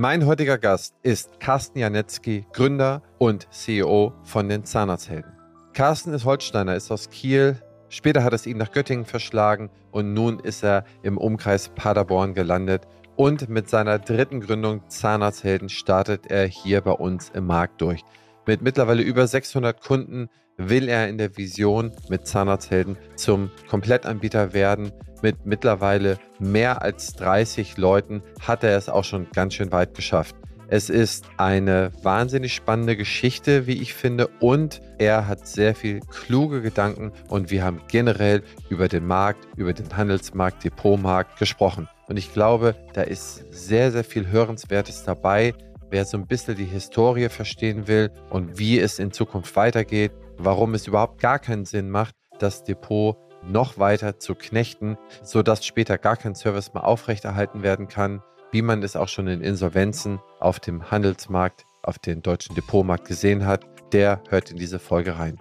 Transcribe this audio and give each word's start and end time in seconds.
Mein 0.00 0.26
heutiger 0.26 0.58
Gast 0.58 0.94
ist 1.02 1.40
Carsten 1.40 1.80
Janetzky, 1.80 2.46
Gründer 2.52 3.02
und 3.18 3.48
CEO 3.50 4.12
von 4.22 4.48
den 4.48 4.64
Zahnarzthelden. 4.64 5.32
Carsten 5.72 6.14
ist 6.14 6.24
Holsteiner, 6.24 6.76
ist 6.76 6.92
aus 6.92 7.10
Kiel. 7.10 7.60
Später 7.88 8.22
hat 8.22 8.32
es 8.32 8.46
ihn 8.46 8.58
nach 8.58 8.70
Göttingen 8.70 9.06
verschlagen 9.06 9.70
und 9.90 10.14
nun 10.14 10.38
ist 10.38 10.62
er 10.62 10.84
im 11.02 11.18
Umkreis 11.18 11.70
Paderborn 11.70 12.34
gelandet. 12.34 12.86
Und 13.16 13.48
mit 13.48 13.68
seiner 13.68 13.98
dritten 13.98 14.40
Gründung 14.40 14.88
Zahnarzthelden 14.88 15.68
startet 15.68 16.30
er 16.30 16.46
hier 16.46 16.80
bei 16.80 16.92
uns 16.92 17.30
im 17.30 17.46
Markt 17.48 17.80
durch. 17.80 18.02
Mit 18.46 18.62
mittlerweile 18.62 19.02
über 19.02 19.26
600 19.26 19.82
Kunden 19.82 20.28
will 20.56 20.88
er 20.88 21.08
in 21.08 21.18
der 21.18 21.36
Vision 21.36 21.90
mit 22.08 22.24
Zahnarzthelden 22.24 22.96
zum 23.16 23.50
Komplettanbieter 23.68 24.52
werden. 24.52 24.92
Mit 25.22 25.46
mittlerweile 25.46 26.18
mehr 26.38 26.82
als 26.82 27.14
30 27.14 27.76
Leuten 27.76 28.22
hat 28.40 28.64
er 28.64 28.76
es 28.76 28.88
auch 28.88 29.04
schon 29.04 29.28
ganz 29.32 29.54
schön 29.54 29.72
weit 29.72 29.94
geschafft. 29.94 30.36
Es 30.70 30.90
ist 30.90 31.24
eine 31.38 31.92
wahnsinnig 32.02 32.54
spannende 32.54 32.94
Geschichte, 32.94 33.66
wie 33.66 33.80
ich 33.80 33.94
finde, 33.94 34.28
und 34.40 34.82
er 34.98 35.26
hat 35.26 35.46
sehr 35.46 35.74
viel 35.74 36.00
kluge 36.00 36.60
Gedanken 36.60 37.12
und 37.28 37.50
wir 37.50 37.64
haben 37.64 37.80
generell 37.88 38.42
über 38.68 38.88
den 38.88 39.06
Markt, 39.06 39.48
über 39.56 39.72
den 39.72 39.96
Handelsmarkt, 39.96 40.64
Depotmarkt 40.64 41.38
gesprochen. 41.38 41.88
Und 42.06 42.18
ich 42.18 42.34
glaube, 42.34 42.74
da 42.92 43.00
ist 43.00 43.44
sehr, 43.50 43.90
sehr 43.92 44.04
viel 44.04 44.28
Hörenswertes 44.28 45.04
dabei 45.04 45.54
wer 45.90 46.04
so 46.04 46.16
ein 46.16 46.26
bisschen 46.26 46.56
die 46.56 46.64
Historie 46.64 47.28
verstehen 47.28 47.88
will 47.88 48.10
und 48.30 48.58
wie 48.58 48.78
es 48.78 48.98
in 48.98 49.12
Zukunft 49.12 49.54
weitergeht, 49.56 50.12
warum 50.36 50.74
es 50.74 50.86
überhaupt 50.86 51.20
gar 51.20 51.38
keinen 51.38 51.64
Sinn 51.64 51.90
macht, 51.90 52.14
das 52.38 52.62
Depot 52.64 53.16
noch 53.42 53.78
weiter 53.78 54.18
zu 54.18 54.34
knechten, 54.34 54.96
sodass 55.22 55.64
später 55.64 55.98
gar 55.98 56.16
kein 56.16 56.34
Service 56.34 56.74
mehr 56.74 56.84
aufrechterhalten 56.84 57.62
werden 57.62 57.88
kann, 57.88 58.22
wie 58.50 58.62
man 58.62 58.82
es 58.82 58.96
auch 58.96 59.08
schon 59.08 59.26
in 59.26 59.42
Insolvenzen 59.42 60.20
auf 60.40 60.60
dem 60.60 60.90
Handelsmarkt, 60.90 61.64
auf 61.82 61.98
dem 61.98 62.22
deutschen 62.22 62.54
Depotmarkt 62.54 63.06
gesehen 63.06 63.46
hat, 63.46 63.64
der 63.92 64.22
hört 64.28 64.50
in 64.50 64.56
diese 64.56 64.78
Folge 64.78 65.18
rein. 65.18 65.38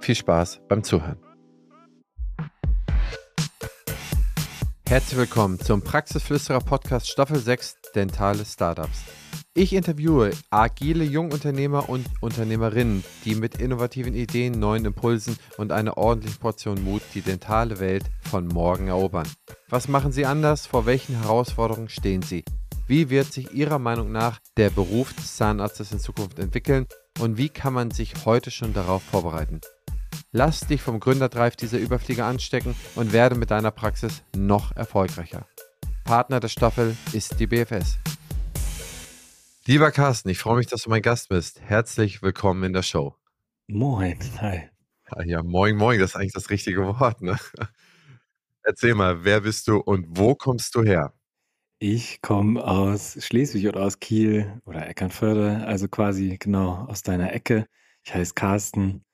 Viel 0.00 0.14
Spaß 0.14 0.60
beim 0.68 0.84
Zuhören. 0.84 1.18
Herzlich 4.88 5.18
willkommen 5.18 5.60
zum 5.60 5.82
Praxisflüsterer 5.82 6.60
Podcast 6.60 7.10
Staffel 7.10 7.38
6 7.38 7.77
Dentale 7.94 8.44
Startups. 8.44 9.04
Ich 9.54 9.72
interviewe 9.72 10.30
agile 10.50 11.04
Jungunternehmer 11.04 11.88
und 11.88 12.06
Unternehmerinnen, 12.20 13.02
die 13.24 13.34
mit 13.34 13.60
innovativen 13.60 14.14
Ideen, 14.14 14.58
neuen 14.58 14.84
Impulsen 14.84 15.36
und 15.56 15.72
einer 15.72 15.96
ordentlichen 15.96 16.38
Portion 16.38 16.84
Mut 16.84 17.02
die 17.14 17.22
dentale 17.22 17.80
Welt 17.80 18.04
von 18.22 18.46
morgen 18.46 18.88
erobern. 18.88 19.26
Was 19.68 19.88
machen 19.88 20.12
sie 20.12 20.26
anders? 20.26 20.66
Vor 20.66 20.86
welchen 20.86 21.20
Herausforderungen 21.20 21.88
stehen 21.88 22.22
sie? 22.22 22.44
Wie 22.86 23.10
wird 23.10 23.32
sich 23.32 23.52
Ihrer 23.52 23.78
Meinung 23.78 24.12
nach 24.12 24.38
der 24.56 24.70
Beruf 24.70 25.12
des 25.12 25.36
Zahnarztes 25.36 25.92
in 25.92 25.98
Zukunft 25.98 26.38
entwickeln 26.38 26.86
und 27.18 27.36
wie 27.36 27.48
kann 27.48 27.74
man 27.74 27.90
sich 27.90 28.14
heute 28.24 28.50
schon 28.50 28.72
darauf 28.72 29.02
vorbereiten? 29.02 29.60
Lass 30.30 30.60
dich 30.60 30.82
vom 30.82 31.00
Gründerdrive 31.00 31.56
dieser 31.56 31.78
Überflieger 31.78 32.26
anstecken 32.26 32.74
und 32.94 33.12
werde 33.12 33.34
mit 33.34 33.50
deiner 33.50 33.70
Praxis 33.70 34.22
noch 34.36 34.76
erfolgreicher. 34.76 35.46
Partner 36.08 36.40
der 36.40 36.48
Staffel 36.48 36.96
ist 37.12 37.38
die 37.38 37.46
BFS. 37.46 37.98
Lieber 39.66 39.90
Carsten, 39.90 40.30
ich 40.30 40.38
freue 40.38 40.56
mich, 40.56 40.66
dass 40.66 40.84
du 40.84 40.88
mein 40.88 41.02
Gast 41.02 41.28
bist. 41.28 41.60
Herzlich 41.60 42.22
willkommen 42.22 42.64
in 42.64 42.72
der 42.72 42.82
Show. 42.82 43.14
Moin, 43.66 44.18
hi. 44.40 44.70
Ah 45.10 45.22
ja, 45.22 45.42
moin, 45.42 45.76
moin, 45.76 46.00
das 46.00 46.12
ist 46.12 46.16
eigentlich 46.16 46.32
das 46.32 46.48
richtige 46.48 46.82
Wort. 46.98 47.20
Ne? 47.20 47.36
Erzähl 48.62 48.94
mal, 48.94 49.22
wer 49.24 49.42
bist 49.42 49.68
du 49.68 49.76
und 49.76 50.06
wo 50.08 50.34
kommst 50.34 50.74
du 50.76 50.82
her? 50.82 51.12
Ich 51.78 52.22
komme 52.22 52.64
aus 52.64 53.22
Schleswig 53.22 53.68
oder 53.68 53.82
aus 53.82 54.00
Kiel 54.00 54.62
oder 54.64 54.88
Eckernförde, 54.88 55.66
also 55.66 55.88
quasi 55.88 56.38
genau 56.40 56.86
aus 56.86 57.02
deiner 57.02 57.34
Ecke. 57.34 57.66
Ich 58.02 58.14
heiße 58.14 58.32
Carsten 58.32 59.04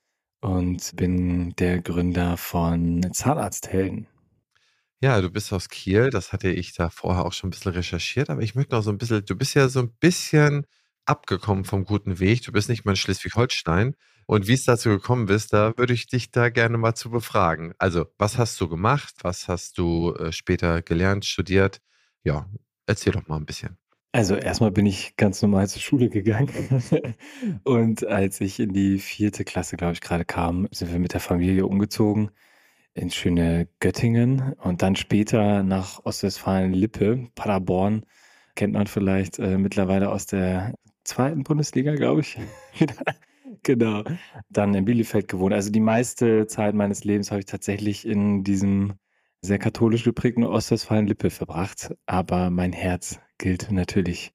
und 0.43 0.95
bin 0.95 1.57
der 1.57 1.83
Gründer 1.83 2.37
von 2.37 3.13
Zahnarzthelden. 3.13 4.07
Ja, 5.05 5.21
du 5.21 5.29
bist 5.29 5.53
aus 5.53 5.69
Kiel, 5.69 6.09
das 6.09 6.33
hatte 6.33 6.49
ich 6.49 6.73
da 6.73 6.89
vorher 6.89 7.27
auch 7.27 7.35
schon 7.35 7.49
ein 7.49 7.51
bisschen 7.51 7.73
recherchiert, 7.73 8.31
aber 8.31 8.41
ich 8.41 8.55
möchte 8.55 8.75
noch 8.75 8.83
so 8.83 8.89
ein 8.89 8.97
bisschen 8.97 9.23
du 9.27 9.37
bist 9.37 9.55
ja 9.55 9.69
so 9.69 9.81
ein 9.81 9.93
bisschen 10.01 10.67
abgekommen 11.05 11.67
vom 11.67 11.85
guten 11.85 12.21
Weg. 12.21 12.41
Du 12.41 12.53
bist 12.53 12.71
nicht 12.71 12.87
mehr 12.87 12.93
in 12.93 12.97
Schleswig-Holstein. 12.97 13.97
Und 14.25 14.49
wie 14.49 14.55
es 14.55 14.65
dazu 14.65 14.89
gekommen 14.89 15.27
bist, 15.27 15.53
da 15.53 15.77
würde 15.77 15.93
ich 15.93 16.07
dich 16.07 16.31
da 16.31 16.49
gerne 16.49 16.79
mal 16.79 16.95
zu 16.95 17.11
befragen. 17.11 17.75
Also, 17.77 18.07
was 18.17 18.39
hast 18.39 18.59
du 18.63 18.67
gemacht? 18.67 19.17
Was 19.21 19.47
hast 19.47 19.77
du 19.77 20.15
äh, 20.15 20.33
später 20.33 20.81
gelernt, 20.81 21.27
studiert? 21.27 21.83
Ja, 22.23 22.49
erzähl 22.87 23.13
doch 23.13 23.29
mal 23.29 23.37
ein 23.37 23.45
bisschen. 23.45 23.77
Also 24.13 24.37
erstmal 24.37 24.71
bin 24.71 24.87
ich 24.87 25.17
ganz 25.17 25.43
normal 25.43 25.69
zur 25.69 25.83
Schule 25.83 26.09
gegangen. 26.09 26.49
Und 27.65 28.07
als 28.07 28.41
ich 28.41 28.59
in 28.59 28.73
die 28.73 29.01
vierte 29.01 29.45
Klasse, 29.45 29.77
glaube 29.77 29.93
ich, 29.93 30.01
gerade 30.01 30.25
kam, 30.25 30.67
sind 30.71 30.91
wir 30.91 30.99
mit 30.99 31.13
der 31.13 31.21
Familie 31.21 31.67
umgezogen 31.67 32.31
ins 32.95 33.15
schöne 33.15 33.69
Göttingen 33.81 34.55
und 34.63 34.83
dann 34.83 34.97
später 34.97 35.63
nach 35.63 36.05
Ostwestfalen-Lippe, 36.05 37.29
Paderborn, 37.35 38.07
kennt 38.55 38.73
man 38.73 38.87
vielleicht 38.87 39.39
äh, 39.39 39.59
mittlerweile 39.59 40.11
aus 40.11 40.27
der 40.27 40.75
zweiten 41.03 41.43
Bundesliga, 41.43 41.95
glaube 41.95 42.21
ich. 42.21 42.39
genau. 43.63 44.05
Dann 44.49 44.75
in 44.75 44.85
Bielefeld 44.85 45.29
gewohnt. 45.29 45.53
Also 45.53 45.71
die 45.71 45.81
meiste 45.81 46.47
Zeit 46.47 46.75
meines 46.75 47.05
Lebens 47.05 47.31
habe 47.31 47.41
ich 47.41 47.47
tatsächlich 47.47 48.07
in 48.07 48.45
diesem 48.45 48.95
sehr 49.43 49.59
katholisch 49.59 50.05
geprägten 50.05 50.45
Ostwestfalen-Lippe 50.45 51.31
verbracht. 51.31 51.95
Aber 52.07 52.51
mein 52.51 52.73
Herz 52.73 53.21
gilt 53.39 53.71
natürlich 53.71 54.33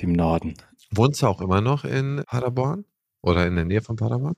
dem 0.00 0.12
Norden. 0.12 0.54
Wohnst 0.90 1.22
du 1.22 1.26
auch 1.26 1.40
immer 1.40 1.60
noch 1.60 1.84
in 1.84 2.22
Paderborn 2.26 2.84
oder 3.22 3.46
in 3.46 3.54
der 3.54 3.66
Nähe 3.66 3.82
von 3.82 3.96
Paderborn? 3.96 4.34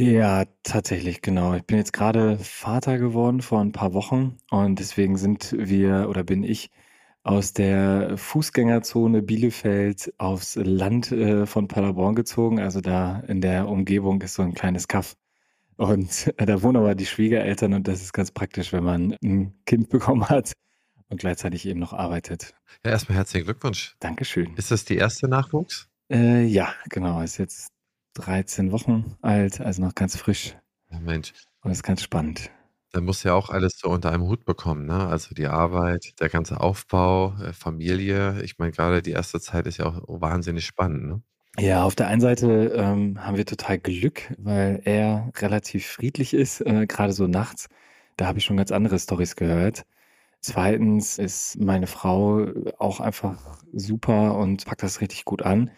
Ja, 0.00 0.44
tatsächlich, 0.62 1.22
genau. 1.22 1.54
Ich 1.54 1.64
bin 1.64 1.76
jetzt 1.76 1.92
gerade 1.92 2.38
Vater 2.38 2.98
geworden 2.98 3.42
vor 3.42 3.60
ein 3.60 3.72
paar 3.72 3.94
Wochen 3.94 4.36
und 4.48 4.78
deswegen 4.78 5.16
sind 5.16 5.56
wir 5.58 6.08
oder 6.08 6.22
bin 6.22 6.44
ich 6.44 6.70
aus 7.24 7.52
der 7.52 8.16
Fußgängerzone 8.16 9.22
Bielefeld 9.22 10.14
aufs 10.18 10.54
Land 10.54 11.10
äh, 11.10 11.46
von 11.46 11.66
Paderborn 11.66 12.14
gezogen. 12.14 12.60
Also 12.60 12.80
da 12.80 13.18
in 13.26 13.40
der 13.40 13.66
Umgebung 13.66 14.22
ist 14.22 14.34
so 14.34 14.42
ein 14.42 14.54
kleines 14.54 14.86
Kaff. 14.86 15.16
Und 15.76 16.32
äh, 16.36 16.46
da 16.46 16.62
wohnen 16.62 16.76
aber 16.76 16.94
die 16.94 17.06
Schwiegereltern 17.06 17.74
und 17.74 17.88
das 17.88 18.00
ist 18.00 18.12
ganz 18.12 18.30
praktisch, 18.30 18.72
wenn 18.72 18.84
man 18.84 19.16
ein 19.24 19.58
Kind 19.66 19.88
bekommen 19.90 20.28
hat 20.28 20.52
und 21.08 21.18
gleichzeitig 21.18 21.66
eben 21.66 21.80
noch 21.80 21.92
arbeitet. 21.92 22.54
Ja, 22.84 22.92
erstmal 22.92 23.18
herzlichen 23.18 23.46
Glückwunsch. 23.46 23.96
Dankeschön. 23.98 24.54
Ist 24.54 24.70
das 24.70 24.84
die 24.84 24.96
erste 24.96 25.26
Nachwuchs? 25.26 25.88
Äh, 26.08 26.44
ja, 26.44 26.72
genau. 26.88 27.20
Ist 27.20 27.38
jetzt 27.38 27.72
13 28.18 28.72
Wochen 28.72 29.16
alt, 29.22 29.60
also 29.60 29.82
noch 29.82 29.94
ganz 29.94 30.16
frisch. 30.16 30.56
Ja, 30.90 31.00
Mensch. 31.00 31.32
Und 31.62 31.70
das 31.70 31.78
ist 31.78 31.82
ganz 31.82 32.02
spannend. 32.02 32.50
Da 32.92 33.00
muss 33.02 33.22
ja 33.22 33.34
auch 33.34 33.50
alles 33.50 33.78
so 33.78 33.90
unter 33.90 34.10
einem 34.10 34.24
Hut 34.24 34.44
bekommen, 34.44 34.86
ne? 34.86 35.06
Also 35.08 35.34
die 35.34 35.46
Arbeit, 35.46 36.14
der 36.20 36.30
ganze 36.30 36.60
Aufbau, 36.60 37.34
äh, 37.42 37.52
Familie. 37.52 38.42
Ich 38.42 38.58
meine, 38.58 38.72
gerade 38.72 39.02
die 39.02 39.10
erste 39.10 39.40
Zeit 39.40 39.66
ist 39.66 39.76
ja 39.76 39.86
auch 39.86 40.02
wahnsinnig 40.06 40.64
spannend, 40.64 41.06
ne? 41.06 41.22
Ja, 41.58 41.82
auf 41.84 41.96
der 41.96 42.06
einen 42.06 42.20
Seite 42.20 42.72
ähm, 42.76 43.24
haben 43.24 43.36
wir 43.36 43.44
total 43.44 43.78
Glück, 43.78 44.32
weil 44.38 44.80
er 44.84 45.30
relativ 45.38 45.86
friedlich 45.86 46.32
ist, 46.32 46.60
äh, 46.60 46.86
gerade 46.86 47.12
so 47.12 47.26
nachts. 47.26 47.68
Da 48.16 48.26
habe 48.26 48.38
ich 48.38 48.44
schon 48.44 48.56
ganz 48.56 48.70
andere 48.70 48.98
Stories 48.98 49.34
gehört. 49.36 49.84
Zweitens 50.40 51.18
ist 51.18 51.58
meine 51.60 51.86
Frau 51.88 52.46
auch 52.78 53.00
einfach 53.00 53.62
super 53.72 54.36
und 54.36 54.66
packt 54.66 54.82
das 54.84 55.00
richtig 55.00 55.24
gut 55.24 55.42
an. 55.42 55.70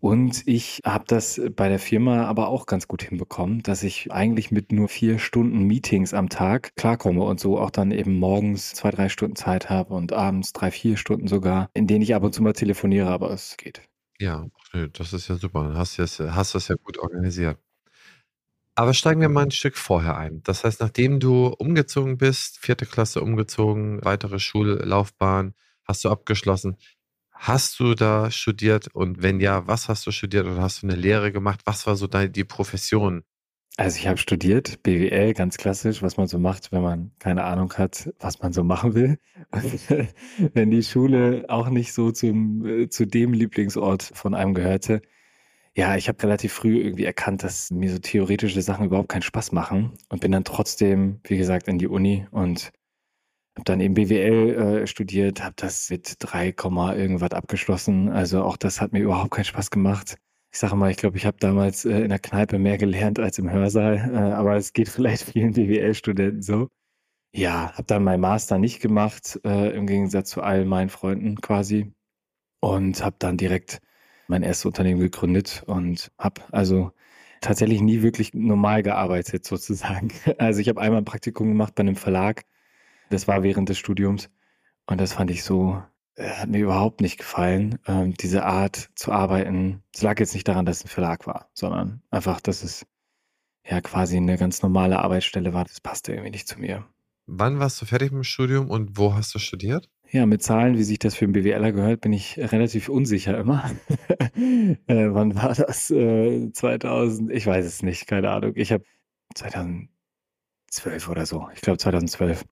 Und 0.00 0.46
ich 0.46 0.80
habe 0.84 1.04
das 1.08 1.40
bei 1.56 1.68
der 1.68 1.80
Firma 1.80 2.26
aber 2.26 2.48
auch 2.48 2.66
ganz 2.66 2.86
gut 2.86 3.02
hinbekommen, 3.02 3.62
dass 3.62 3.82
ich 3.82 4.12
eigentlich 4.12 4.52
mit 4.52 4.70
nur 4.70 4.88
vier 4.88 5.18
Stunden 5.18 5.64
Meetings 5.64 6.14
am 6.14 6.28
Tag 6.28 6.76
klarkomme 6.76 7.24
und 7.24 7.40
so 7.40 7.58
auch 7.58 7.70
dann 7.70 7.90
eben 7.90 8.18
morgens 8.18 8.74
zwei, 8.74 8.90
drei 8.90 9.08
Stunden 9.08 9.34
Zeit 9.34 9.70
habe 9.70 9.94
und 9.94 10.12
abends 10.12 10.52
drei, 10.52 10.70
vier 10.70 10.96
Stunden 10.96 11.26
sogar, 11.26 11.68
in 11.74 11.88
denen 11.88 12.02
ich 12.02 12.14
ab 12.14 12.22
und 12.22 12.32
zu 12.32 12.42
mal 12.42 12.52
telefoniere, 12.52 13.08
aber 13.08 13.30
es 13.32 13.56
geht. 13.56 13.82
Ja, 14.20 14.46
das 14.92 15.12
ist 15.12 15.28
ja 15.28 15.36
super. 15.36 15.64
Dann 15.64 15.76
hast 15.76 15.98
du 15.98 16.02
das, 16.02 16.20
hast 16.20 16.54
das 16.54 16.68
ja 16.68 16.76
gut 16.76 16.98
organisiert. 16.98 17.58
Aber 18.76 18.94
steigen 18.94 19.20
wir 19.20 19.28
mal 19.28 19.42
ein 19.42 19.50
Stück 19.50 19.76
vorher 19.76 20.16
ein. 20.16 20.40
Das 20.44 20.62
heißt, 20.62 20.80
nachdem 20.80 21.18
du 21.18 21.48
umgezogen 21.48 22.16
bist, 22.16 22.58
vierte 22.58 22.86
Klasse 22.86 23.20
umgezogen, 23.20 23.98
weitere 24.04 24.38
Schullaufbahn 24.38 25.54
hast 25.84 26.04
du 26.04 26.10
abgeschlossen, 26.10 26.76
Hast 27.40 27.78
du 27.78 27.94
da 27.94 28.32
studiert 28.32 28.88
und 28.94 29.22
wenn 29.22 29.38
ja, 29.38 29.66
was 29.68 29.88
hast 29.88 30.06
du 30.06 30.10
studiert 30.10 30.46
oder 30.46 30.60
hast 30.60 30.82
du 30.82 30.88
eine 30.88 30.96
Lehre 30.96 31.30
gemacht? 31.30 31.60
Was 31.64 31.86
war 31.86 31.94
so 31.94 32.08
deine, 32.08 32.30
die 32.30 32.42
Profession? 32.44 33.22
Also 33.76 33.96
ich 33.96 34.08
habe 34.08 34.18
studiert, 34.18 34.82
BWL, 34.82 35.34
ganz 35.34 35.56
klassisch, 35.56 36.02
was 36.02 36.16
man 36.16 36.26
so 36.26 36.40
macht, 36.40 36.72
wenn 36.72 36.82
man 36.82 37.12
keine 37.20 37.44
Ahnung 37.44 37.72
hat, 37.74 38.12
was 38.18 38.40
man 38.40 38.52
so 38.52 38.64
machen 38.64 38.94
will. 38.94 39.20
wenn 40.52 40.72
die 40.72 40.82
Schule 40.82 41.44
auch 41.48 41.68
nicht 41.68 41.92
so 41.92 42.10
zum, 42.10 42.66
äh, 42.66 42.88
zu 42.88 43.06
dem 43.06 43.32
Lieblingsort 43.32 44.02
von 44.02 44.34
einem 44.34 44.52
gehörte. 44.52 45.00
Ja, 45.76 45.94
ich 45.94 46.08
habe 46.08 46.20
relativ 46.24 46.52
früh 46.52 46.80
irgendwie 46.80 47.04
erkannt, 47.04 47.44
dass 47.44 47.70
mir 47.70 47.92
so 47.92 47.98
theoretische 48.00 48.62
Sachen 48.62 48.86
überhaupt 48.86 49.10
keinen 49.10 49.22
Spaß 49.22 49.52
machen 49.52 49.92
und 50.08 50.20
bin 50.20 50.32
dann 50.32 50.42
trotzdem, 50.42 51.20
wie 51.22 51.38
gesagt, 51.38 51.68
in 51.68 51.78
die 51.78 51.86
Uni 51.86 52.26
und 52.32 52.72
Habe 53.58 53.64
dann 53.64 53.80
eben 53.80 53.94
BWL 53.94 54.82
äh, 54.82 54.86
studiert, 54.86 55.42
habe 55.42 55.54
das 55.56 55.90
mit 55.90 56.14
3, 56.20 56.54
irgendwas 56.96 57.32
abgeschlossen. 57.32 58.08
Also 58.08 58.44
auch 58.44 58.56
das 58.56 58.80
hat 58.80 58.92
mir 58.92 59.00
überhaupt 59.00 59.32
keinen 59.32 59.46
Spaß 59.46 59.72
gemacht. 59.72 60.16
Ich 60.52 60.60
sage 60.60 60.76
mal, 60.76 60.92
ich 60.92 60.96
glaube, 60.96 61.16
ich 61.16 61.26
habe 61.26 61.38
damals 61.40 61.84
äh, 61.84 62.02
in 62.02 62.10
der 62.10 62.20
Kneipe 62.20 62.60
mehr 62.60 62.78
gelernt 62.78 63.18
als 63.18 63.36
im 63.38 63.50
Hörsaal, 63.50 63.96
äh, 64.14 64.16
aber 64.32 64.54
es 64.54 64.72
geht 64.74 64.88
vielleicht 64.88 65.24
vielen 65.24 65.54
BWL-Studenten 65.54 66.40
so. 66.40 66.68
Ja, 67.34 67.72
habe 67.72 67.82
dann 67.84 68.04
meinen 68.04 68.20
Master 68.20 68.58
nicht 68.58 68.80
gemacht, 68.80 69.40
äh, 69.44 69.74
im 69.76 69.88
Gegensatz 69.88 70.30
zu 70.30 70.40
all 70.40 70.64
meinen 70.64 70.88
Freunden 70.88 71.40
quasi. 71.40 71.92
Und 72.60 73.04
habe 73.04 73.16
dann 73.18 73.36
direkt 73.36 73.80
mein 74.28 74.44
erstes 74.44 74.66
Unternehmen 74.66 75.00
gegründet 75.00 75.64
und 75.66 76.12
habe 76.16 76.42
also 76.52 76.92
tatsächlich 77.40 77.80
nie 77.80 78.02
wirklich 78.02 78.34
normal 78.34 78.84
gearbeitet 78.84 79.44
sozusagen. 79.44 80.12
Also 80.38 80.60
ich 80.60 80.68
habe 80.68 80.80
einmal 80.80 81.00
ein 81.00 81.04
Praktikum 81.04 81.48
gemacht 81.48 81.74
bei 81.74 81.80
einem 81.80 81.96
Verlag. 81.96 82.44
Das 83.10 83.28
war 83.28 83.42
während 83.42 83.68
des 83.68 83.78
Studiums. 83.78 84.30
Und 84.86 85.00
das 85.00 85.12
fand 85.12 85.30
ich 85.30 85.44
so, 85.44 85.82
äh, 86.14 86.28
hat 86.30 86.48
mir 86.48 86.60
überhaupt 86.60 87.00
nicht 87.00 87.18
gefallen. 87.18 87.78
Ähm, 87.86 88.14
diese 88.14 88.44
Art 88.44 88.90
zu 88.94 89.12
arbeiten. 89.12 89.82
Es 89.94 90.02
lag 90.02 90.18
jetzt 90.18 90.34
nicht 90.34 90.48
daran, 90.48 90.66
dass 90.66 90.78
es 90.78 90.84
ein 90.84 90.88
Verlag 90.88 91.26
war, 91.26 91.50
sondern 91.54 92.02
einfach, 92.10 92.40
dass 92.40 92.62
es 92.62 92.86
ja 93.64 93.80
quasi 93.80 94.16
eine 94.16 94.38
ganz 94.38 94.62
normale 94.62 94.98
Arbeitsstelle 94.98 95.52
war. 95.52 95.64
Das 95.64 95.80
passte 95.80 96.12
irgendwie 96.12 96.30
nicht 96.30 96.48
zu 96.48 96.58
mir. 96.60 96.86
Wann 97.26 97.58
warst 97.58 97.80
du 97.82 97.86
fertig 97.86 98.10
mit 98.10 98.20
dem 98.20 98.24
Studium 98.24 98.70
und 98.70 98.96
wo 98.96 99.14
hast 99.14 99.34
du 99.34 99.38
studiert? 99.38 99.90
Ja, 100.10 100.24
mit 100.24 100.42
Zahlen, 100.42 100.78
wie 100.78 100.82
sich 100.82 100.98
das 100.98 101.14
für 101.14 101.26
einen 101.26 101.34
BWLer 101.34 101.72
gehört, 101.72 102.00
bin 102.00 102.14
ich 102.14 102.38
relativ 102.38 102.88
unsicher 102.88 103.36
immer. 103.36 103.70
äh, 104.34 104.76
wann 104.86 105.34
war 105.34 105.54
das? 105.54 105.90
Äh, 105.90 106.50
2000? 106.50 107.30
Ich 107.30 107.46
weiß 107.46 107.66
es 107.66 107.82
nicht, 107.82 108.06
keine 108.06 108.30
Ahnung. 108.30 108.52
Ich 108.54 108.72
habe 108.72 108.84
2012 109.34 109.90
oder 111.10 111.26
so. 111.26 111.48
Ich 111.54 111.60
glaube 111.60 111.76
2012. 111.76 112.46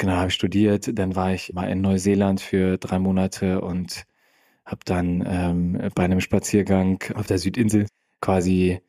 Genau, 0.00 0.14
habe 0.14 0.28
ich 0.28 0.34
studiert. 0.34 0.98
Dann 0.98 1.14
war 1.14 1.34
ich 1.34 1.52
mal 1.52 1.68
in 1.68 1.82
Neuseeland 1.82 2.40
für 2.40 2.78
drei 2.78 2.98
Monate 2.98 3.60
und 3.60 4.06
habe 4.64 4.80
dann 4.86 5.22
ähm, 5.26 5.90
bei 5.94 6.04
einem 6.04 6.22
Spaziergang 6.22 7.04
auf 7.14 7.26
der 7.26 7.38
Südinsel 7.38 7.86
quasi 8.22 8.80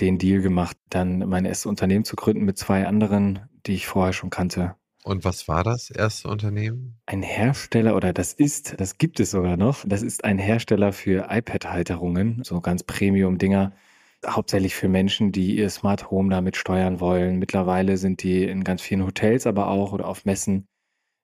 den 0.00 0.18
Deal 0.18 0.42
gemacht, 0.42 0.76
dann 0.90 1.20
mein 1.20 1.46
erstes 1.46 1.64
Unternehmen 1.64 2.04
zu 2.04 2.14
gründen 2.14 2.44
mit 2.44 2.58
zwei 2.58 2.86
anderen, 2.86 3.48
die 3.64 3.72
ich 3.72 3.86
vorher 3.86 4.12
schon 4.12 4.28
kannte. 4.28 4.74
Und 5.02 5.24
was 5.24 5.48
war 5.48 5.64
das 5.64 5.88
erste 5.88 6.28
Unternehmen? 6.28 6.98
Ein 7.06 7.22
Hersteller 7.22 7.96
oder 7.96 8.12
das 8.12 8.34
ist, 8.34 8.78
das 8.78 8.98
gibt 8.98 9.18
es 9.18 9.30
sogar 9.30 9.56
noch. 9.56 9.82
Das 9.86 10.02
ist 10.02 10.24
ein 10.24 10.38
Hersteller 10.38 10.92
für 10.92 11.28
iPad-Halterungen, 11.30 12.42
so 12.44 12.60
ganz 12.60 12.82
Premium-Dinger. 12.82 13.72
Hauptsächlich 14.26 14.74
für 14.74 14.88
Menschen, 14.88 15.32
die 15.32 15.56
ihr 15.56 15.70
Smart 15.70 16.10
Home 16.10 16.30
damit 16.30 16.56
steuern 16.56 17.00
wollen. 17.00 17.38
Mittlerweile 17.38 17.96
sind 17.96 18.22
die 18.22 18.44
in 18.44 18.64
ganz 18.64 18.82
vielen 18.82 19.04
Hotels 19.04 19.46
aber 19.46 19.68
auch 19.68 19.92
oder 19.92 20.06
auf 20.06 20.24
Messen. 20.24 20.68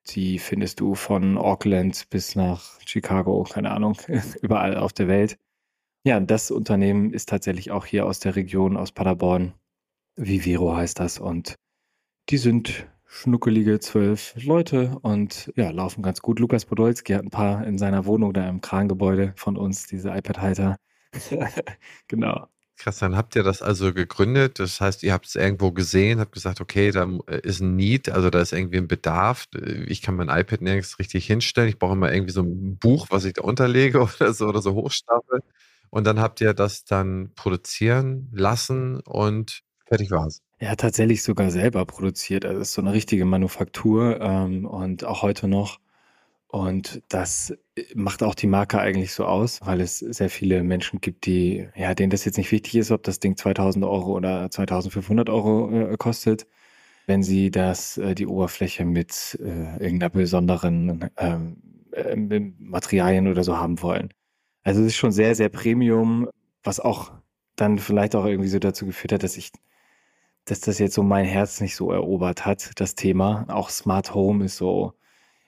Die 0.09 0.39
findest 0.39 0.81
du 0.81 0.95
von 0.95 1.37
Auckland 1.37 2.09
bis 2.11 2.37
nach 2.37 2.81
Chicago, 2.87 3.43
keine 3.45 3.71
Ahnung, 3.73 3.97
überall 4.43 4.77
auf 4.77 4.93
der 4.93 5.09
Welt. 5.09 5.37
Ja, 6.05 6.21
das 6.21 6.51
Unternehmen 6.51 7.13
ist 7.13 7.29
tatsächlich 7.29 7.73
auch 7.73 7.85
hier 7.85 8.07
aus 8.07 8.21
der 8.21 8.37
Region, 8.37 8.77
aus 8.77 8.93
Paderborn. 8.93 9.55
Vivero 10.17 10.77
heißt 10.77 11.01
das. 11.01 11.19
Und 11.19 11.57
die 12.31 12.39
sind 12.39 12.87
schnuckelige 13.07 13.81
zwölf 13.81 14.35
Leute 14.43 14.99
und 15.03 15.53
ja, 15.57 15.71
laufen 15.71 16.03
ganz 16.03 16.21
gut. 16.23 16.39
Lukas 16.39 16.65
Podolski 16.65 17.13
hat 17.15 17.25
ein 17.25 17.31
paar 17.31 17.67
in 17.67 17.79
seiner 17.79 18.07
Wohnung 18.07 18.33
da 18.33 18.49
im 18.49 18.61
Krangebäude 18.61 19.33
von 19.37 19.57
uns, 19.57 19.87
diese 19.87 20.11
iPad-Halter. 20.11 20.77
genau. 22.09 22.47
Krass, 22.77 22.99
dann 22.99 23.17
habt 23.17 23.35
ihr 23.37 23.43
das 23.43 23.63
also 23.63 23.95
gegründet. 23.95 24.59
Das 24.59 24.81
heißt, 24.81 25.03
ihr 25.03 25.13
habt 25.13 25.27
es 25.27 25.35
irgendwo 25.35 25.73
gesehen, 25.73 26.21
habt 26.21 26.33
gesagt, 26.33 26.61
okay, 26.61 26.91
da 26.91 27.09
ist 27.43 27.61
ein 27.61 27.75
Need, 27.75 28.11
also 28.11 28.29
da 28.29 28.41
ist 28.41 28.53
irgendwie 28.53 28.77
ein 28.77 28.89
Bedarf. 28.89 29.47
Ich 29.87 30.03
kann 30.03 30.17
mein 30.17 30.29
iPad 30.29 30.61
nirgends 30.61 30.99
richtig 30.99 31.27
hinstellen. 31.27 31.69
Ich 31.69 31.79
brauche 31.79 31.95
immer 31.95 32.13
irgendwie 32.13 32.33
so 32.33 32.43
ein 32.43 32.77
Buch, 32.77 33.07
was 33.11 33.25
ich 33.25 33.35
da 33.35 33.43
unterlege 33.43 34.01
oder 34.21 34.33
so 34.35 34.47
oder 34.47 34.61
so 34.61 34.75
hochstapel. 34.75 35.41
Und 35.91 36.07
dann 36.07 36.21
habt 36.21 36.41
ihr 36.41 36.53
das 36.53 36.85
dann 36.85 37.33
produzieren 37.35 38.29
lassen 38.33 39.01
und 39.01 39.63
fertig 39.87 40.11
war 40.11 40.27
es. 40.27 40.43
Ja, 40.61 40.75
tatsächlich 40.75 41.23
sogar 41.23 41.51
selber 41.51 41.85
produziert. 41.87 42.45
Also 42.45 42.61
es 42.61 42.69
ist 42.69 42.75
so 42.75 42.83
eine 42.83 42.93
richtige 42.93 43.25
Manufaktur 43.25 44.21
ähm, 44.21 44.67
und 44.67 45.05
auch 45.05 45.23
heute 45.23 45.49
noch. 45.49 45.79
Und 46.49 47.03
das 47.09 47.51
äh, 47.51 47.57
macht 47.95 48.23
auch 48.23 48.35
die 48.35 48.47
Marke 48.47 48.79
eigentlich 48.81 49.13
so 49.13 49.27
aus, 49.27 49.61
weil 49.65 49.81
es 49.81 49.99
sehr 49.99 50.31
viele 50.31 50.63
Menschen 50.63 51.01
gibt, 51.01 51.27
die, 51.27 51.69
ja, 51.77 51.95
denen 51.95 52.11
das 52.11 52.25
jetzt 52.25 52.39
nicht 52.39 52.53
wichtig 52.53 52.77
ist, 52.77 52.91
ob 52.91 53.03
das 53.03 53.21
Ding 53.21 53.37
2000 53.37 53.85
Euro 53.85 54.13
oder 54.17 54.51
2500 54.51 55.29
Euro 55.31 55.71
äh, 55.71 55.97
kostet, 55.99 56.47
wenn 57.07 57.23
sie 57.23 57.51
das, 57.51 57.99
äh, 57.99 58.15
die 58.15 58.27
Oberfläche 58.27 58.85
mit 58.85 59.39
äh, 59.43 59.75
irgendeiner 59.85 60.11
besonderen 60.11 61.11
ähm, 61.19 61.57
äh, 61.93 62.41
Materialien 62.59 63.29
oder 63.29 63.45
so 63.45 63.57
haben 63.59 63.83
wollen. 63.83 64.11
Also 64.65 64.81
es 64.81 64.89
ist 64.89 64.97
schon 64.97 65.13
sehr, 65.13 65.35
sehr 65.35 65.49
Premium, 65.51 66.29
was 66.65 66.81
auch 66.81 67.13
dann 67.57 67.79
vielleicht 67.79 68.17
auch 68.17 68.27
irgendwie 68.27 68.49
so 68.49 68.59
dazu 68.59 68.87
geführt 68.87 69.13
hat, 69.13 69.23
dass 69.23 69.37
ich 69.37 69.53
dass 70.47 70.61
das 70.61 70.79
jetzt 70.79 70.95
so 70.95 71.03
mein 71.03 71.25
Herz 71.27 71.61
nicht 71.61 71.75
so 71.77 71.91
erobert 71.91 72.47
hat, 72.47 72.71
das 72.77 72.95
Thema. 72.95 73.47
Auch 73.49 73.69
Smart 73.69 74.15
Home 74.15 74.45
ist 74.45 74.57
so, 74.57 74.95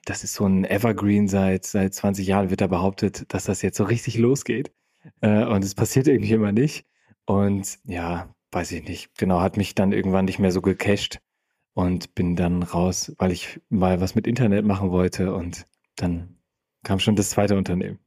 das 0.05 0.25
ist 0.25 0.35
so 0.35 0.47
ein 0.47 0.65
Evergreen 0.65 1.29
seit, 1.29 1.65
seit 1.65 1.95
20 1.95 2.27
Jahren, 2.27 2.51
wird 2.51 2.61
da 2.61 2.67
behauptet, 2.67 3.33
dass 3.33 3.45
das 3.45 3.63
jetzt 3.63 3.77
so 3.77 3.85
richtig 3.85 4.19
losgeht. 4.19 4.73
Äh, 5.21 5.45
und 5.45 5.65
es 5.65 5.75
passiert 5.75 6.09
irgendwie 6.09 6.33
immer 6.33 6.53
nicht. 6.53 6.87
Und 7.27 7.79
ja, 7.85 8.35
weiß 8.53 8.73
ich 8.73 8.85
nicht. 8.85 9.17
Genau, 9.19 9.41
hat 9.41 9.57
mich 9.57 9.75
dann 9.75 9.93
irgendwann 9.93 10.25
nicht 10.25 10.39
mehr 10.39 10.53
so 10.53 10.63
gecached 10.63 11.21
und 11.75 12.15
bin 12.15 12.37
dann 12.37 12.63
raus, 12.63 13.13
weil 13.19 13.33
ich 13.33 13.61
mal 13.69 14.01
was 14.01 14.15
mit 14.15 14.27
Internet 14.27 14.65
machen 14.65 14.91
wollte 14.91 15.35
und 15.35 15.67
dann 15.97 16.39
kam 16.83 17.01
schon 17.01 17.17
das 17.17 17.31
zweite 17.31 17.57
Unternehmen. 17.57 17.99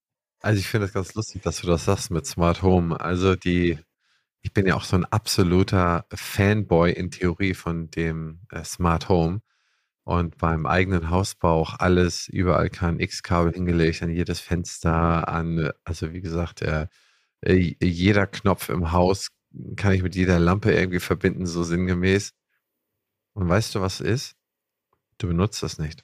Also 0.41 0.59
ich 0.59 0.67
finde 0.67 0.87
es 0.87 0.93
ganz 0.93 1.13
lustig, 1.13 1.43
dass 1.43 1.61
du 1.61 1.67
das 1.67 1.85
sagst 1.85 2.09
mit 2.09 2.25
Smart 2.25 2.63
Home. 2.63 2.99
Also 2.99 3.35
die 3.35 3.77
ich 4.41 4.53
bin 4.53 4.65
ja 4.65 4.75
auch 4.75 4.83
so 4.83 4.95
ein 4.95 5.05
absoluter 5.05 6.05
Fanboy 6.13 6.91
in 6.91 7.11
Theorie 7.11 7.53
von 7.53 7.91
dem 7.91 8.39
äh, 8.49 8.63
Smart 8.63 9.07
Home. 9.07 9.41
Und 10.03 10.37
beim 10.37 10.65
eigenen 10.65 11.09
Hausbau 11.09 11.61
auch 11.61 11.79
alles, 11.79 12.27
überall 12.27 12.69
kann 12.69 12.99
X-Kabel 12.99 13.53
hingelegt, 13.53 14.01
an 14.01 14.09
jedes 14.09 14.39
Fenster, 14.39 15.27
an, 15.27 15.71
also 15.83 16.11
wie 16.11 16.21
gesagt, 16.21 16.63
äh, 16.63 16.87
äh, 17.41 17.75
jeder 17.79 18.27
Knopf 18.27 18.69
im 18.69 18.91
Haus 18.91 19.29
kann 19.75 19.93
ich 19.93 20.01
mit 20.01 20.15
jeder 20.15 20.39
Lampe 20.39 20.71
irgendwie 20.73 20.99
verbinden, 20.99 21.45
so 21.45 21.63
sinngemäß. 21.63 22.33
Und 23.33 23.47
weißt 23.49 23.75
du, 23.75 23.81
was 23.81 24.01
ist? 24.01 24.35
Du 25.17 25.27
benutzt 25.27 25.61
das 25.61 25.77
nicht. 25.77 26.03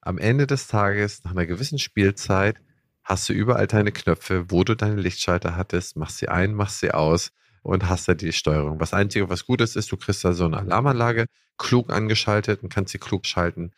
Am 0.00 0.18
Ende 0.18 0.46
des 0.46 0.66
Tages, 0.66 1.22
nach 1.24 1.32
einer 1.32 1.46
gewissen 1.46 1.78
Spielzeit, 1.78 2.60
hast 3.04 3.28
du 3.28 3.32
überall 3.32 3.66
deine 3.66 3.92
Knöpfe, 3.92 4.50
wo 4.50 4.64
du 4.64 4.74
deine 4.74 5.00
Lichtschalter 5.00 5.56
hattest, 5.56 5.96
machst 5.96 6.18
sie 6.18 6.28
ein, 6.28 6.54
machst 6.54 6.80
sie 6.80 6.92
aus 6.92 7.32
und 7.62 7.88
hast 7.88 8.08
da 8.08 8.14
die 8.14 8.32
Steuerung. 8.32 8.80
Was 8.80 8.92
Einzige, 8.92 9.28
was 9.28 9.46
gut 9.46 9.60
ist, 9.60 9.76
ist, 9.76 9.90
du 9.92 9.96
kriegst 9.96 10.24
da 10.24 10.32
so 10.32 10.44
eine 10.44 10.58
Alarmanlage 10.58 11.26
klug 11.58 11.90
angeschaltet 11.90 12.62
und 12.62 12.72
kannst 12.72 12.92
sie 12.92 12.98
klug 12.98 13.26
schalten, 13.26 13.72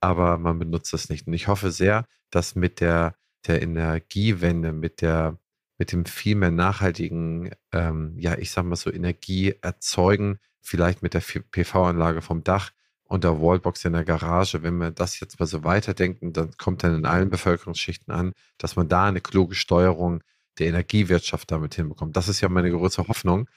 aber 0.00 0.38
man 0.38 0.58
benutzt 0.58 0.92
das 0.92 1.08
nicht. 1.08 1.26
Und 1.26 1.34
ich 1.34 1.48
hoffe 1.48 1.70
sehr, 1.70 2.06
dass 2.30 2.54
mit 2.54 2.80
der, 2.80 3.16
der 3.46 3.62
Energiewende, 3.62 4.72
mit 4.72 5.00
der 5.00 5.38
mit 5.78 5.92
dem 5.92 6.06
viel 6.06 6.36
mehr 6.36 6.50
nachhaltigen, 6.50 7.50
ähm, 7.70 8.14
ja, 8.18 8.38
ich 8.38 8.50
sag 8.50 8.64
mal 8.64 8.76
so, 8.76 8.90
Energie 8.90 9.54
erzeugen, 9.60 10.38
vielleicht 10.62 11.02
mit 11.02 11.12
der 11.12 11.20
PV-Anlage 11.20 12.22
vom 12.22 12.42
Dach, 12.44 12.70
und 13.08 13.24
der 13.24 13.40
Wallbox 13.40 13.84
in 13.84 13.92
der 13.92 14.04
Garage. 14.04 14.62
Wenn 14.62 14.78
wir 14.78 14.90
das 14.90 15.20
jetzt 15.20 15.38
mal 15.38 15.46
so 15.46 15.64
weiterdenken, 15.64 16.32
dann 16.32 16.56
kommt 16.58 16.82
dann 16.82 16.94
in 16.94 17.06
allen 17.06 17.30
Bevölkerungsschichten 17.30 18.12
an, 18.12 18.32
dass 18.58 18.76
man 18.76 18.88
da 18.88 19.06
eine 19.06 19.20
kluge 19.20 19.54
Steuerung 19.54 20.22
der 20.58 20.68
Energiewirtschaft 20.68 21.50
damit 21.50 21.74
hinbekommt. 21.74 22.16
Das 22.16 22.28
ist 22.28 22.40
ja 22.40 22.48
meine 22.48 22.70
große 22.70 23.06
Hoffnung. 23.08 23.48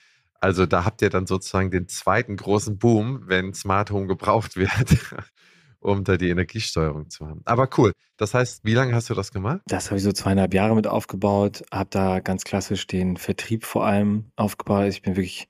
Also 0.41 0.65
da 0.65 0.85
habt 0.85 1.01
ihr 1.01 1.09
dann 1.09 1.27
sozusagen 1.27 1.69
den 1.71 1.87
zweiten 1.87 2.37
großen 2.37 2.77
Boom, 2.77 3.23
wenn 3.25 3.53
Smart 3.53 3.91
Home 3.91 4.07
gebraucht 4.07 4.55
wird, 4.55 4.71
um 5.79 6.03
da 6.03 6.17
die 6.17 6.29
Energiesteuerung 6.29 7.09
zu 7.09 7.27
haben. 7.27 7.41
Aber 7.45 7.69
cool. 7.77 7.91
Das 8.17 8.33
heißt, 8.33 8.63
wie 8.63 8.73
lange 8.73 8.95
hast 8.95 9.09
du 9.09 9.13
das 9.13 9.31
gemacht? 9.31 9.61
Das 9.67 9.87
habe 9.87 9.97
ich 9.97 10.03
so 10.03 10.11
zweieinhalb 10.11 10.53
Jahre 10.53 10.75
mit 10.75 10.87
aufgebaut, 10.87 11.63
habe 11.71 11.89
da 11.89 12.19
ganz 12.19 12.43
klassisch 12.43 12.87
den 12.87 13.17
Vertrieb 13.17 13.65
vor 13.65 13.85
allem 13.85 14.31
aufgebaut. 14.35 14.87
Ich 14.87 15.01
bin 15.01 15.15
wirklich 15.15 15.49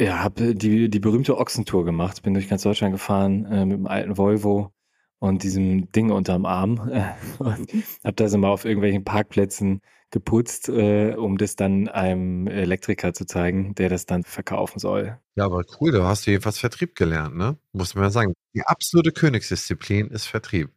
ja, 0.00 0.22
habe 0.22 0.54
die, 0.54 0.88
die 0.88 1.00
berühmte 1.00 1.36
Ochsentour 1.38 1.84
gemacht. 1.84 2.22
Bin 2.22 2.34
durch 2.34 2.48
ganz 2.48 2.62
Deutschland 2.62 2.92
gefahren 2.92 3.44
äh, 3.46 3.64
mit 3.66 3.78
dem 3.78 3.86
alten 3.86 4.16
Volvo 4.16 4.72
und 5.18 5.42
diesem 5.42 5.90
Ding 5.90 6.10
unterm 6.10 6.46
Arm. 6.46 6.78
Und 7.38 7.72
habe 8.04 8.14
das 8.14 8.32
immer 8.32 8.48
auf 8.50 8.64
irgendwelchen 8.64 9.04
Parkplätzen 9.04 9.80
geputzt, 10.10 10.68
äh, 10.68 11.14
um 11.14 11.38
das 11.38 11.56
dann 11.56 11.88
einem 11.88 12.46
Elektriker 12.46 13.12
zu 13.12 13.26
zeigen, 13.26 13.74
der 13.74 13.88
das 13.88 14.06
dann 14.06 14.24
verkaufen 14.24 14.78
soll. 14.78 15.18
Ja, 15.36 15.44
aber 15.44 15.64
cool, 15.80 15.92
du 15.92 16.04
hast 16.04 16.26
jedenfalls 16.26 16.58
Vertrieb 16.58 16.94
gelernt, 16.96 17.36
ne? 17.36 17.58
Muss 17.72 17.94
man 17.94 18.04
ja 18.04 18.10
sagen. 18.10 18.32
Die 18.54 18.62
absolute 18.62 19.12
Königsdisziplin 19.12 20.08
ist 20.08 20.26
Vertrieb, 20.26 20.70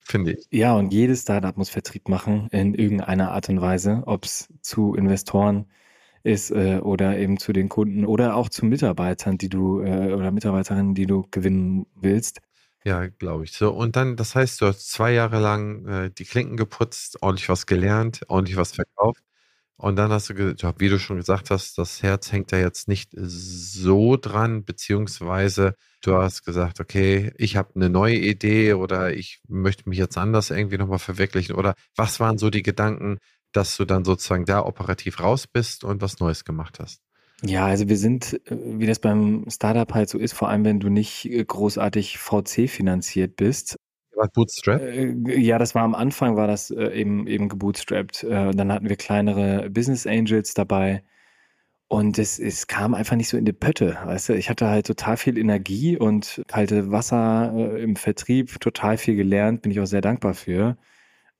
finde 0.00 0.32
ich. 0.32 0.46
Ja, 0.50 0.74
und 0.74 0.92
jedes 0.92 1.22
Startup 1.22 1.56
muss 1.56 1.70
Vertrieb 1.70 2.08
machen 2.08 2.48
in 2.52 2.74
irgendeiner 2.74 3.32
Art 3.32 3.48
und 3.48 3.60
Weise, 3.60 4.02
ob 4.06 4.24
es 4.24 4.52
zu 4.62 4.94
Investoren 4.94 5.66
ist 6.22 6.50
äh, 6.50 6.80
oder 6.82 7.18
eben 7.18 7.38
zu 7.38 7.52
den 7.52 7.68
Kunden 7.68 8.04
oder 8.04 8.36
auch 8.36 8.48
zu 8.48 8.66
Mitarbeitern, 8.66 9.38
die 9.38 9.48
du 9.48 9.80
äh, 9.80 10.12
oder 10.12 10.32
Mitarbeiterinnen, 10.32 10.94
die 10.94 11.06
du 11.06 11.26
gewinnen 11.30 11.86
willst. 11.94 12.40
Ja, 12.86 13.06
glaube 13.08 13.42
ich. 13.44 13.52
So, 13.52 13.70
und 13.72 13.96
dann, 13.96 14.14
das 14.14 14.36
heißt, 14.36 14.60
du 14.60 14.66
hast 14.66 14.88
zwei 14.92 15.10
Jahre 15.12 15.40
lang 15.40 15.86
äh, 15.88 16.10
die 16.10 16.24
Klinken 16.24 16.56
geputzt, 16.56 17.20
ordentlich 17.20 17.48
was 17.48 17.66
gelernt, 17.66 18.20
ordentlich 18.28 18.56
was 18.56 18.72
verkauft. 18.72 19.22
Und 19.76 19.96
dann 19.96 20.12
hast 20.12 20.30
du, 20.30 20.34
wie 20.78 20.88
du 20.90 20.98
schon 21.00 21.16
gesagt 21.18 21.50
hast, 21.50 21.78
das 21.78 22.02
Herz 22.02 22.32
hängt 22.32 22.52
da 22.52 22.58
jetzt 22.58 22.88
nicht 22.88 23.10
so 23.16 24.16
dran, 24.16 24.64
beziehungsweise 24.64 25.74
du 26.02 26.14
hast 26.16 26.44
gesagt, 26.44 26.80
okay, 26.80 27.32
ich 27.38 27.56
habe 27.56 27.74
eine 27.76 27.90
neue 27.90 28.16
Idee 28.16 28.74
oder 28.74 29.12
ich 29.14 29.40
möchte 29.48 29.88
mich 29.88 29.98
jetzt 29.98 30.18
anders 30.18 30.50
irgendwie 30.50 30.78
nochmal 30.78 31.00
verwirklichen. 31.00 31.56
Oder 31.56 31.74
was 31.96 32.20
waren 32.20 32.38
so 32.38 32.50
die 32.50 32.62
Gedanken, 32.62 33.18
dass 33.52 33.76
du 33.78 33.84
dann 33.86 34.04
sozusagen 34.04 34.44
da 34.46 34.64
operativ 34.64 35.20
raus 35.20 35.46
bist 35.48 35.84
und 35.84 36.02
was 36.02 36.20
Neues 36.20 36.44
gemacht 36.44 36.78
hast? 36.80 37.02
Ja, 37.42 37.66
also 37.66 37.88
wir 37.88 37.98
sind, 37.98 38.40
äh, 38.50 38.56
wie 38.78 38.86
das 38.86 38.98
beim 38.98 39.44
Startup 39.48 39.92
halt 39.92 40.08
so 40.08 40.18
ist, 40.18 40.32
vor 40.32 40.48
allem 40.48 40.64
wenn 40.64 40.80
du 40.80 40.88
nicht 40.88 41.26
äh, 41.26 41.44
großartig 41.44 42.18
VC 42.18 42.68
finanziert 42.68 43.36
bist. 43.36 43.76
War 44.14 44.28
Bootstrap? 44.28 44.80
Äh, 44.80 45.38
ja, 45.38 45.58
das 45.58 45.74
war 45.74 45.82
am 45.82 45.94
Anfang, 45.94 46.36
war 46.36 46.46
das 46.46 46.70
eben, 46.70 47.26
eben 47.26 47.48
gebootstrapped. 47.48 48.24
dann 48.24 48.72
hatten 48.72 48.88
wir 48.88 48.96
kleinere 48.96 49.68
Business 49.68 50.06
Angels 50.06 50.54
dabei. 50.54 51.02
Und 51.88 52.18
es, 52.18 52.38
es 52.40 52.66
kam 52.66 52.94
einfach 52.94 53.14
nicht 53.16 53.28
so 53.28 53.36
in 53.36 53.44
die 53.44 53.52
Pötte, 53.52 53.98
weißt 54.04 54.30
du? 54.30 54.32
Ich 54.34 54.50
hatte 54.50 54.68
halt 54.68 54.86
total 54.86 55.16
viel 55.16 55.38
Energie 55.38 55.96
und 55.96 56.42
kalte 56.48 56.90
Wasser 56.90 57.78
im 57.78 57.94
Vertrieb, 57.94 58.58
total 58.60 58.96
viel 58.98 59.14
gelernt, 59.16 59.62
bin 59.62 59.70
ich 59.70 59.80
auch 59.80 59.86
sehr 59.86 60.00
dankbar 60.00 60.34
für. 60.34 60.78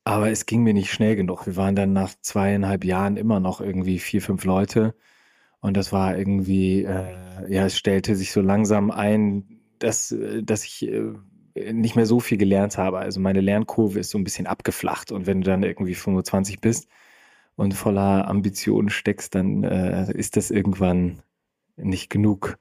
Aber 0.05 0.31
es 0.31 0.47
ging 0.47 0.62
mir 0.62 0.75
nicht 0.75 0.93
schnell 0.93 1.17
genug. 1.17 1.47
Wir 1.47 1.57
waren 1.57 1.75
dann 1.76 1.93
nach 1.93 2.15
zweieinhalb 2.21 2.85
Jahren 2.85 3.17
immer 3.17 3.41
noch 3.41 3.61
irgendwie 3.61 3.99
vier, 3.99 4.23
fünf 4.23 4.45
Leute. 4.45 4.95
Und 5.66 5.76
das 5.76 5.92
war 5.92 6.16
irgendwie, 6.16 6.85
äh, 6.85 7.16
ja, 7.49 7.66
es 7.66 7.76
stellte 7.76 8.14
sich 8.14 8.30
so 8.30 8.40
langsam 8.40 8.92
ein, 8.92 9.58
dass, 9.80 10.12
äh, 10.12 10.44
dass 10.44 10.64
ich 10.64 10.87
äh, 10.87 11.12
nicht 11.73 11.96
mehr 11.96 12.06
so 12.06 12.20
viel 12.20 12.38
gelernt 12.38 12.78
habe. 12.78 12.99
Also 12.99 13.18
meine 13.18 13.40
Lernkurve 13.40 13.99
ist 13.99 14.11
so 14.11 14.18
ein 14.18 14.23
bisschen 14.23 14.46
abgeflacht. 14.46 15.11
Und 15.11 15.26
wenn 15.26 15.40
du 15.40 15.50
dann 15.50 15.64
irgendwie 15.64 15.96
25 15.96 16.61
bist 16.61 16.87
und 17.56 17.75
voller 17.75 18.28
Ambitionen 18.28 18.90
steckst, 18.90 19.35
dann 19.35 19.64
äh, 19.64 20.12
ist 20.12 20.37
das 20.37 20.52
irgendwann 20.52 21.25
nicht 21.76 22.11
genug. 22.11 22.58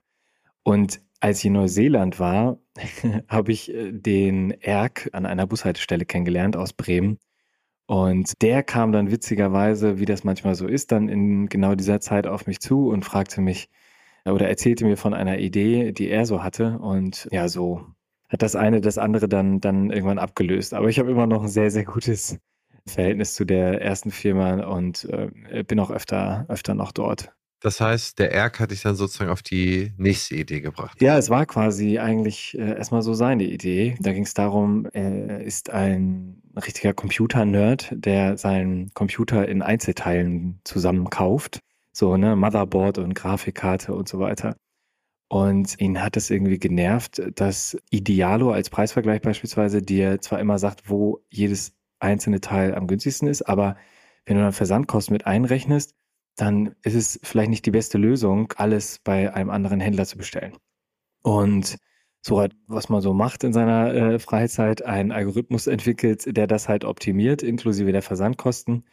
Und 0.64 1.00
als 1.20 1.38
ich 1.38 1.46
in 1.46 1.54
Neuseeland 1.54 2.20
war, 2.20 2.58
habe 3.28 3.52
ich 3.52 3.72
äh, 3.72 3.92
den 3.92 4.50
Erk 4.50 5.12
an 5.14 5.28
einer 5.28 5.46
Bushaltestelle 5.46 6.06
kennengelernt 6.06 6.58
aus 6.58 6.74
Bremen. 6.74 7.20
Und 7.88 8.42
der 8.42 8.64
kam 8.64 8.92
dann 8.92 9.12
witzigerweise, 9.12 10.00
wie 10.00 10.06
das 10.06 10.24
manchmal 10.24 10.56
so 10.56 10.68
ist, 10.68 10.92
dann 10.92 11.08
in 11.08 11.48
genau 11.48 11.76
dieser 11.76 12.00
Zeit 12.00 12.26
auf 12.28 12.48
mich 12.48 12.60
zu 12.60 12.90
und 12.90 13.06
fragte 13.06 13.42
mich 13.42 13.70
oder 14.26 14.48
erzählte 14.50 14.86
mir 14.86 14.98
von 14.98 15.14
einer 15.14 15.38
Idee, 15.38 15.92
die 15.92 16.10
er 16.10 16.26
so 16.26 16.44
hatte. 16.44 16.80
Und 16.80 17.28
ja, 17.32 17.48
so 17.48 17.86
hat 18.30 18.42
das 18.42 18.56
eine 18.56 18.82
das 18.82 18.98
andere 18.98 19.30
dann, 19.30 19.60
dann 19.62 19.92
irgendwann 19.92 20.18
abgelöst. 20.20 20.74
Aber 20.74 20.90
ich 20.90 21.00
habe 21.00 21.12
immer 21.12 21.28
noch 21.28 21.44
ein 21.44 21.48
sehr, 21.48 21.70
sehr 21.70 21.86
gutes 21.86 22.40
Verhältnis 22.88 23.36
zu 23.36 23.46
der 23.46 23.82
ersten 23.82 24.12
Firma 24.12 24.64
und 24.66 25.06
äh, 25.06 25.64
bin 25.64 25.80
auch 25.80 25.92
öfter, 25.92 26.46
öfter 26.50 26.74
noch 26.74 26.92
dort. 26.92 27.34
Das 27.66 27.82
heißt, 27.82 28.20
der 28.20 28.32
Erk 28.32 28.60
hat 28.60 28.70
dich 28.70 28.84
dann 28.84 28.94
sozusagen 28.94 29.32
auf 29.32 29.42
die 29.42 29.92
nächste 29.98 30.36
Idee 30.36 30.62
gebracht. 30.62 31.02
Ja, 31.02 31.18
es 31.18 31.32
war 31.32 31.48
quasi 31.48 31.98
eigentlich 31.98 32.56
äh, 32.56 32.78
erstmal 32.78 33.02
so 33.02 33.16
seine 33.16 33.46
Idee. 33.46 33.98
Da 34.00 34.14
ging 34.14 34.22
es 34.22 34.36
darum, 34.36 34.86
er 34.94 35.42
ist 35.42 35.72
ein 35.72 36.44
richtiger 36.56 36.94
Computer-Nerd, 36.94 37.92
der 37.92 38.38
seinen 38.38 38.94
Computer 38.94 39.48
in 39.48 39.64
Einzelteilen 39.64 40.60
zusammenkauft. 40.64 41.58
So, 41.92 42.18
ne, 42.18 42.36
Motherboard 42.36 43.00
und 43.00 43.16
Grafikkarte 43.16 43.96
und 43.96 44.08
so 44.08 44.20
weiter. 44.20 44.56
Und 45.28 45.82
ihn 45.82 46.04
hat 46.04 46.18
es 46.18 46.30
irgendwie 46.30 46.60
genervt, 46.60 47.20
dass 47.34 47.76
Idealo 47.90 48.52
als 48.52 48.70
Preisvergleich 48.70 49.24
beispielsweise 49.24 49.82
dir 49.82 50.22
zwar 50.22 50.40
immer 50.40 50.60
sagt, 50.60 50.88
wo 50.88 51.24
jedes 51.32 51.74
einzelne 51.98 52.42
Teil 52.42 52.76
am 52.76 52.86
günstigsten 52.86 53.28
ist, 53.28 53.42
aber 53.42 53.76
wenn 54.28 54.38
du 54.38 54.44
dann 54.44 54.54
Versandkosten 54.54 55.14
mit 55.14 55.26
einrechnest, 55.26 55.96
dann 56.36 56.76
ist 56.84 56.96
es 56.96 57.20
vielleicht 57.24 57.50
nicht 57.50 57.66
die 57.66 57.72
beste 57.72 57.98
Lösung, 57.98 58.54
alles 58.58 59.00
bei 59.04 59.34
einem 59.34 59.50
anderen 59.50 59.80
Händler 59.80 60.06
zu 60.06 60.18
bestellen. 60.18 60.54
Und 61.22 61.78
so 62.22 62.42
hat, 62.42 62.54
was 62.68 62.90
man 62.90 63.02
so 63.02 63.14
macht 63.14 63.44
in 63.44 63.54
seiner 63.54 63.94
äh, 63.94 64.20
Freizeit, 64.20 64.84
einen 64.84 65.12
Algorithmus 65.12 65.68
entwickelt, 65.68 66.36
der 66.36 66.48
das 66.48 66.68
halt 66.68 66.84
optimiert, 66.84 67.44
inklusive 67.44 67.92
der 67.92 68.02
Versandkosten. 68.02 68.86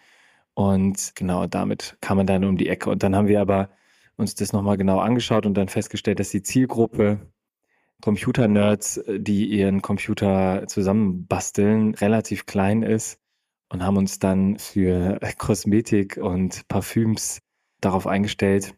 Und 0.54 1.12
genau 1.14 1.46
damit 1.46 1.96
kam 2.00 2.18
man 2.18 2.26
dann 2.26 2.44
um 2.44 2.58
die 2.58 2.68
Ecke. 2.68 2.90
Und 2.90 3.02
dann 3.02 3.16
haben 3.16 3.28
wir 3.28 3.40
aber 3.40 3.70
uns 4.16 4.34
das 4.34 4.52
nochmal 4.52 4.76
genau 4.76 4.98
angeschaut 4.98 5.46
und 5.46 5.54
dann 5.54 5.68
festgestellt, 5.68 6.20
dass 6.20 6.30
die 6.30 6.42
Zielgruppe 6.42 7.32
Computer-Nerds, 8.02 9.04
die 9.08 9.46
ihren 9.46 9.80
Computer 9.80 10.64
zusammenbasteln, 10.66 11.94
relativ 11.94 12.46
klein 12.46 12.82
ist 12.82 13.21
und 13.72 13.82
haben 13.82 13.96
uns 13.96 14.18
dann 14.18 14.58
für 14.58 15.18
Kosmetik 15.38 16.18
und 16.18 16.68
Parfüms 16.68 17.40
darauf 17.80 18.06
eingestellt, 18.06 18.74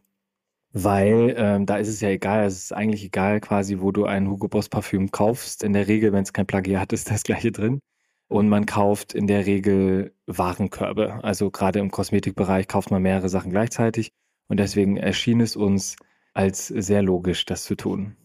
weil 0.71 1.35
ähm, 1.37 1.65
da 1.65 1.77
ist 1.77 1.89
es 1.89 2.01
ja 2.01 2.09
egal, 2.09 2.45
es 2.45 2.55
ist 2.55 2.73
eigentlich 2.73 3.03
egal 3.03 3.41
quasi, 3.41 3.79
wo 3.81 3.91
du 3.91 4.05
ein 4.05 4.29
Hugo 4.29 4.47
Boss 4.47 4.69
Parfüm 4.69 5.11
kaufst. 5.11 5.63
In 5.63 5.73
der 5.73 5.87
Regel, 5.87 6.13
wenn 6.13 6.23
es 6.23 6.33
kein 6.33 6.47
Plagiat 6.47 6.93
ist, 6.93 7.11
das 7.11 7.23
gleiche 7.23 7.51
drin. 7.51 7.79
Und 8.27 8.49
man 8.49 8.65
kauft 8.65 9.13
in 9.13 9.27
der 9.27 9.45
Regel 9.45 10.15
Warenkörbe. 10.27 11.23
Also 11.23 11.51
gerade 11.51 11.79
im 11.79 11.91
Kosmetikbereich 11.91 12.67
kauft 12.67 12.89
man 12.89 13.01
mehrere 13.01 13.29
Sachen 13.29 13.51
gleichzeitig. 13.51 14.11
Und 14.47 14.59
deswegen 14.59 14.97
erschien 14.97 15.41
es 15.41 15.55
uns 15.55 15.97
als 16.33 16.67
sehr 16.67 17.01
logisch, 17.01 17.45
das 17.45 17.63
zu 17.63 17.75
tun. 17.75 18.15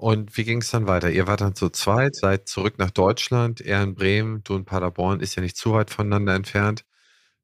Und 0.00 0.38
wie 0.38 0.44
ging 0.44 0.62
es 0.62 0.70
dann 0.70 0.86
weiter? 0.86 1.10
Ihr 1.10 1.26
wart 1.26 1.42
dann 1.42 1.54
zu 1.54 1.68
zweit, 1.68 2.16
seid 2.16 2.48
zurück 2.48 2.78
nach 2.78 2.90
Deutschland, 2.90 3.60
er 3.60 3.82
in 3.82 3.94
Bremen, 3.94 4.42
du 4.44 4.56
in 4.56 4.64
Paderborn, 4.64 5.20
ist 5.20 5.36
ja 5.36 5.42
nicht 5.42 5.58
zu 5.58 5.74
weit 5.74 5.90
voneinander 5.90 6.34
entfernt. 6.34 6.86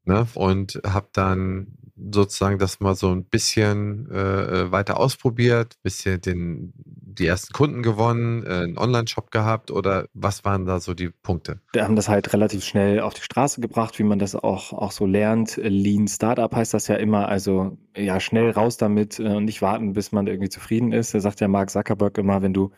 Ne? 0.05 0.27
Und 0.35 0.81
habt 0.85 1.19
dann 1.19 1.77
sozusagen 1.97 2.59
das 2.59 2.81
mal 2.81 2.95
so 2.95 3.11
ein 3.11 3.25
bisschen 3.25 4.09
äh, 4.11 4.63
äh 4.63 4.73
weiter 4.73 5.01
ausprobiert, 5.01 5.77
bisschen 5.83 6.21
den, 6.21 6.73
die 6.77 7.27
ersten 7.27 7.53
Kunden 7.53 7.83
gewonnen, 7.83 8.45
äh, 8.45 8.51
einen 8.51 8.79
Online-Shop 8.79 9.31
gehabt 9.31 9.71
oder 9.71 10.07
was 10.13 10.45
waren 10.45 10.67
da 10.67 10.81
so 10.81 10.95
die 10.95 11.09
Punkte? 11.09 11.61
Wir 11.73 11.85
haben 11.85 11.97
das 11.97 12.09
halt 12.09 12.33
relativ 12.33 12.65
schnell 12.65 13.01
auf 13.01 13.15
die 13.15 13.23
Straße 13.23 13.61
gebracht, 13.61 13.99
wie 13.99 14.05
man 14.05 14.19
das 14.19 14.35
auch, 14.35 14.73
auch 14.73 14.93
so 14.93 15.07
lernt. 15.07 15.57
Lean 15.57 16.07
Startup 16.09 16.55
heißt 16.55 16.75
das 16.75 16.89
ja 16.89 16.97
immer, 16.97 17.29
also 17.29 17.79
ja, 17.97 18.21
schnell 18.21 18.51
raus 18.51 18.77
damit 18.77 19.19
äh, 19.19 19.25
und 19.25 19.47
nicht 19.47 19.63
warten, 19.63 19.95
bis 19.95 20.13
man 20.13 20.27
irgendwie 20.27 20.51
zufrieden 20.51 20.93
ist. 20.93 21.15
Da 21.15 21.21
sagt 21.21 21.41
ja 21.41 21.49
Mark 21.49 21.71
Zuckerberg 21.71 22.19
immer, 22.19 22.43
wenn 22.43 22.53
du 22.53 22.73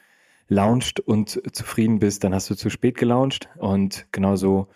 launcht 0.48 1.00
und 1.00 1.42
zufrieden 1.52 1.98
bist, 1.98 2.24
dann 2.24 2.34
hast 2.34 2.48
du 2.48 2.54
zu 2.54 2.70
spät 2.70 2.96
gelauncht 2.96 3.48
und 3.58 4.06
genauso 4.12 4.68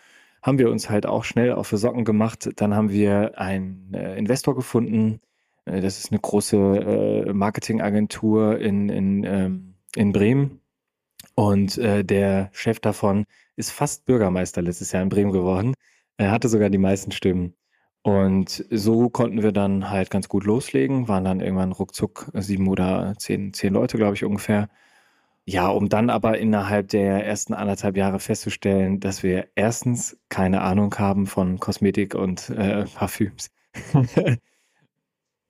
haben 0.43 0.59
wir 0.59 0.71
uns 0.71 0.91
halt 0.91 1.07
auch 1.07 1.25
schnell 1.25 1.53
auf 1.53 1.71
die 1.71 1.77
Socken 1.77 2.05
gemacht. 2.05 2.51
Dann 2.57 2.75
haben 2.75 2.91
wir 2.91 3.39
einen 3.39 3.95
äh, 3.95 4.17
Investor 4.17 4.55
gefunden. 4.55 5.21
Äh, 5.65 5.81
das 5.81 5.99
ist 5.99 6.11
eine 6.11 6.21
große 6.21 6.57
äh, 6.57 7.33
Marketingagentur 7.33 8.59
in, 8.59 8.89
in, 8.89 9.25
ähm, 9.25 9.75
in 9.95 10.13
Bremen. 10.13 10.61
Und 11.35 11.79
äh, 11.79 12.05
der 12.05 12.51
Chef 12.53 12.81
davon 12.81 13.25
ist 13.57 13.71
fast 13.71 14.05
Bürgermeister 14.05 14.63
letztes 14.63 14.93
Jahr 14.93 15.03
in 15.03 15.09
Bremen 15.09 15.33
geworden. 15.33 15.75
Er 16.17 16.31
hatte 16.31 16.49
sogar 16.49 16.71
die 16.71 16.79
meisten 16.79 17.13
Stimmen. 17.13 17.55
Und 18.03 18.65
so 18.71 19.09
konnten 19.11 19.43
wir 19.43 19.53
dann 19.53 19.91
halt 19.91 20.11
ganz 20.11 20.29
gut 20.29 20.45
loslegen, 20.45 21.07
waren 21.07 21.25
dann 21.25 21.41
irgendwann 21.41 21.71
ruckzuck 21.71 22.31
sieben 22.35 22.67
oder 22.67 23.15
zehn, 23.17 23.53
zehn 23.55 23.73
Leute, 23.73 23.97
glaube 23.97 24.15
ich, 24.15 24.25
ungefähr. 24.25 24.69
Ja, 25.45 25.69
um 25.69 25.89
dann 25.89 26.09
aber 26.09 26.39
innerhalb 26.39 26.89
der 26.89 27.27
ersten 27.27 27.53
anderthalb 27.53 27.97
Jahre 27.97 28.21
festzustellen, 28.21 29.01
dass 29.01 29.25
wir 29.25 29.49
erstens 29.57 30.17
keine 30.29 30.61
Ahnung 30.63 30.95
haben 30.99 31.27
von 31.27 31.59
Kosmetik 31.59 32.15
und 32.15 32.49
äh, 32.51 32.85
Parfüms. 32.85 33.51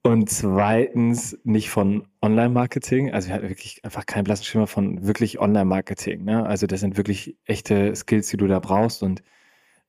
und 0.03 0.29
zweitens 0.29 1.37
nicht 1.43 1.69
von 1.69 2.07
Online-Marketing. 2.21 3.13
Also 3.13 3.27
wir 3.27 3.35
hatten 3.35 3.49
wirklich 3.49 3.85
einfach 3.85 4.07
keinen 4.07 4.23
blassen 4.23 4.45
Schimmer 4.45 4.65
von 4.67 5.05
wirklich 5.05 5.39
Online-Marketing. 5.39 6.23
Ne? 6.23 6.43
Also 6.43 6.65
das 6.65 6.79
sind 6.79 6.97
wirklich 6.97 7.37
echte 7.45 7.95
Skills, 7.95 8.29
die 8.29 8.37
du 8.37 8.47
da 8.47 8.59
brauchst. 8.59 9.03
Und 9.03 9.21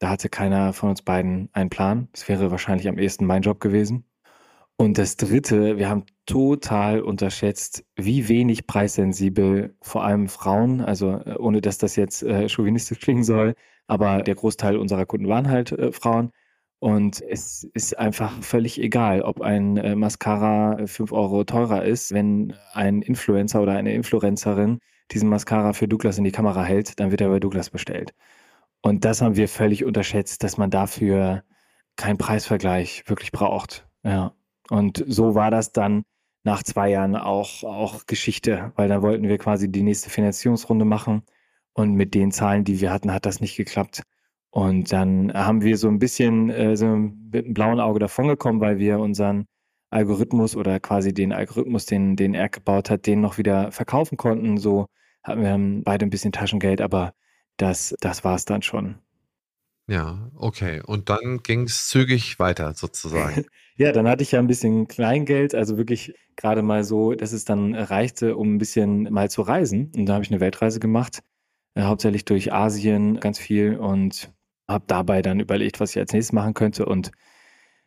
da 0.00 0.10
hatte 0.10 0.28
keiner 0.28 0.74
von 0.74 0.90
uns 0.90 1.02
beiden 1.02 1.48
einen 1.54 1.70
Plan. 1.70 2.08
Das 2.12 2.28
wäre 2.28 2.50
wahrscheinlich 2.50 2.88
am 2.88 2.98
ehesten 2.98 3.24
mein 3.26 3.42
Job 3.42 3.58
gewesen. 3.60 4.04
Und 4.76 4.98
das 4.98 5.16
Dritte, 5.16 5.78
wir 5.78 5.88
haben 5.88 6.04
total 6.26 7.00
unterschätzt, 7.00 7.84
wie 7.96 8.28
wenig 8.28 8.66
preissensibel 8.66 9.76
vor 9.80 10.04
allem 10.04 10.28
Frauen, 10.28 10.80
also 10.80 11.12
äh, 11.12 11.36
ohne 11.38 11.60
dass 11.60 11.78
das 11.78 11.96
jetzt 11.96 12.22
äh, 12.22 12.48
chauvinistisch 12.48 12.98
klingen 12.98 13.24
soll, 13.24 13.54
aber 13.86 14.22
der 14.22 14.34
Großteil 14.34 14.76
unserer 14.76 15.06
Kunden 15.06 15.28
waren 15.28 15.48
halt 15.48 15.72
äh, 15.72 15.92
Frauen. 15.92 16.32
Und 16.80 17.22
es 17.22 17.64
ist 17.72 17.98
einfach 17.98 18.42
völlig 18.42 18.80
egal, 18.80 19.22
ob 19.22 19.40
ein 19.40 19.76
äh, 19.76 19.94
Mascara 19.96 20.86
5 20.86 21.12
Euro 21.12 21.44
teurer 21.44 21.84
ist. 21.84 22.12
Wenn 22.12 22.54
ein 22.72 23.00
Influencer 23.00 23.62
oder 23.62 23.72
eine 23.72 23.94
Influencerin 23.94 24.80
diesen 25.10 25.28
Mascara 25.28 25.72
für 25.72 25.88
Douglas 25.88 26.18
in 26.18 26.24
die 26.24 26.32
Kamera 26.32 26.64
hält, 26.64 27.00
dann 27.00 27.10
wird 27.10 27.20
er 27.20 27.28
bei 27.28 27.40
Douglas 27.40 27.70
bestellt. 27.70 28.12
Und 28.82 29.04
das 29.04 29.22
haben 29.22 29.36
wir 29.36 29.48
völlig 29.48 29.84
unterschätzt, 29.84 30.42
dass 30.42 30.58
man 30.58 30.70
dafür 30.70 31.44
keinen 31.96 32.18
Preisvergleich 32.18 33.04
wirklich 33.06 33.32
braucht. 33.32 33.88
Ja. 34.02 34.34
Und 34.70 35.04
so 35.06 35.34
war 35.34 35.50
das 35.50 35.72
dann 35.72 36.04
nach 36.44 36.62
zwei 36.62 36.90
Jahren 36.90 37.16
auch, 37.16 37.64
auch 37.64 38.06
Geschichte, 38.06 38.72
weil 38.76 38.88
dann 38.88 39.02
wollten 39.02 39.28
wir 39.28 39.38
quasi 39.38 39.70
die 39.70 39.82
nächste 39.82 40.10
Finanzierungsrunde 40.10 40.84
machen 40.84 41.22
Und 41.74 41.94
mit 41.94 42.14
den 42.14 42.32
Zahlen, 42.32 42.64
die 42.64 42.80
wir 42.80 42.92
hatten, 42.92 43.12
hat 43.12 43.26
das 43.26 43.40
nicht 43.40 43.56
geklappt. 43.56 44.02
Und 44.50 44.92
dann 44.92 45.32
haben 45.34 45.62
wir 45.62 45.76
so 45.78 45.88
ein 45.88 45.98
bisschen 45.98 46.50
äh, 46.50 46.76
so 46.76 46.86
mit 46.86 47.44
einem 47.46 47.54
blauen 47.54 47.80
Auge 47.80 47.98
davongekommen, 48.00 48.60
weil 48.60 48.78
wir 48.78 49.00
unseren 49.00 49.46
Algorithmus 49.90 50.56
oder 50.56 50.80
quasi 50.80 51.12
den 51.14 51.32
Algorithmus, 51.32 51.86
den, 51.86 52.16
den 52.16 52.34
er 52.34 52.48
gebaut 52.48 52.90
hat, 52.90 53.06
den 53.06 53.20
noch 53.20 53.38
wieder 53.38 53.72
verkaufen 53.72 54.16
konnten. 54.16 54.58
So 54.58 54.86
hatten 55.24 55.42
wir 55.42 55.82
beide 55.84 56.06
ein 56.06 56.10
bisschen 56.10 56.32
Taschengeld, 56.32 56.80
aber 56.80 57.14
das, 57.56 57.96
das 58.00 58.24
war 58.24 58.36
es 58.36 58.44
dann 58.44 58.62
schon. 58.62 58.98
Ja, 59.86 60.30
okay. 60.36 60.82
Und 60.84 61.08
dann 61.08 61.38
ging 61.42 61.62
es 61.64 61.88
zügig 61.88 62.38
weiter 62.38 62.74
sozusagen. 62.74 63.44
ja, 63.76 63.92
dann 63.92 64.08
hatte 64.08 64.22
ich 64.22 64.32
ja 64.32 64.38
ein 64.38 64.46
bisschen 64.46 64.88
Kleingeld, 64.88 65.54
also 65.54 65.76
wirklich 65.76 66.14
gerade 66.36 66.62
mal 66.62 66.84
so, 66.84 67.12
dass 67.12 67.32
es 67.32 67.44
dann 67.44 67.74
reichte, 67.74 68.36
um 68.36 68.54
ein 68.54 68.58
bisschen 68.58 69.12
mal 69.12 69.30
zu 69.30 69.42
reisen. 69.42 69.92
Und 69.96 70.06
da 70.06 70.14
habe 70.14 70.24
ich 70.24 70.30
eine 70.30 70.40
Weltreise 70.40 70.80
gemacht, 70.80 71.22
äh, 71.74 71.82
hauptsächlich 71.82 72.24
durch 72.24 72.52
Asien 72.52 73.20
ganz 73.20 73.38
viel 73.38 73.76
und 73.76 74.32
habe 74.68 74.84
dabei 74.86 75.20
dann 75.22 75.40
überlegt, 75.40 75.80
was 75.80 75.90
ich 75.90 75.98
als 75.98 76.12
nächstes 76.12 76.32
machen 76.32 76.54
könnte. 76.54 76.86
Und 76.86 77.12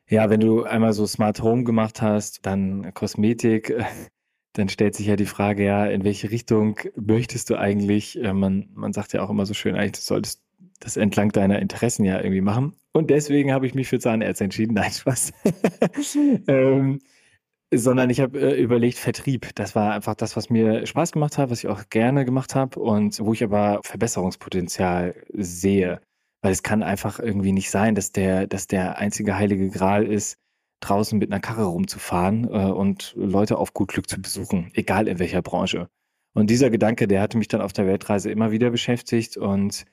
ja, 0.10 0.30
wenn 0.30 0.40
du 0.40 0.64
einmal 0.64 0.94
so 0.94 1.06
Smart 1.08 1.42
Home 1.42 1.64
gemacht 1.64 2.02
hast, 2.02 2.46
dann 2.46 2.94
Kosmetik, 2.94 3.74
dann 4.54 4.70
stellt 4.70 4.96
sich 4.96 5.08
ja 5.08 5.16
die 5.16 5.26
Frage, 5.26 5.66
ja, 5.66 5.86
in 5.88 6.04
welche 6.04 6.32
Richtung 6.32 6.80
möchtest 6.96 7.50
du 7.50 7.56
eigentlich? 7.58 8.18
Äh, 8.22 8.34
man, 8.34 8.70
man 8.74 8.94
sagt 8.94 9.14
ja 9.14 9.22
auch 9.24 9.30
immer 9.30 9.46
so 9.46 9.54
schön, 9.54 9.76
eigentlich 9.76 9.94
du 9.94 10.02
solltest 10.02 10.47
das 10.80 10.98
entlang 10.98 11.32
deiner 11.32 11.60
Interessen 11.60 12.04
ja 12.04 12.18
irgendwie 12.20 12.42
machen. 12.42 12.76
Und 12.94 13.10
deswegen 13.10 13.52
habe 13.52 13.68
ich 13.68 13.76
mich 13.76 13.88
für 13.88 14.00
Zahnärzte 14.00 14.44
entschieden. 14.44 14.74
Nein, 14.76 14.92
Spaß. 14.92 15.34
ähm, 16.48 17.00
sondern 17.74 18.10
ich 18.10 18.22
habe 18.22 18.40
äh, 18.40 18.62
überlegt, 18.62 18.98
Vertrieb. 18.98 19.50
Das 19.56 19.76
war 19.76 19.94
einfach 19.94 20.16
das, 20.16 20.36
was 20.36 20.50
mir 20.50 20.86
Spaß 20.86 21.12
gemacht 21.12 21.38
hat, 21.38 21.50
was 21.50 21.60
ich 21.60 21.68
auch 21.68 21.90
gerne 21.90 22.26
gemacht 22.26 22.56
habe 22.56 22.80
und 22.80 23.20
wo 23.20 23.34
ich 23.34 23.44
aber 23.44 23.82
Verbesserungspotenzial 23.84 25.16
sehe. 25.34 26.02
Weil 26.42 26.52
es 26.52 26.64
kann 26.64 26.84
einfach 26.84 27.20
irgendwie 27.20 27.52
nicht 27.52 27.70
sein, 27.72 27.96
dass 27.96 28.12
der, 28.12 28.48
dass 28.48 28.68
der 28.68 28.98
einzige 28.98 29.36
heilige 29.36 29.70
Gral 29.70 30.06
ist, 30.06 30.38
draußen 30.80 31.18
mit 31.18 31.32
einer 31.32 31.42
Karre 31.42 31.66
rumzufahren 31.66 32.46
äh, 32.46 32.72
und 32.72 33.14
Leute 33.18 33.58
auf 33.58 33.74
gut 33.74 33.90
Glück 33.90 34.10
zu 34.10 34.22
besuchen, 34.22 34.72
egal 34.74 35.08
in 35.08 35.20
welcher 35.20 35.42
Branche. 35.42 35.90
Und 36.34 36.50
dieser 36.52 36.70
Gedanke, 36.70 37.08
der 37.08 37.22
hatte 37.22 37.38
mich 37.38 37.48
dann 37.48 37.62
auf 37.62 37.74
der 37.74 37.88
Weltreise 37.88 38.30
immer 38.30 38.52
wieder 38.52 38.70
beschäftigt 38.70 39.38
und 39.38 39.86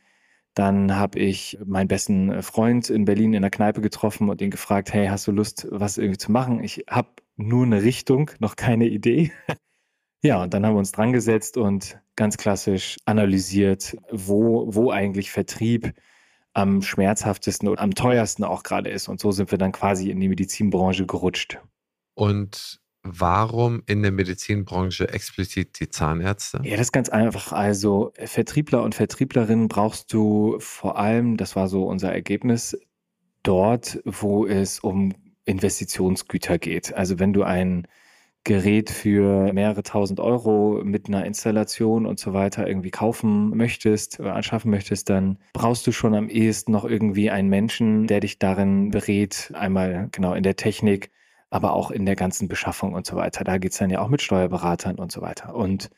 dann 0.55 0.95
habe 0.97 1.19
ich 1.19 1.59
meinen 1.65 1.89
besten 1.89 2.43
Freund 2.43 2.89
in 2.89 3.05
Berlin 3.05 3.35
in 3.35 3.43
der 3.43 3.51
Kneipe 3.51 3.81
getroffen 3.81 4.29
und 4.29 4.41
ihn 4.41 4.51
gefragt, 4.51 4.93
hey, 4.93 5.09
hast 5.09 5.27
du 5.27 5.33
Lust, 5.33 5.67
was 5.71 5.99
irgendwie 5.99 6.19
zu 6.19 6.31
machen? 6.31 6.63
Ich 6.63 6.85
habe 6.89 7.09
nur 7.37 7.65
eine 7.65 7.83
Richtung, 7.83 8.31
noch 8.39 8.57
keine 8.57 8.87
Idee. 8.87 9.33
ja, 10.23 10.43
und 10.43 10.55
dann 10.55 10.65
haben 10.65 10.75
wir 10.75 10.79
uns 10.79 10.93
dran 10.93 11.13
gesetzt 11.13 11.57
und 11.57 11.99
ganz 12.17 12.37
klassisch 12.37 12.97
analysiert, 13.05 13.97
wo, 14.11 14.73
wo 14.73 14.91
eigentlich 14.91 15.33
Vertrieb 15.33 15.93
am 16.53 16.83
schmerzhaftesten 16.83 17.69
und 17.69 17.81
am 17.81 17.95
teuersten 17.95 18.45
auch 18.45 18.63
gerade 18.63 18.89
ist. 18.91 19.09
Und 19.09 19.21
so 19.21 19.33
sind 19.33 19.51
wir 19.51 19.59
dann 19.59 19.73
quasi 19.73 20.11
in 20.11 20.21
die 20.21 20.29
Medizinbranche 20.29 21.05
gerutscht. 21.05 21.59
Und 22.15 22.81
Warum 23.07 23.83
in 23.87 24.03
der 24.03 24.13
Medizinbranche 24.13 25.09
explizit 25.11 25.79
die 25.79 25.91
Zahnärzte? 25.91 26.61
Ja, 26.65 26.73
das 26.73 26.87
ist 26.87 26.93
ganz 26.93 27.11
einfach. 27.11 27.53
Also 27.53 28.13
Vertriebler 28.17 28.83
und 28.83 28.95
Vertrieblerinnen 28.95 29.69
brauchst 29.69 30.11
du 30.13 30.57
vor 30.59 30.99
allem, 30.99 31.37
das 31.37 31.55
war 31.55 31.69
so 31.69 31.85
unser 31.85 32.13
Ergebnis, 32.13 32.79
dort, 33.43 34.01
wo 34.07 34.47
es 34.47 34.81
um 34.81 35.13
Investitionsgüter 35.45 36.59
geht. 36.59 36.95
Also 36.95 37.19
wenn 37.19 37.35
du 37.35 37.43
ein 37.43 37.87
Gerät 38.45 38.91
für 38.91 39.53
mehrere 39.53 39.83
tausend 39.83 40.21
Euro 40.21 40.83
mit 40.85 41.09
einer 41.09 41.25
Installation 41.25 42.05
und 42.05 42.19
so 42.19 42.35
weiter 42.35 42.67
irgendwie 42.67 42.91
kaufen 42.91 43.57
möchtest 43.57 44.21
oder 44.21 44.35
anschaffen 44.35 44.71
möchtest, 44.71 45.09
dann 45.09 45.39
brauchst 45.55 45.87
du 45.87 45.93
schon 45.93 46.15
am 46.15 46.29
ehesten 46.29 46.73
noch 46.73 46.85
irgendwie 46.85 47.31
einen 47.31 47.49
Menschen, 47.49 48.07
der 48.07 48.21
dich 48.21 48.39
darin 48.39 48.91
berät, 48.91 49.51
einmal 49.55 50.09
genau 50.13 50.35
in 50.35 50.43
der 50.43 50.57
Technik, 50.57 51.11
aber 51.55 51.73
auch 51.75 51.93
in 51.93 52.05
der 52.05 52.17
ganzen 52.17 52.49
Beschaffung 52.49 52.95
und 52.95 53.07
so 53.07 53.15
weiter. 53.15 53.45
Da 53.45 53.59
geht 53.59 53.73
es 53.73 53.79
dann 53.79 53.89
ja 53.91 54.01
auch 54.01 54.09
mit 54.09 54.23
Steuerberatern 54.23 54.97
und 54.97 55.13
so 55.13 55.23
weiter. 55.23 55.55
Und 55.55 55.89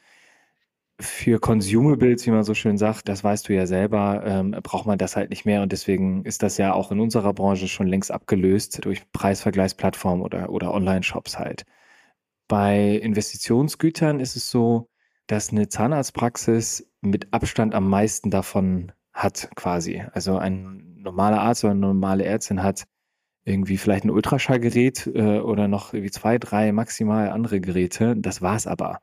für 1.00 1.40
Consumables, 1.40 2.26
wie 2.26 2.30
man 2.30 2.44
so 2.44 2.52
schön 2.54 2.76
sagt, 2.76 3.08
das 3.08 3.24
weißt 3.24 3.48
du 3.48 3.54
ja 3.54 3.66
selber, 3.66 4.22
ähm, 4.26 4.50
braucht 4.62 4.86
man 4.86 4.98
das 4.98 5.16
halt 5.16 5.30
nicht 5.30 5.46
mehr. 5.46 5.62
Und 5.62 5.72
deswegen 5.72 6.24
ist 6.26 6.42
das 6.42 6.58
ja 6.58 6.74
auch 6.74 6.92
in 6.92 7.00
unserer 7.00 7.32
Branche 7.32 7.68
schon 7.68 7.86
längst 7.86 8.10
abgelöst 8.10 8.84
durch 8.84 9.10
Preisvergleichsplattformen 9.12 10.22
oder, 10.22 10.50
oder 10.50 10.74
Online-Shops 10.74 11.38
halt. 11.38 11.64
Bei 12.48 12.96
Investitionsgütern 12.96 14.20
ist 14.20 14.36
es 14.36 14.50
so, 14.50 14.90
dass 15.26 15.50
eine 15.50 15.68
Zahnarztpraxis 15.68 16.90
mit 17.00 17.32
Abstand 17.32 17.74
am 17.74 17.88
meisten 17.88 18.30
davon 18.30 18.92
hat, 19.14 19.50
quasi. 19.56 20.04
Also 20.12 20.36
ein 20.36 20.96
normaler 20.98 21.40
Arzt 21.40 21.64
oder 21.64 21.70
eine 21.72 21.80
normale 21.80 22.24
Ärztin 22.24 22.62
hat 22.62 22.84
irgendwie 23.46 23.78
vielleicht 23.78 24.04
ein 24.04 24.10
Ultraschallgerät 24.10 25.10
äh, 25.14 25.38
oder 25.38 25.68
noch 25.68 25.94
irgendwie 25.94 26.10
zwei, 26.10 26.36
drei 26.36 26.72
maximal 26.72 27.30
andere 27.30 27.60
Geräte. 27.60 28.16
Das 28.16 28.42
war's 28.42 28.66
aber. 28.66 29.00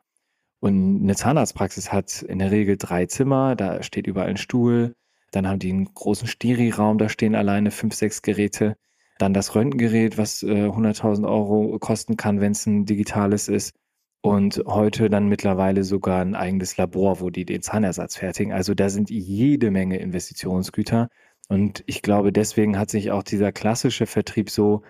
Und 0.60 1.02
eine 1.04 1.16
Zahnarztpraxis 1.16 1.92
hat 1.92 2.22
in 2.22 2.40
der 2.40 2.52
Regel 2.52 2.78
drei 2.78 3.06
Zimmer, 3.06 3.56
da 3.56 3.84
steht 3.84 4.06
überall 4.06 4.30
ein 4.30 4.38
Stuhl. 4.38 4.96
Dann 5.32 5.48
haben 5.48 5.60
die 5.60 5.72
einen 5.72 5.94
großen 5.94 6.28
Steri-Raum, 6.28 6.98
da 6.98 7.10
stehen 7.10 7.36
alleine 7.36 7.72
fünf, 7.72 7.96
sechs 7.96 8.22
Geräte. 8.22 8.76
Dann 9.18 9.34
das 9.34 9.56
Röntgengerät, 9.56 10.18
was 10.18 10.44
äh, 10.44 10.68
100.000 10.68 11.28
Euro 11.28 11.80
kosten 11.80 12.18
kann, 12.18 12.42
wenn 12.42 12.52
es 12.52 12.66
ein 12.66 12.86
digitales 12.86 13.48
ist. 13.48 13.74
Und 14.22 14.64
heute 14.66 15.10
dann 15.10 15.28
mittlerweile 15.28 15.84
sogar 15.84 16.22
ein 16.22 16.36
eigenes 16.36 16.78
Labor, 16.78 17.20
wo 17.20 17.30
die 17.30 17.46
den 17.46 17.62
Zahnersatz 17.62 18.16
fertigen. 18.16 18.54
Also 18.54 18.74
da 18.74 18.90
sind 18.90 19.10
jede 19.10 19.72
Menge 19.72 19.98
Investitionsgüter. 19.98 21.10
Und 21.50 21.84
ich 21.88 22.02
glaube, 22.02 22.32
deswegen 22.32 22.78
hat 22.78 22.90
sich 22.90 23.12
auch 23.12 23.24
dieser 23.24 23.52
klassische 23.52 24.06
Vertrieb 24.06 24.50
so, 24.50 24.84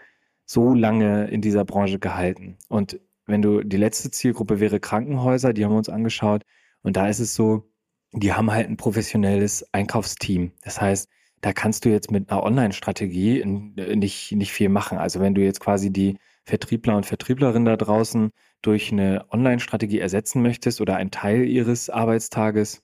so 0.45 0.73
lange 0.73 1.27
in 1.27 1.41
dieser 1.41 1.65
Branche 1.65 1.99
gehalten. 1.99 2.57
Und 2.69 2.99
wenn 3.25 3.41
du, 3.41 3.63
die 3.63 3.77
letzte 3.77 4.11
Zielgruppe 4.11 4.59
wäre 4.59 4.79
Krankenhäuser, 4.79 5.53
die 5.53 5.63
haben 5.63 5.71
wir 5.71 5.77
uns 5.77 5.89
angeschaut. 5.89 6.43
Und 6.81 6.97
da 6.97 7.07
ist 7.07 7.19
es 7.19 7.35
so, 7.35 7.69
die 8.11 8.33
haben 8.33 8.51
halt 8.51 8.69
ein 8.69 8.77
professionelles 8.77 9.65
Einkaufsteam. 9.73 10.51
Das 10.61 10.79
heißt, 10.79 11.09
da 11.41 11.51
kannst 11.51 11.85
du 11.85 11.89
jetzt 11.89 12.11
mit 12.11 12.29
einer 12.29 12.43
Online-Strategie 12.43 13.43
nicht, 13.45 14.31
nicht 14.31 14.51
viel 14.51 14.69
machen. 14.69 14.97
Also 14.97 15.19
wenn 15.19 15.35
du 15.35 15.41
jetzt 15.41 15.59
quasi 15.59 15.91
die 15.91 16.17
Vertriebler 16.45 16.95
und 16.95 17.05
Vertrieblerinnen 17.05 17.65
da 17.65 17.75
draußen 17.75 18.31
durch 18.61 18.91
eine 18.91 19.25
Online-Strategie 19.31 19.99
ersetzen 19.99 20.41
möchtest 20.41 20.79
oder 20.79 20.95
einen 20.95 21.11
Teil 21.11 21.45
ihres 21.45 21.89
Arbeitstages, 21.89 22.81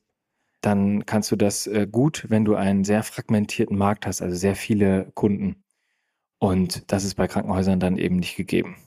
dann 0.61 1.05
kannst 1.05 1.31
du 1.31 1.35
das 1.35 1.67
äh, 1.67 1.87
gut, 1.89 2.25
wenn 2.29 2.45
du 2.45 2.55
einen 2.55 2.83
sehr 2.83 3.03
fragmentierten 3.03 3.77
Markt 3.77 4.05
hast, 4.05 4.21
also 4.21 4.35
sehr 4.35 4.55
viele 4.55 5.11
Kunden. 5.13 5.63
Und 6.39 6.91
das 6.91 7.03
ist 7.03 7.15
bei 7.15 7.27
Krankenhäusern 7.27 7.79
dann 7.79 7.97
eben 7.97 8.17
nicht 8.17 8.35
gegeben. 8.35 8.77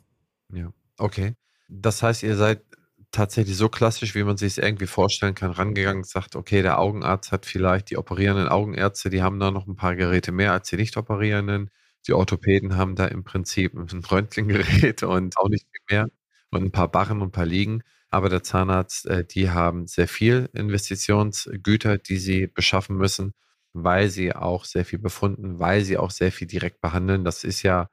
Ja, 0.52 0.72
okay. 0.98 1.35
Das 1.68 2.02
heißt, 2.02 2.22
ihr 2.22 2.37
seid 2.37 2.62
tatsächlich 3.11 3.56
so 3.56 3.68
klassisch, 3.68 4.14
wie 4.14 4.24
man 4.24 4.37
sich 4.37 4.52
es 4.52 4.58
irgendwie 4.58 4.87
vorstellen 4.87 5.35
kann, 5.35 5.50
rangegangen, 5.50 6.02
sagt, 6.02 6.35
okay, 6.35 6.62
der 6.62 6.78
Augenarzt 6.78 7.30
hat 7.30 7.46
vielleicht 7.46 7.90
die 7.90 7.98
operierenden 7.98 8.48
Augenärzte, 8.48 9.11
die 9.11 9.22
haben 9.22 9.38
da 9.38 9.50
noch 9.50 9.66
ein 9.66 9.76
paar 9.76 9.94
Geräte 9.94 10.32
mehr 10.32 10.52
als 10.52 10.70
die 10.70 10.76
nicht 10.76 10.96
operierenden. 10.96 11.70
Die 12.06 12.14
Orthopäden 12.14 12.76
haben 12.76 12.96
da 12.96 13.06
im 13.06 13.22
Prinzip 13.22 13.74
ein 13.74 14.04
Röntgengerät 14.04 15.02
und 15.02 15.38
auch 15.38 15.48
nicht 15.48 15.66
viel 15.70 15.96
mehr 15.96 16.08
und 16.50 16.64
ein 16.64 16.72
paar 16.72 16.90
Barren 16.90 17.20
und 17.20 17.28
ein 17.28 17.32
paar 17.32 17.46
Liegen. 17.46 17.82
Aber 18.12 18.29
der 18.29 18.42
Zahnarzt, 18.42 19.07
äh, 19.07 19.25
die 19.25 19.51
haben 19.51 19.87
sehr 19.87 20.07
viel 20.07 20.51
Investitionsgüter, 20.53 21.96
die 21.96 22.18
sie 22.18 22.46
beschaffen 22.46 22.98
müssen, 22.98 23.33
weil 23.72 24.11
sie 24.11 24.35
auch 24.35 24.66
sehr 24.66 24.85
viel 24.85 24.98
befunden, 24.98 25.59
weil 25.59 25.83
sie 25.83 25.96
auch 25.96 26.11
sehr 26.11 26.31
viel 26.31 26.46
direkt 26.46 26.83
behandeln. 26.83 27.25
Das 27.25 27.42
ist 27.42 27.62
ja 27.62 27.88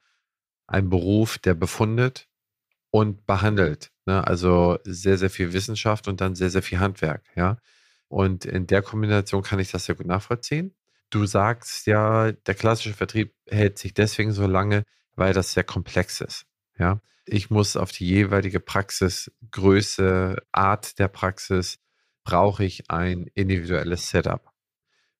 ein 0.68 0.90
Beruf, 0.90 1.38
der 1.38 1.54
befundet 1.54 2.28
und 2.92 3.26
behandelt. 3.28 3.92
Ne? 4.06 4.28
Also 4.28 4.78
sehr, 4.84 5.18
sehr 5.18 5.30
viel 5.30 5.54
Wissenschaft 5.54 6.10
und 6.10 6.20
dann 6.20 6.36
sehr, 6.36 6.50
sehr 6.50 6.64
viel 6.64 6.80
Handwerk. 6.80 7.24
Und 8.10 8.44
in 8.44 8.68
der 8.68 8.82
Kombination 8.82 9.42
kann 9.42 9.60
ich 9.60 9.72
das 9.72 9.86
sehr 9.86 9.96
gut 9.96 10.08
nachvollziehen. 10.08 10.76
Du 11.12 11.26
sagst 11.26 11.88
ja, 11.88 12.34
der 12.34 12.56
klassische 12.56 12.94
Vertrieb 12.94 13.34
hält 13.48 13.78
sich 13.80 13.94
deswegen 13.94 14.34
so 14.34 14.46
lange, 14.48 14.84
weil 15.16 15.34
das 15.34 15.54
sehr 15.54 15.64
komplex 15.64 16.20
ist. 16.20 16.46
Ja, 16.78 17.00
ich 17.32 17.50
muss 17.50 17.78
auf 17.78 17.92
die 17.92 18.08
jeweilige 18.08 18.60
Praxisgröße, 18.60 20.38
Art 20.52 21.00
der 21.00 21.08
Praxis, 21.08 21.80
brauche 22.24 22.64
ich 22.64 22.90
ein 22.90 23.28
individuelles 23.34 24.10
Setup. 24.10 24.52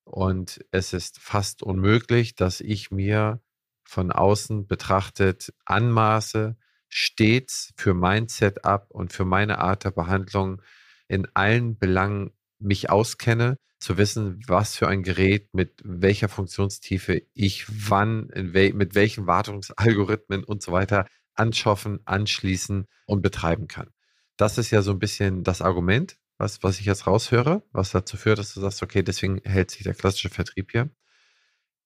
Und 0.04 0.60
es 0.70 0.92
ist 0.92 1.18
fast 1.20 1.62
unmöglich, 1.62 2.34
dass 2.34 2.60
ich 2.60 2.90
mir 2.90 3.40
von 3.84 4.12
außen 4.12 4.66
betrachtet 4.66 5.52
anmaße, 5.64 6.56
stets 6.88 7.72
für 7.76 7.94
mein 7.94 8.28
Setup 8.28 8.86
und 8.90 9.12
für 9.12 9.24
meine 9.24 9.58
Art 9.58 9.84
der 9.84 9.92
Behandlung 9.92 10.62
in 11.08 11.28
allen 11.34 11.78
Belangen 11.78 12.32
mich 12.58 12.90
auskenne, 12.90 13.56
zu 13.78 13.96
wissen, 13.96 14.40
was 14.46 14.76
für 14.76 14.88
ein 14.88 15.02
Gerät 15.02 15.54
mit 15.54 15.80
welcher 15.82 16.28
Funktionstiefe 16.28 17.22
ich 17.32 17.64
wann, 17.68 18.28
wel 18.34 18.74
mit 18.74 18.94
welchen 18.94 19.26
Wartungsalgorithmen 19.26 20.44
und 20.44 20.62
so 20.62 20.72
weiter 20.72 21.06
anschaffen, 21.40 22.00
anschließen 22.04 22.86
und 23.06 23.22
betreiben 23.22 23.66
kann. 23.66 23.90
Das 24.36 24.58
ist 24.58 24.70
ja 24.70 24.82
so 24.82 24.92
ein 24.92 24.98
bisschen 24.98 25.42
das 25.42 25.62
Argument, 25.62 26.18
was, 26.38 26.62
was 26.62 26.80
ich 26.80 26.86
jetzt 26.86 27.06
raushöre, 27.06 27.62
was 27.72 27.90
dazu 27.90 28.16
führt, 28.16 28.38
dass 28.38 28.54
du 28.54 28.60
sagst, 28.60 28.82
okay, 28.82 29.02
deswegen 29.02 29.40
hält 29.44 29.70
sich 29.70 29.82
der 29.84 29.94
klassische 29.94 30.30
Vertrieb 30.30 30.70
hier. 30.72 30.90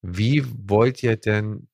Wie 0.03 0.45
wollt 0.69 1.03
ihr 1.03 1.17
denn 1.17 1.69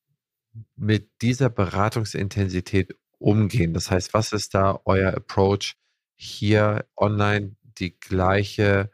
mit 0.75 1.09
dieser 1.21 1.49
Beratungsintensität 1.49 2.95
umgehen? 3.19 3.73
Das 3.73 3.91
heißt, 3.91 4.13
was 4.13 4.31
ist 4.31 4.53
da 4.53 4.79
euer 4.85 5.13
Approach, 5.13 5.75
hier 6.15 6.85
online 6.97 7.55
die 7.63 7.99
gleiche 7.99 8.91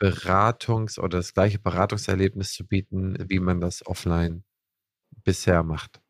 Beratungs- 0.00 0.98
oder 0.98 1.18
das 1.18 1.34
gleiche 1.34 1.58
Beratungserlebnis 1.58 2.52
zu 2.52 2.66
bieten, 2.66 3.16
wie 3.28 3.40
man 3.40 3.60
das 3.60 3.84
offline 3.86 4.44
bisher 5.24 5.62
macht? 5.64 6.03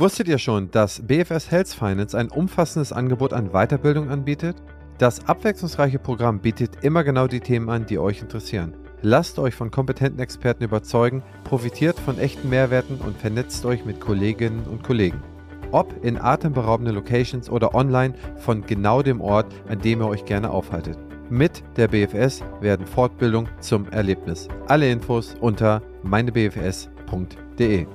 Wusstet 0.00 0.28
ihr 0.28 0.38
schon, 0.38 0.70
dass 0.70 1.06
BFS 1.06 1.50
Health 1.50 1.68
Finance 1.68 2.16
ein 2.16 2.30
umfassendes 2.30 2.90
Angebot 2.90 3.34
an 3.34 3.50
Weiterbildung 3.50 4.08
anbietet? 4.08 4.56
Das 4.96 5.28
abwechslungsreiche 5.28 5.98
Programm 5.98 6.40
bietet 6.40 6.82
immer 6.82 7.04
genau 7.04 7.26
die 7.26 7.40
Themen 7.40 7.68
an, 7.68 7.84
die 7.84 7.98
euch 7.98 8.22
interessieren. 8.22 8.72
Lasst 9.02 9.38
euch 9.38 9.54
von 9.54 9.70
kompetenten 9.70 10.18
Experten 10.18 10.64
überzeugen, 10.64 11.22
profitiert 11.44 12.00
von 12.00 12.18
echten 12.18 12.48
Mehrwerten 12.48 12.96
und 12.96 13.18
vernetzt 13.18 13.66
euch 13.66 13.84
mit 13.84 14.00
Kolleginnen 14.00 14.62
und 14.62 14.82
Kollegen. 14.82 15.22
Ob 15.70 16.02
in 16.02 16.18
atemberaubenden 16.18 16.94
Locations 16.94 17.50
oder 17.50 17.74
online 17.74 18.14
von 18.38 18.64
genau 18.64 19.02
dem 19.02 19.20
Ort, 19.20 19.52
an 19.68 19.80
dem 19.80 20.00
ihr 20.00 20.08
euch 20.08 20.24
gerne 20.24 20.48
aufhaltet. 20.48 20.96
Mit 21.28 21.62
der 21.76 21.88
BFS 21.88 22.42
werden 22.62 22.86
Fortbildung 22.86 23.50
zum 23.60 23.86
Erlebnis. 23.90 24.48
Alle 24.66 24.90
Infos 24.90 25.34
unter 25.42 25.82
meinebfs.de. 26.02 27.86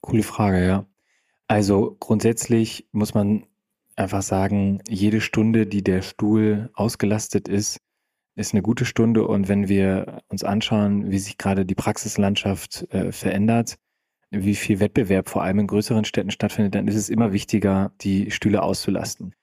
Coole 0.00 0.24
Frage, 0.24 0.66
ja. 0.66 0.84
Also 1.46 1.96
grundsätzlich 2.00 2.88
muss 2.90 3.14
man 3.14 3.46
einfach 3.94 4.22
sagen, 4.22 4.82
jede 4.88 5.20
Stunde, 5.20 5.68
die 5.68 5.84
der 5.84 6.02
Stuhl 6.02 6.70
ausgelastet 6.74 7.46
ist, 7.46 7.78
ist 8.34 8.52
eine 8.52 8.62
gute 8.62 8.84
Stunde. 8.84 9.28
Und 9.28 9.46
wenn 9.46 9.68
wir 9.68 10.22
uns 10.26 10.42
anschauen, 10.42 11.12
wie 11.12 11.20
sich 11.20 11.38
gerade 11.38 11.64
die 11.64 11.76
Praxislandschaft 11.76 12.92
äh, 12.92 13.12
verändert, 13.12 13.76
wie 14.42 14.54
viel 14.54 14.80
Wettbewerb 14.80 15.28
vor 15.28 15.42
allem 15.42 15.60
in 15.60 15.66
größeren 15.66 16.04
Städten 16.04 16.30
stattfindet, 16.30 16.74
dann 16.74 16.88
ist 16.88 16.96
es 16.96 17.08
immer 17.08 17.32
wichtiger, 17.32 17.92
die 18.00 18.30
Stühle 18.30 18.62
auszulasten. 18.62 19.34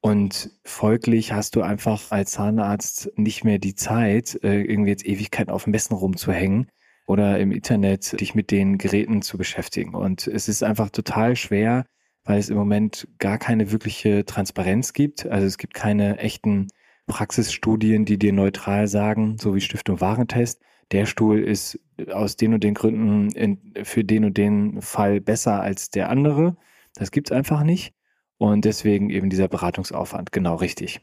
Und 0.00 0.50
folglich 0.64 1.32
hast 1.32 1.56
du 1.56 1.62
einfach 1.62 2.10
als 2.10 2.32
Zahnarzt 2.32 3.10
nicht 3.16 3.44
mehr 3.44 3.58
die 3.58 3.74
Zeit, 3.74 4.38
äh, 4.42 4.60
irgendwie 4.60 4.90
jetzt 4.90 5.06
Ewigkeiten 5.06 5.50
auf 5.50 5.66
Messen 5.66 5.94
rumzuhängen 5.96 6.68
oder 7.06 7.38
im 7.38 7.52
Internet 7.52 8.20
dich 8.20 8.34
mit 8.34 8.50
den 8.50 8.76
Geräten 8.76 9.22
zu 9.22 9.38
beschäftigen. 9.38 9.94
Und 9.94 10.26
es 10.26 10.48
ist 10.48 10.62
einfach 10.62 10.90
total 10.90 11.36
schwer, 11.36 11.86
weil 12.24 12.38
es 12.38 12.50
im 12.50 12.56
Moment 12.56 13.08
gar 13.18 13.38
keine 13.38 13.72
wirkliche 13.72 14.24
Transparenz 14.26 14.92
gibt. 14.92 15.26
Also 15.26 15.46
es 15.46 15.56
gibt 15.56 15.72
keine 15.72 16.18
echten 16.18 16.68
Praxisstudien, 17.06 18.04
die 18.04 18.18
dir 18.18 18.32
neutral 18.32 18.88
sagen, 18.88 19.38
so 19.38 19.54
wie 19.54 19.60
Stiftung 19.60 20.00
Warentest, 20.00 20.60
der 20.92 21.06
Stuhl 21.06 21.42
ist 21.42 21.78
aus 22.10 22.36
den 22.36 22.54
und 22.54 22.64
den 22.64 22.74
Gründen 22.74 23.30
in, 23.30 23.74
für 23.84 24.04
den 24.04 24.24
und 24.24 24.36
den 24.36 24.80
Fall 24.82 25.20
besser 25.20 25.60
als 25.60 25.90
der 25.90 26.08
andere. 26.08 26.56
Das 26.94 27.10
gibt 27.10 27.30
es 27.30 27.36
einfach 27.36 27.62
nicht. 27.62 27.94
Und 28.38 28.64
deswegen 28.64 29.10
eben 29.10 29.30
dieser 29.30 29.48
Beratungsaufwand, 29.48 30.32
genau 30.32 30.56
richtig. 30.56 31.00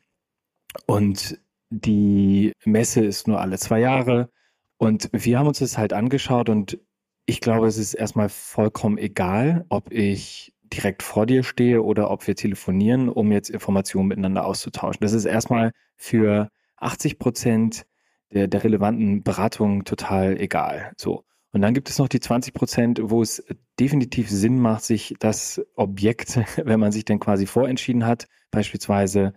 Und 0.85 1.39
die 1.69 2.53
Messe 2.65 3.03
ist 3.03 3.27
nur 3.27 3.39
alle 3.39 3.57
zwei 3.57 3.79
Jahre. 3.79 4.29
Und 4.77 5.09
wir 5.13 5.39
haben 5.39 5.47
uns 5.47 5.59
das 5.59 5.77
halt 5.77 5.93
angeschaut 5.93 6.49
und 6.49 6.79
ich 7.25 7.39
glaube, 7.39 7.67
es 7.67 7.77
ist 7.77 7.93
erstmal 7.93 8.29
vollkommen 8.29 8.97
egal, 8.97 9.65
ob 9.69 9.91
ich 9.91 10.53
direkt 10.63 11.03
vor 11.03 11.25
dir 11.25 11.43
stehe 11.43 11.83
oder 11.83 12.09
ob 12.09 12.25
wir 12.27 12.35
telefonieren, 12.35 13.09
um 13.09 13.31
jetzt 13.31 13.49
Informationen 13.49 14.07
miteinander 14.07 14.45
auszutauschen. 14.45 15.01
Das 15.01 15.13
ist 15.13 15.25
erstmal 15.25 15.71
für 15.97 16.49
80 16.77 17.19
Prozent 17.19 17.85
der, 18.33 18.47
der 18.47 18.63
relevanten 18.63 19.23
Beratung 19.23 19.83
total 19.85 20.39
egal. 20.39 20.93
So. 20.97 21.23
Und 21.53 21.61
dann 21.61 21.73
gibt 21.73 21.89
es 21.89 21.99
noch 21.99 22.07
die 22.07 22.19
20 22.19 22.53
Prozent, 22.53 23.01
wo 23.03 23.21
es 23.21 23.43
definitiv 23.79 24.29
Sinn 24.29 24.59
macht, 24.59 24.83
sich 24.83 25.15
das 25.19 25.61
Objekt, 25.75 26.39
wenn 26.63 26.79
man 26.79 26.91
sich 26.91 27.05
denn 27.05 27.19
quasi 27.19 27.45
vorentschieden 27.45 28.05
hat, 28.05 28.27
beispielsweise, 28.51 29.33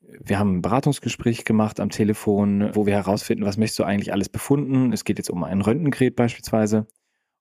wir 0.00 0.38
haben 0.38 0.56
ein 0.56 0.62
Beratungsgespräch 0.62 1.44
gemacht 1.44 1.80
am 1.80 1.90
Telefon, 1.90 2.70
wo 2.74 2.86
wir 2.86 2.94
herausfinden, 2.94 3.44
was 3.44 3.58
möchtest 3.58 3.80
du 3.80 3.84
eigentlich 3.84 4.12
alles 4.12 4.28
befunden. 4.28 4.92
Es 4.92 5.04
geht 5.04 5.18
jetzt 5.18 5.30
um 5.30 5.44
ein 5.44 5.60
Röntgengerät 5.60 6.16
beispielsweise. 6.16 6.86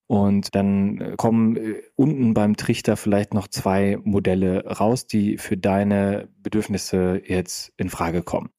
Und 0.07 0.55
dann 0.55 1.15
kommen 1.17 1.57
äh, 1.57 1.81
unten 1.95 2.33
beim 2.33 2.55
Trichter 2.55 2.95
vielleicht 2.95 3.33
noch 3.33 3.47
zwei 3.49 3.97
Modelle 4.03 4.65
raus, 4.65 5.05
die 5.05 5.37
für 5.37 5.57
deine 5.57 6.29
Bedürfnisse 6.37 7.21
jetzt 7.25 7.73
in 7.77 7.89
Frage 7.89 8.23
kommen. 8.23 8.49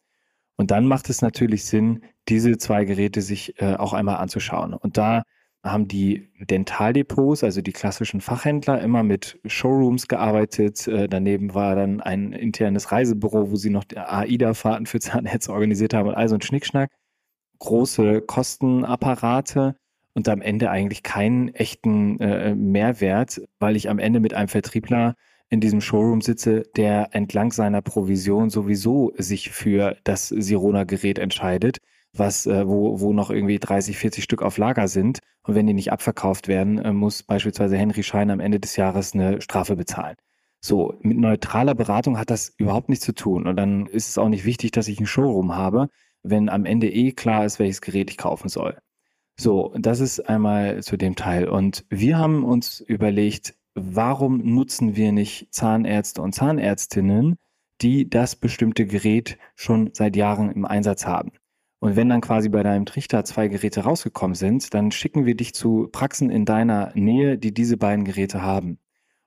Und 0.58 0.72
dann 0.72 0.86
macht 0.86 1.08
es 1.08 1.22
natürlich 1.22 1.64
Sinn, 1.64 2.02
diese 2.28 2.58
zwei 2.58 2.84
Geräte 2.84 3.22
sich 3.22 3.60
äh, 3.62 3.76
auch 3.76 3.92
einmal 3.92 4.16
anzuschauen. 4.16 4.74
Und 4.74 4.98
da 4.98 5.22
haben 5.62 5.86
die 5.86 6.28
Dentaldepots, 6.40 7.44
also 7.44 7.62
die 7.62 7.72
klassischen 7.72 8.20
Fachhändler, 8.20 8.80
immer 8.80 9.04
mit 9.04 9.38
Showrooms 9.46 10.08
gearbeitet. 10.08 10.88
Äh, 10.88 11.08
daneben 11.08 11.54
war 11.54 11.76
dann 11.76 12.00
ein 12.00 12.32
internes 12.32 12.90
Reisebüro, 12.90 13.50
wo 13.52 13.56
sie 13.56 13.70
noch 13.70 13.84
AIDA-Fahrten 13.94 14.86
für 14.86 14.98
Zahnärzte 15.00 15.52
organisiert 15.52 15.94
haben 15.94 16.08
und 16.08 16.14
all 16.14 16.32
ein 16.32 16.42
Schnickschnack. 16.42 16.90
Große 17.60 18.22
Kostenapparate 18.22 19.76
und 20.14 20.28
am 20.28 20.40
Ende 20.40 20.70
eigentlich 20.70 21.04
keinen 21.04 21.54
echten 21.54 22.18
äh, 22.20 22.54
Mehrwert, 22.56 23.40
weil 23.60 23.76
ich 23.76 23.88
am 23.88 24.00
Ende 24.00 24.18
mit 24.18 24.34
einem 24.34 24.48
Vertriebler 24.48 25.14
in 25.50 25.60
diesem 25.60 25.80
Showroom 25.80 26.20
sitze, 26.20 26.64
der 26.76 27.08
entlang 27.12 27.52
seiner 27.52 27.82
Provision 27.82 28.50
sowieso 28.50 29.12
sich 29.16 29.50
für 29.50 29.96
das 30.04 30.28
Sirona-Gerät 30.28 31.18
entscheidet, 31.18 31.78
was, 32.12 32.46
äh, 32.46 32.66
wo, 32.66 33.00
wo 33.00 33.12
noch 33.12 33.30
irgendwie 33.30 33.58
30, 33.58 33.96
40 33.96 34.24
Stück 34.24 34.42
auf 34.42 34.58
Lager 34.58 34.88
sind. 34.88 35.20
Und 35.42 35.54
wenn 35.54 35.66
die 35.66 35.74
nicht 35.74 35.92
abverkauft 35.92 36.48
werden, 36.48 36.78
äh, 36.78 36.92
muss 36.92 37.22
beispielsweise 37.22 37.76
Henry 37.76 38.02
Schein 38.02 38.30
am 38.30 38.40
Ende 38.40 38.60
des 38.60 38.76
Jahres 38.76 39.14
eine 39.14 39.40
Strafe 39.40 39.76
bezahlen. 39.76 40.16
So, 40.60 40.94
mit 41.00 41.16
neutraler 41.18 41.74
Beratung 41.74 42.18
hat 42.18 42.30
das 42.30 42.52
überhaupt 42.56 42.88
nichts 42.88 43.04
zu 43.04 43.14
tun. 43.14 43.46
Und 43.46 43.56
dann 43.56 43.86
ist 43.86 44.08
es 44.08 44.18
auch 44.18 44.28
nicht 44.28 44.44
wichtig, 44.44 44.72
dass 44.72 44.88
ich 44.88 45.00
ein 45.00 45.06
Showroom 45.06 45.54
habe, 45.54 45.88
wenn 46.22 46.48
am 46.48 46.64
Ende 46.64 46.90
eh 46.90 47.12
klar 47.12 47.44
ist, 47.44 47.58
welches 47.58 47.80
Gerät 47.80 48.10
ich 48.10 48.16
kaufen 48.16 48.48
soll. 48.48 48.76
So, 49.40 49.72
das 49.78 50.00
ist 50.00 50.20
einmal 50.28 50.82
zu 50.82 50.96
dem 50.96 51.14
Teil. 51.14 51.48
Und 51.48 51.84
wir 51.90 52.18
haben 52.18 52.44
uns 52.44 52.80
überlegt, 52.80 53.54
warum 53.82 54.38
nutzen 54.38 54.96
wir 54.96 55.12
nicht 55.12 55.52
Zahnärzte 55.52 56.22
und 56.22 56.34
Zahnärztinnen, 56.34 57.36
die 57.80 58.08
das 58.08 58.36
bestimmte 58.36 58.86
Gerät 58.86 59.38
schon 59.54 59.90
seit 59.92 60.16
Jahren 60.16 60.50
im 60.50 60.64
Einsatz 60.64 61.06
haben? 61.06 61.32
Und 61.80 61.94
wenn 61.94 62.08
dann 62.08 62.20
quasi 62.20 62.48
bei 62.48 62.62
deinem 62.62 62.86
Trichter 62.86 63.24
zwei 63.24 63.48
Geräte 63.48 63.82
rausgekommen 63.82 64.34
sind, 64.34 64.74
dann 64.74 64.90
schicken 64.90 65.26
wir 65.26 65.36
dich 65.36 65.54
zu 65.54 65.88
Praxen 65.92 66.28
in 66.28 66.44
deiner 66.44 66.92
Nähe, 66.94 67.38
die 67.38 67.54
diese 67.54 67.76
beiden 67.76 68.04
Geräte 68.04 68.42
haben. 68.42 68.78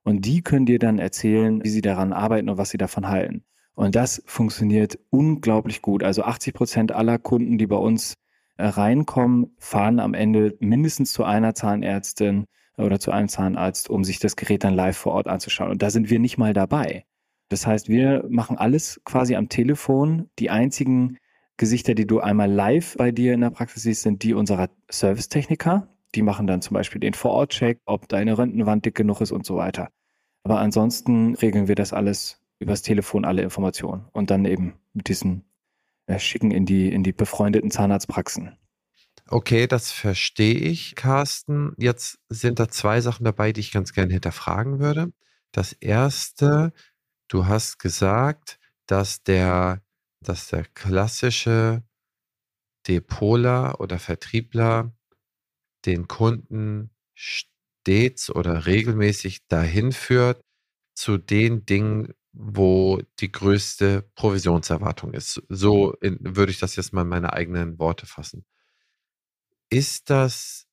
Und 0.04 0.26
die 0.26 0.42
können 0.42 0.66
dir 0.66 0.80
dann 0.80 1.00
erzählen, 1.00 1.64
wie 1.64 1.70
sie 1.70 1.82
daran 1.82 2.12
arbeiten 2.12 2.50
und 2.50 2.58
was 2.58 2.72
sie 2.72 2.78
davon 2.78 3.08
halten. 3.08 3.46
Und 3.74 3.96
das 3.96 4.22
funktioniert 4.26 5.00
unglaublich 5.10 5.82
gut. 5.82 6.04
Also 6.04 6.24
80 6.24 6.54
Prozent 6.54 6.92
aller 6.92 7.20
Kunden, 7.20 7.58
die 7.58 7.68
bei 7.68 7.78
uns 7.78 8.16
äh, 8.58 8.66
reinkommen, 8.66 9.56
fahren 9.58 10.00
am 10.00 10.14
Ende 10.14 10.58
mindestens 10.60 11.14
zu 11.14 11.24
einer 11.24 11.56
Zahnärztin 11.56 12.46
oder 12.78 13.00
zu 13.00 13.12
einem 13.12 13.28
Zahnarzt, 13.28 13.90
um 13.90 14.04
sich 14.04 14.20
das 14.20 14.36
Gerät 14.36 14.64
dann 14.64 14.74
live 14.74 14.98
vor 14.98 15.14
Ort 15.14 15.28
anzuschauen. 15.28 15.72
Und 15.72 15.82
da 15.82 15.90
sind 15.90 16.10
wir 16.10 16.20
nicht 16.20 16.38
mal 16.38 16.54
dabei. 16.54 17.06
Das 17.50 17.68
heißt, 17.68 17.90
wir 17.90 18.26
machen 18.30 18.58
alles 18.58 19.02
quasi 19.04 19.36
am 19.36 19.50
Telefon. 19.50 20.30
Die 20.40 20.50
einzigen 20.50 21.18
Gesichter, 21.58 21.96
die 21.96 22.08
du 22.08 22.20
einmal 22.20 22.50
live 22.50 22.96
bei 22.98 23.12
dir 23.12 23.34
in 23.34 23.42
der 23.42 23.50
Praxis 23.50 23.84
siehst, 23.84 24.04
sind 24.04 24.24
die 24.24 24.34
unserer 24.34 24.70
Servicetechniker. 24.90 25.88
Die 26.16 26.22
machen 26.22 26.48
dann 26.48 26.62
zum 26.62 26.76
Beispiel 26.76 27.00
den 27.00 27.14
Vorortcheck, 27.14 27.80
ob 27.86 28.08
deine 28.08 28.38
Röntgenwand 28.38 28.86
dick 28.86 28.96
genug 28.96 29.22
ist 29.22 29.32
und 29.32 29.46
so 29.46 29.58
weiter. 29.58 29.90
Aber 30.44 30.60
ansonsten 30.60 31.36
regeln 31.36 31.68
wir 31.68 31.76
das 31.76 31.94
alles 31.94 32.42
übers 32.60 32.82
Telefon, 32.82 33.26
alle 33.26 33.42
Informationen 33.42 34.06
und 34.12 34.32
dann 34.32 34.46
eben 34.46 34.74
mit 34.94 35.08
diesen 35.08 35.44
äh, 36.06 36.20
Schicken 36.20 36.52
in 36.52 36.66
die, 36.66 36.92
in 36.92 37.04
die 37.04 37.14
befreundeten 37.14 37.72
Zahnarztpraxen. 37.72 38.58
Okay, 39.28 39.67
das 39.67 39.91
verstehe 39.91 40.56
ich, 40.56 40.95
Carsten. 40.95 41.74
Jetzt 41.78 42.19
sind 42.30 42.60
da 42.60 42.67
zwei 42.67 43.02
Sachen 43.02 43.24
dabei, 43.24 43.54
die 43.54 43.62
ich 43.62 43.71
ganz 43.71 43.93
gerne 43.93 44.12
hinterfragen 44.13 44.80
würde. 44.80 45.13
Das 45.52 45.74
erste, 45.74 46.74
du 47.30 47.45
hast 47.47 47.80
gesagt, 47.80 48.60
dass 48.88 49.24
der, 49.24 49.82
dass 50.21 50.47
der 50.50 50.65
klassische 50.65 51.84
Depoler 52.88 53.80
oder 53.80 54.00
Vertriebler 54.00 54.93
den 55.86 56.08
Kunden 56.08 56.91
stets 57.15 58.30
oder 58.30 58.65
regelmäßig 58.65 59.47
dahin 59.47 59.91
führt 59.91 60.41
zu 60.95 61.17
den 61.17 61.65
Dingen, 61.65 62.13
wo 62.34 63.02
die 63.19 63.32
größte 63.32 64.10
Provisionserwartung 64.15 65.13
ist. 65.13 65.41
So 65.50 65.93
in, 65.95 66.17
würde 66.21 66.52
ich 66.52 66.60
das 66.60 66.76
jetzt 66.76 66.93
mal 66.93 67.02
in 67.04 67.10
meine 67.10 67.34
eigenen 67.34 67.80
Worte 67.80 68.06
fassen. 68.06 68.45
Ist 69.72 70.10
das, 70.10 70.68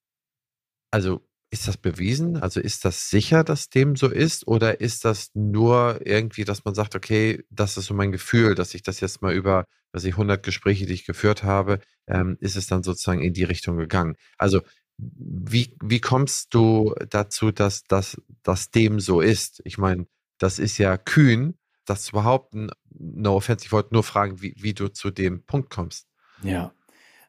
also 0.91 1.27
ist 1.51 1.67
das 1.67 1.77
bewiesen? 1.79 2.37
Also 2.37 2.61
ist 2.61 2.85
das 2.85 3.09
sicher, 3.09 3.45
dass 3.45 3.71
dem 3.71 3.97
so 3.97 4.09
ist? 4.09 4.47
Oder 4.47 4.81
ist 4.81 5.05
das 5.05 5.31
nur 5.35 6.01
irgendwie, 6.05 6.45
dass 6.45 6.65
man 6.65 6.75
sagt, 6.75 6.95
okay, 6.95 7.45
das 7.49 7.77
ist 7.77 7.87
so 7.87 7.95
mein 7.95 8.13
Gefühl, 8.13 8.55
dass 8.55 8.75
ich 8.75 8.83
das 8.83 9.01
jetzt 9.01 9.23
mal 9.23 9.33
über, 9.33 9.65
was 9.93 10.05
ich 10.05 10.13
100 10.15 10.43
Gespräche, 10.43 10.85
die 10.85 10.93
ich 10.93 11.07
geführt 11.07 11.45
habe, 11.45 11.81
ähm, 12.07 12.37
ist 12.41 12.57
es 12.57 12.67
dann 12.67 12.83
sozusagen 12.83 13.23
in 13.23 13.33
die 13.33 13.45
Richtung 13.45 13.79
gegangen? 13.79 14.17
Also 14.37 14.61
wie, 14.99 15.77
wie 15.81 16.01
kommst 16.01 16.53
du 16.53 16.95
dazu, 17.09 17.53
dass 17.53 17.85
das 17.85 18.21
dass 18.43 18.71
dem 18.71 19.01
so 19.01 19.21
ist? 19.21 19.63
Ich 19.65 19.79
meine, 19.79 20.07
das 20.39 20.59
ist 20.59 20.77
ja 20.79 20.97
kühn, 20.99 21.57
das 21.87 22.03
zu 22.03 22.13
behaupten. 22.13 22.71
No 22.91 23.37
offense, 23.37 23.65
ich 23.65 23.73
wollte 23.73 23.95
nur 23.95 24.03
fragen, 24.03 24.43
wie, 24.43 24.55
wie 24.59 24.75
du 24.75 24.89
zu 24.89 25.11
dem 25.11 25.45
Punkt 25.45 25.71
kommst. 25.71 26.09
Ja, 26.43 26.73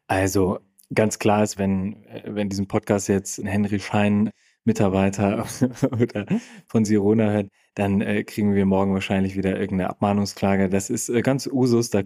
also 0.07 0.59
ganz 0.93 1.19
klar 1.19 1.43
ist, 1.43 1.57
wenn, 1.57 2.05
wenn 2.25 2.49
diesen 2.49 2.67
Podcast 2.67 3.07
jetzt 3.07 3.39
ein 3.39 3.45
Henry 3.45 3.79
Schein 3.79 4.31
Mitarbeiter 4.65 5.45
oder 5.91 6.25
von 6.67 6.85
Sirona 6.85 7.31
hört, 7.31 7.49
dann 7.75 8.01
äh, 8.01 8.23
kriegen 8.23 8.53
wir 8.53 8.65
morgen 8.65 8.93
wahrscheinlich 8.93 9.35
wieder 9.35 9.59
irgendeine 9.59 9.89
Abmahnungsklage. 9.89 10.69
Das 10.69 10.89
ist 10.89 11.09
äh, 11.09 11.21
ganz 11.21 11.47
Usus, 11.47 11.89
da 11.89 11.99
äh, 11.99 12.03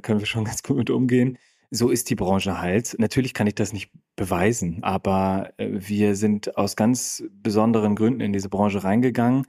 können 0.00 0.18
wir 0.20 0.26
schon 0.26 0.44
ganz 0.50 0.62
gut 0.62 0.76
mit 0.76 0.90
umgehen. 0.90 1.38
So 1.70 1.90
ist 1.90 2.10
die 2.10 2.14
Branche 2.14 2.60
halt. 2.60 2.96
Natürlich 2.98 3.34
kann 3.34 3.46
ich 3.46 3.54
das 3.54 3.72
nicht 3.72 3.90
beweisen, 4.14 4.82
aber 4.82 5.52
äh, 5.58 5.68
wir 5.72 6.16
sind 6.16 6.56
aus 6.56 6.76
ganz 6.76 7.24
besonderen 7.30 7.94
Gründen 7.96 8.20
in 8.20 8.32
diese 8.32 8.48
Branche 8.48 8.82
reingegangen. 8.82 9.46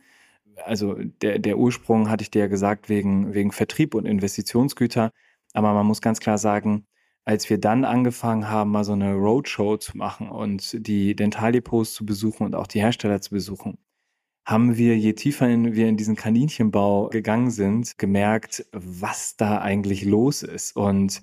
Also 0.66 0.96
der, 1.22 1.40
der 1.40 1.58
Ursprung 1.58 2.10
hatte 2.10 2.24
ich 2.24 2.32
dir 2.32 2.40
ja 2.40 2.48
gesagt, 2.48 2.90
wegen, 2.90 3.34
wegen 3.34 3.52
Vertrieb 3.52 3.94
und 3.96 4.06
Investitionsgüter. 4.06 5.12
Aber 5.54 5.74
man 5.74 5.86
muss 5.86 6.02
ganz 6.02 6.20
klar 6.20 6.38
sagen, 6.38 6.86
als 7.28 7.50
wir 7.50 7.58
dann 7.60 7.84
angefangen 7.84 8.50
haben, 8.50 8.72
mal 8.72 8.86
so 8.86 8.94
eine 8.94 9.14
Roadshow 9.14 9.76
zu 9.76 9.98
machen 9.98 10.30
und 10.30 10.88
die 10.88 11.14
Dentaldepots 11.14 11.94
zu 11.94 12.06
besuchen 12.06 12.46
und 12.46 12.56
auch 12.56 12.68
die 12.68 12.80
Hersteller 12.80 13.20
zu 13.20 13.32
besuchen, 13.32 13.78
haben 14.46 14.78
wir, 14.78 14.98
je 14.98 15.12
tiefer 15.12 15.50
in, 15.50 15.76
wir 15.76 15.90
in 15.90 15.98
diesen 15.98 16.16
Kaninchenbau 16.16 17.10
gegangen 17.10 17.52
sind, 17.52 17.98
gemerkt, 17.98 18.66
was 18.72 19.36
da 19.36 19.60
eigentlich 19.60 20.06
los 20.06 20.42
ist. 20.42 20.78
Und 20.78 21.22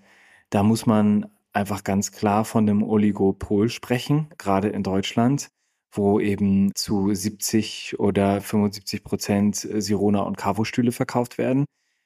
da 0.50 0.62
muss 0.62 0.84
man 0.84 1.26
einfach 1.54 1.84
ganz 1.84 2.12
klar 2.12 2.44
von 2.44 2.68
einem 2.68 2.82
Oligopol 2.82 3.70
sprechen, 3.70 4.28
gerade 4.36 4.68
in 4.68 4.82
Deutschland, 4.82 5.48
wo 5.90 6.20
eben 6.20 6.74
zu 6.74 7.14
70 7.14 7.98
oder 7.98 8.42
75 8.42 9.04
Prozent 9.04 9.56
Sirona 9.56 10.20
und 10.20 10.36
Cavo-Stühle 10.36 10.92
verkauft 10.92 11.38
werden. 11.38 11.64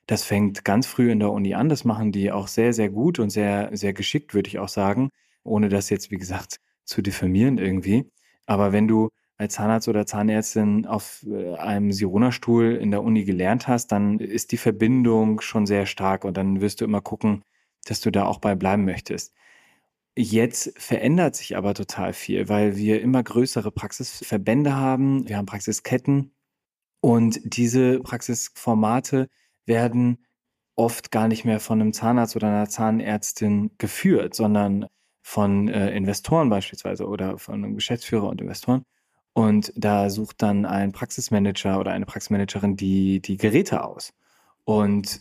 Das 0.09 0.25
fängt 0.25 0.65
ganz 0.65 0.87
früh 0.87 1.13
in 1.13 1.21
der 1.21 1.31
Uni 1.31 1.55
an. 1.55 1.69
Das 1.69 1.85
machen 1.85 2.13
die 2.13 2.33
auch 2.33 2.49
sehr, 2.49 2.73
sehr 2.73 2.89
gut 2.89 3.19
und 3.19 3.29
sehr, 3.29 3.69
sehr 3.77 3.93
geschickt, 3.93 4.33
würde 4.33 4.49
ich 4.49 4.59
auch 4.59 4.69
sagen, 4.69 5.11
ohne 5.45 5.69
das 5.69 5.91
jetzt, 5.91 6.11
wie 6.11 6.17
gesagt, 6.17 6.61
zu 6.85 7.03
diffamieren 7.03 7.59
irgendwie. 7.59 8.11
Aber 8.47 8.73
wenn 8.73 8.89
du 8.89 9.11
als 9.37 9.55
Zahnarzt 9.55 9.87
oder 9.87 10.07
Zahnärztin 10.07 10.87
auf 10.87 11.27
äh, 11.29 11.55
einem 11.57 11.93
Sirona-Stuhl 11.93 12.77
in 12.77 12.91
der 12.91 13.03
Uni 13.03 13.25
gelernt 13.25 13.69
hast, 13.69 13.89
dann 13.93 14.19
ist 14.19 14.51
die 14.51 14.57
Verbindung 14.57 15.43
schon 15.43 15.67
sehr 15.67 15.85
stark 15.85 16.25
und 16.25 16.39
dann 16.39 16.63
wirst 16.63 16.81
du 16.81 16.87
immer 16.87 17.03
gucken, 17.03 17.43
dass 17.85 18.01
du 18.01 18.11
da 18.11 18.25
auch 18.25 18.39
bei 18.39 18.55
bleiben 18.55 18.87
möchtest. 18.87 19.35
Jetzt 20.17 20.73
verändert 20.79 21.37
sich 21.37 21.57
aber 21.57 21.75
total 21.75 22.15
viel, 22.15 22.49
weil 22.49 22.77
wir 22.77 23.03
immer 23.03 23.23
größere 23.23 23.71
Praxisverbände 23.71 24.75
haben, 24.75 25.29
wir 25.29 25.37
haben 25.37 25.47
Praxisketten 25.47 26.33
und 27.01 27.41
diese 27.45 28.01
Praxisformate 28.01 29.29
werden 29.69 30.25
oft 30.75 31.11
gar 31.11 31.29
nicht 31.29 31.45
mehr 31.45 31.61
von 31.61 31.81
einem 31.81 31.93
Zahnarzt 31.93 32.37
oder 32.37 32.49
einer 32.49 32.69
Zahnärztin 32.69 33.71
geführt, 33.79 34.35
sondern 34.35 34.87
von 35.23 35.69
äh, 35.69 35.95
Investoren 35.97 36.49
beispielsweise 36.49 37.07
oder 37.07 37.39
von 37.39 37.57
einem 37.57 37.75
Geschäftsführer 37.75 38.29
und 38.29 38.41
Investoren. 38.41 38.85
Und 39.35 39.73
da 39.77 40.11
sucht 40.11 40.43
dann 40.43 40.67
ein 40.67 40.93
Praxismanager 40.93 41.79
oder 41.79 41.93
eine 41.93 42.07
Praxismanagerin 42.07 42.77
die, 42.77 43.21
die 43.21 43.37
Geräte 43.37 43.85
aus. 43.85 44.13
Und 44.65 45.21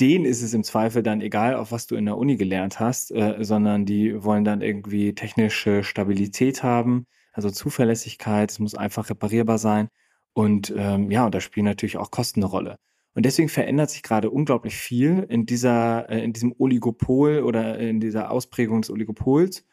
denen 0.00 0.24
ist 0.24 0.42
es 0.42 0.54
im 0.54 0.64
Zweifel 0.64 1.02
dann 1.02 1.20
egal, 1.20 1.54
auf 1.54 1.72
was 1.72 1.86
du 1.86 1.96
in 1.96 2.04
der 2.04 2.18
Uni 2.18 2.36
gelernt 2.36 2.80
hast, 2.80 3.10
äh, 3.12 3.36
sondern 3.40 3.86
die 3.86 4.22
wollen 4.22 4.44
dann 4.44 4.60
irgendwie 4.60 5.14
technische 5.14 5.82
Stabilität 5.84 6.62
haben, 6.62 7.06
also 7.32 7.50
Zuverlässigkeit, 7.50 8.50
es 8.50 8.58
muss 8.58 8.74
einfach 8.74 9.08
reparierbar 9.08 9.58
sein. 9.58 9.88
Und 10.34 10.72
ähm, 10.76 11.10
ja, 11.10 11.26
und 11.26 11.34
da 11.34 11.40
spielen 11.40 11.66
natürlich 11.66 11.96
auch 11.96 12.10
Kosten 12.10 12.40
eine 12.40 12.50
Rolle. 12.50 12.76
Und 13.14 13.26
deswegen 13.26 13.48
verändert 13.48 13.90
sich 13.90 14.02
gerade 14.02 14.30
unglaublich 14.30 14.76
viel 14.76 15.26
in 15.28 15.46
dieser, 15.46 16.08
äh, 16.08 16.24
in 16.24 16.32
diesem 16.32 16.54
Oligopol 16.58 17.42
oder 17.42 17.78
in 17.78 18.00
dieser 18.00 18.30
Ausprägung 18.30 18.82
des 18.82 18.90
Oligopols. 18.90 19.64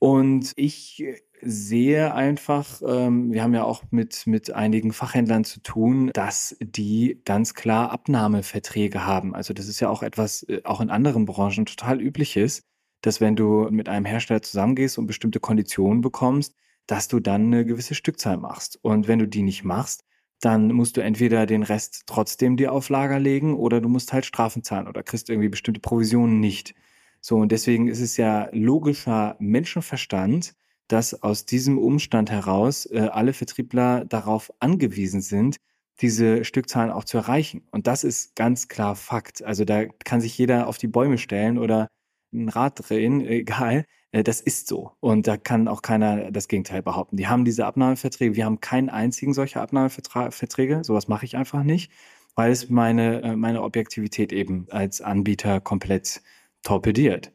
Und 0.00 0.52
ich 0.56 1.02
sehe 1.40 2.14
einfach, 2.14 2.82
ähm, 2.86 3.32
wir 3.32 3.42
haben 3.42 3.54
ja 3.54 3.64
auch 3.64 3.84
mit, 3.90 4.26
mit 4.26 4.50
einigen 4.52 4.92
Fachhändlern 4.92 5.44
zu 5.44 5.60
tun, 5.60 6.10
dass 6.12 6.56
die 6.60 7.20
ganz 7.24 7.54
klar 7.54 7.90
Abnahmeverträge 7.90 9.06
haben. 9.06 9.34
Also 9.34 9.54
das 9.54 9.68
ist 9.68 9.80
ja 9.80 9.88
auch 9.88 10.02
etwas, 10.02 10.42
äh, 10.44 10.60
auch 10.64 10.80
in 10.80 10.90
anderen 10.90 11.26
Branchen 11.26 11.66
total 11.66 12.00
übliches, 12.00 12.64
dass 13.02 13.20
wenn 13.20 13.36
du 13.36 13.68
mit 13.70 13.88
einem 13.88 14.06
Hersteller 14.06 14.42
zusammengehst 14.42 14.98
und 14.98 15.06
bestimmte 15.06 15.40
Konditionen 15.40 16.00
bekommst, 16.00 16.54
dass 16.86 17.08
du 17.08 17.20
dann 17.20 17.46
eine 17.46 17.64
gewisse 17.64 17.94
Stückzahl 17.94 18.36
machst. 18.38 18.78
Und 18.82 19.08
wenn 19.08 19.18
du 19.18 19.28
die 19.28 19.42
nicht 19.42 19.64
machst, 19.64 20.04
dann 20.40 20.68
musst 20.72 20.96
du 20.96 21.02
entweder 21.02 21.46
den 21.46 21.62
Rest 21.62 22.02
trotzdem 22.06 22.56
dir 22.56 22.72
auf 22.72 22.88
Lager 22.88 23.18
legen 23.18 23.54
oder 23.54 23.80
du 23.80 23.88
musst 23.88 24.12
halt 24.12 24.26
Strafen 24.26 24.62
zahlen 24.62 24.88
oder 24.88 25.02
kriegst 25.02 25.30
irgendwie 25.30 25.48
bestimmte 25.48 25.80
Provisionen 25.80 26.40
nicht. 26.40 26.74
So, 27.20 27.36
und 27.36 27.52
deswegen 27.52 27.88
ist 27.88 28.00
es 28.00 28.16
ja 28.18 28.48
logischer 28.52 29.36
Menschenverstand, 29.38 30.54
dass 30.88 31.22
aus 31.22 31.46
diesem 31.46 31.78
Umstand 31.78 32.30
heraus 32.30 32.86
äh, 32.86 33.08
alle 33.10 33.32
Vertriebler 33.32 34.04
darauf 34.04 34.52
angewiesen 34.60 35.22
sind, 35.22 35.56
diese 36.00 36.44
Stückzahlen 36.44 36.90
auch 36.90 37.04
zu 37.04 37.16
erreichen. 37.18 37.66
Und 37.70 37.86
das 37.86 38.04
ist 38.04 38.36
ganz 38.36 38.68
klar 38.68 38.96
Fakt. 38.96 39.42
Also 39.42 39.64
da 39.64 39.86
kann 40.04 40.20
sich 40.20 40.36
jeder 40.36 40.66
auf 40.66 40.76
die 40.78 40.88
Bäume 40.88 41.18
stellen 41.18 41.58
oder 41.58 41.88
ein 42.32 42.48
Rad 42.48 42.88
drehen, 42.88 43.20
egal. 43.26 43.86
Äh, 44.14 44.22
das 44.22 44.40
ist 44.40 44.68
so. 44.68 44.92
Und 45.00 45.26
da 45.26 45.36
kann 45.36 45.68
auch 45.68 45.82
keiner 45.82 46.30
das 46.30 46.48
Gegenteil 46.48 46.82
behaupten. 46.82 47.16
Die 47.16 47.26
haben 47.26 47.44
diese 47.44 47.66
Abnahmeverträge. 47.66 48.36
Wir 48.36 48.44
haben 48.46 48.60
keinen 48.60 48.88
einzigen 48.88 49.34
solcher 49.34 49.60
Abnahmeverträge. 49.60 50.84
Sowas 50.84 51.08
mache 51.08 51.26
ich 51.26 51.36
einfach 51.36 51.64
nicht, 51.64 51.90
weil 52.36 52.52
es 52.52 52.70
meine, 52.70 53.22
äh, 53.22 53.36
meine 53.36 53.62
Objektivität 53.62 54.32
eben 54.32 54.66
als 54.70 55.00
Anbieter 55.00 55.60
komplett 55.60 56.22
torpediert. 56.62 57.32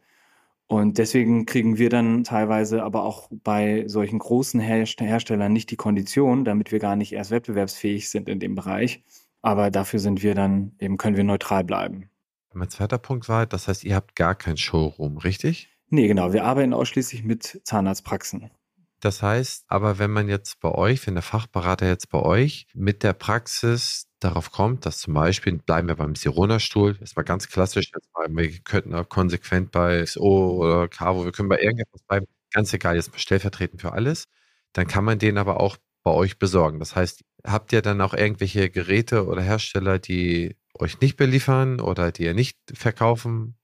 Und 0.67 0.99
deswegen 0.99 1.45
kriegen 1.45 1.79
wir 1.79 1.89
dann 1.89 2.23
teilweise 2.23 2.83
aber 2.83 3.03
auch 3.03 3.27
bei 3.31 3.85
solchen 3.87 4.19
großen 4.19 4.59
Herstellern 4.59 5.51
nicht 5.51 5.71
die 5.71 5.77
Kondition, 5.77 6.45
damit 6.45 6.71
wir 6.71 6.79
gar 6.79 6.95
nicht 6.95 7.11
erst 7.11 7.31
wettbewerbsfähig 7.31 8.09
sind 8.09 8.29
in 8.29 8.39
dem 8.39 8.55
Bereich. 8.55 9.03
Aber 9.41 9.71
dafür 9.71 9.99
sind 9.99 10.21
wir 10.21 10.35
dann, 10.35 10.73
eben 10.79 10.97
können 10.97 11.17
wir 11.17 11.23
neutral 11.23 11.63
bleiben. 11.63 12.09
Mein 12.53 12.69
zweiter 12.69 12.99
Punkt 12.99 13.27
war, 13.29 13.47
das 13.47 13.67
heißt, 13.67 13.83
ihr 13.83 13.95
habt 13.95 14.15
gar 14.15 14.35
kein 14.35 14.57
Showroom, 14.57 15.17
richtig? 15.17 15.69
Nee, 15.89 16.08
genau. 16.08 16.34
Wir 16.34 16.45
arbeiten 16.45 16.73
ausschließlich 16.73 17.23
mit 17.23 17.62
Zahnarztpraxen. 17.63 18.52
Das 18.99 19.21
heißt, 19.21 19.65
aber 19.67 19.97
wenn 19.97 20.12
man 20.12 20.28
jetzt 20.28 20.60
bei 20.60 20.71
euch, 20.71 21.06
wenn 21.08 21.13
der 21.13 21.23
Fachberater 21.23 21.88
jetzt 21.88 22.10
bei 22.10 22.19
euch 22.19 22.67
mit 22.73 23.04
der 23.04 23.13
Praxis 23.13 24.08
darauf 24.19 24.52
kommt, 24.52 24.86
dass 24.86 24.99
zum 24.99 25.13
Beispiel, 25.13 25.58
bleiben 25.58 25.88
wir 25.88 25.95
beim 25.95 26.15
Sirona-Stuhl, 26.15 26.97
ist 27.02 27.15
mal 27.15 27.23
ganz 27.23 27.47
klassisch, 27.47 27.91
jetzt 27.95 28.10
mal, 28.13 28.28
wir 28.30 28.60
könnten 28.60 28.93
auch 28.93 29.08
konsequent 29.08 29.71
bei 29.71 30.04
XO 30.04 30.58
oder 30.58 30.89
Cavo, 30.89 31.23
wir 31.23 31.32
können 31.32 31.47
bei 31.47 31.60
irgendetwas 31.60 32.02
bleiben, 32.04 32.25
ganz 32.52 32.73
egal, 32.73 32.97
jetzt 32.97 33.12
mal 33.12 33.19
stellvertretend 33.19 33.82
für 33.82 33.93
alles, 33.93 34.25
dann 34.73 34.88
kann 34.88 35.06
man 35.06 35.17
den 35.17 35.38
aber 35.38 35.62
auch 35.62 35.78
bei 36.04 36.12
euch 36.12 36.38
besorgen. 36.38 36.80
Das 36.80 36.95
heißt, 36.95 37.23
habt 37.45 37.71
ihr 37.71 37.82
dann 37.82 38.02
auch 38.02 38.13
irgendwelche 38.13 38.69
Geräte 38.69 39.28
oder 39.28 39.41
Hersteller, 39.41 39.97
die 39.97 40.58
euch 40.73 40.99
nicht 40.99 41.15
beliefern 41.15 41.80
oder 41.80 42.12
die 42.12 42.23
ihr 42.23 42.34
nicht 42.34 42.58
verkaufen 42.73 43.56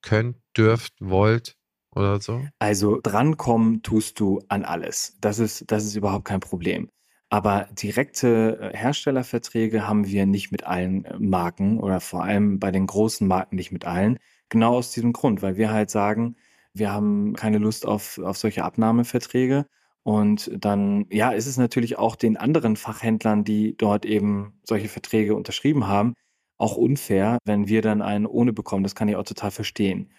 könnt, 0.00 0.38
dürft, 0.56 0.94
wollt 1.00 1.57
oder 1.94 2.20
so? 2.20 2.46
Also 2.58 3.00
drankommen 3.02 3.82
tust 3.82 4.20
du 4.20 4.40
an 4.48 4.64
alles. 4.64 5.16
Das 5.20 5.38
ist, 5.38 5.70
das 5.70 5.84
ist 5.84 5.96
überhaupt 5.96 6.24
kein 6.24 6.40
Problem. 6.40 6.90
Aber 7.30 7.68
direkte 7.72 8.58
äh, 8.72 8.76
Herstellerverträge 8.76 9.86
haben 9.86 10.06
wir 10.06 10.26
nicht 10.26 10.50
mit 10.50 10.64
allen 10.64 11.04
äh, 11.04 11.18
Marken 11.18 11.78
oder 11.80 12.00
vor 12.00 12.24
allem 12.24 12.58
bei 12.58 12.70
den 12.70 12.86
großen 12.86 13.26
Marken 13.28 13.56
nicht 13.56 13.72
mit 13.72 13.84
allen. 13.86 14.18
Genau 14.48 14.76
aus 14.76 14.92
diesem 14.92 15.12
Grund, 15.12 15.42
weil 15.42 15.56
wir 15.56 15.70
halt 15.70 15.90
sagen, 15.90 16.36
wir 16.72 16.92
haben 16.92 17.34
keine 17.34 17.58
Lust 17.58 17.86
auf, 17.86 18.18
auf 18.18 18.38
solche 18.38 18.64
Abnahmeverträge. 18.64 19.66
Und 20.04 20.50
dann, 20.58 21.06
ja, 21.10 21.30
ist 21.32 21.46
es 21.46 21.58
natürlich 21.58 21.98
auch 21.98 22.16
den 22.16 22.38
anderen 22.38 22.76
Fachhändlern, 22.76 23.44
die 23.44 23.76
dort 23.76 24.06
eben 24.06 24.58
solche 24.64 24.88
Verträge 24.88 25.34
unterschrieben 25.34 25.86
haben, 25.86 26.14
auch 26.56 26.76
unfair, 26.76 27.38
wenn 27.44 27.68
wir 27.68 27.82
dann 27.82 28.00
einen 28.00 28.26
ohne 28.26 28.52
bekommen. 28.54 28.84
Das 28.84 28.94
kann 28.94 29.08
ich 29.08 29.16
auch 29.16 29.24
total 29.24 29.50
verstehen. 29.50 30.10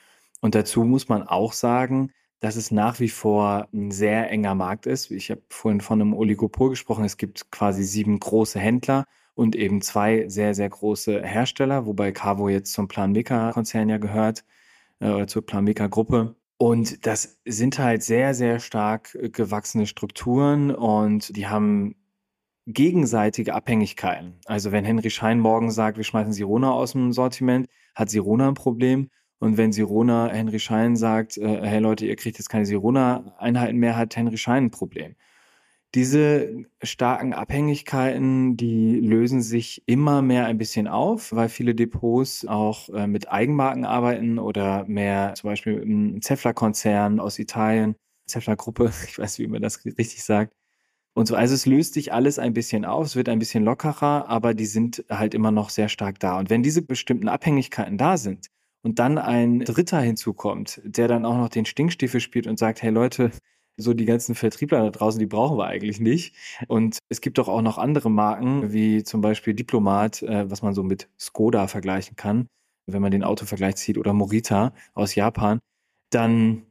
Und 0.41 0.55
dazu 0.55 0.83
muss 0.83 1.09
man 1.09 1.23
auch 1.23 1.53
sagen, 1.53 2.11
dass 2.39 2.55
es 2.55 2.71
nach 2.71 2.99
wie 2.99 3.09
vor 3.09 3.67
ein 3.73 3.91
sehr 3.91 4.29
enger 4.31 4.55
Markt 4.55 4.85
ist. 4.85 5.11
Ich 5.11 5.29
habe 5.29 5.41
vorhin 5.49 5.81
von 5.81 6.01
einem 6.01 6.13
Oligopol 6.13 6.69
gesprochen. 6.69 7.03
Es 7.03 7.17
gibt 7.17 7.51
quasi 7.51 7.83
sieben 7.83 8.19
große 8.19 8.59
Händler 8.59 9.05
und 9.35 9.55
eben 9.55 9.81
zwei 9.81 10.27
sehr, 10.29 10.53
sehr 10.53 10.69
große 10.69 11.21
Hersteller, 11.21 11.85
wobei 11.85 12.11
Cavo 12.11 12.49
jetzt 12.49 12.73
zum 12.73 12.87
Planmeca-Konzern 12.87 13.89
ja 13.89 13.97
gehört 13.97 14.45
äh, 14.99 15.09
oder 15.09 15.27
zur 15.27 15.45
Planmeca-Gruppe. 15.45 16.35
Und 16.57 17.05
das 17.05 17.39
sind 17.45 17.79
halt 17.79 18.03
sehr, 18.03 18.33
sehr 18.33 18.59
stark 18.59 19.15
äh, 19.15 19.29
gewachsene 19.29 19.87
Strukturen 19.87 20.71
und 20.75 21.35
die 21.35 21.47
haben 21.47 21.95
gegenseitige 22.67 23.53
Abhängigkeiten. 23.55 24.39
Also 24.45 24.71
wenn 24.71 24.85
Henry 24.85 25.09
Schein 25.09 25.39
morgen 25.39 25.71
sagt, 25.71 25.97
wir 25.97 26.03
schmeißen 26.03 26.33
Sirona 26.33 26.71
aus 26.71 26.91
dem 26.91 27.13
Sortiment, 27.13 27.67
hat 27.95 28.09
Sirona 28.09 28.47
ein 28.49 28.53
Problem. 28.53 29.09
Und 29.39 29.57
wenn 29.57 29.71
Sirona 29.71 30.27
Henry 30.27 30.59
Schein 30.59 30.97
sagt, 30.97 31.37
äh, 31.37 31.61
hey 31.61 31.79
Leute, 31.79 32.05
ihr 32.05 32.15
kriegt 32.17 32.37
jetzt 32.37 32.49
keine 32.49 32.65
Sirona-Einheiten 32.65 33.77
mehr, 33.77 33.95
hat 33.95 34.15
Henry 34.15 34.37
Schein 34.37 34.65
ein 34.65 34.71
Problem. 34.71 35.15
Diese 35.95 36.65
starken 36.83 37.33
Abhängigkeiten, 37.33 38.57
die 38.57 38.99
lösen 38.99 39.41
sich 39.41 39.81
immer 39.87 40.21
mehr 40.21 40.45
ein 40.45 40.59
bisschen 40.59 40.87
auf, 40.87 41.33
weil 41.33 41.49
viele 41.49 41.73
Depots 41.73 42.45
auch 42.45 42.89
äh, 42.89 43.07
mit 43.07 43.31
Eigenmarken 43.31 43.85
arbeiten 43.85 44.37
oder 44.39 44.85
mehr 44.85 45.33
zum 45.35 45.49
Beispiel 45.49 45.77
im 45.79 46.21
Zeffler-Konzern 46.21 47.19
aus 47.19 47.39
Italien, 47.39 47.95
Zeffler-Gruppe, 48.27 48.91
ich 49.07 49.17
weiß, 49.17 49.39
wie 49.39 49.47
man 49.47 49.61
das 49.61 49.83
richtig 49.85 50.23
sagt. 50.23 50.53
Und 51.15 51.27
so, 51.27 51.35
also 51.35 51.55
es 51.55 51.65
löst 51.65 51.95
sich 51.95 52.13
alles 52.13 52.39
ein 52.39 52.53
bisschen 52.53 52.85
auf, 52.85 53.07
es 53.07 53.15
wird 53.15 53.29
ein 53.29 53.39
bisschen 53.39 53.63
lockerer, 53.63 54.27
aber 54.29 54.53
die 54.53 54.67
sind 54.67 55.05
halt 55.09 55.33
immer 55.33 55.51
noch 55.51 55.69
sehr 55.69 55.89
stark 55.89 56.19
da. 56.19 56.37
Und 56.37 56.49
wenn 56.49 56.61
diese 56.61 56.81
bestimmten 56.81 57.29
Abhängigkeiten 57.29 57.97
da 57.97 58.17
sind 58.17 58.49
und 58.81 58.99
dann 58.99 59.17
ein 59.17 59.59
Dritter 59.59 59.99
hinzukommt, 59.99 60.81
der 60.83 61.07
dann 61.07 61.25
auch 61.25 61.37
noch 61.37 61.49
den 61.49 61.65
Stinkstiefel 61.65 62.19
spielt 62.19 62.47
und 62.47 62.59
sagt, 62.59 62.81
hey 62.81 62.91
Leute, 62.91 63.31
so 63.77 63.93
die 63.93 64.05
ganzen 64.05 64.35
Vertriebler 64.35 64.83
da 64.83 64.89
draußen, 64.89 65.19
die 65.19 65.25
brauchen 65.25 65.57
wir 65.57 65.67
eigentlich 65.67 65.99
nicht. 65.99 66.35
Und 66.67 66.99
es 67.09 67.21
gibt 67.21 67.37
doch 67.37 67.47
auch 67.47 67.61
noch 67.61 67.77
andere 67.77 68.11
Marken, 68.11 68.73
wie 68.73 69.03
zum 69.03 69.21
Beispiel 69.21 69.53
Diplomat, 69.53 70.21
äh, 70.23 70.49
was 70.49 70.61
man 70.61 70.73
so 70.73 70.83
mit 70.83 71.09
Skoda 71.17 71.67
vergleichen 71.67 72.15
kann, 72.15 72.47
wenn 72.87 73.01
man 73.01 73.11
den 73.11 73.23
Autovergleich 73.23 73.75
zieht, 73.77 73.97
oder 73.97 74.13
Morita 74.13 74.73
aus 74.93 75.15
Japan, 75.15 75.59
dann 76.11 76.63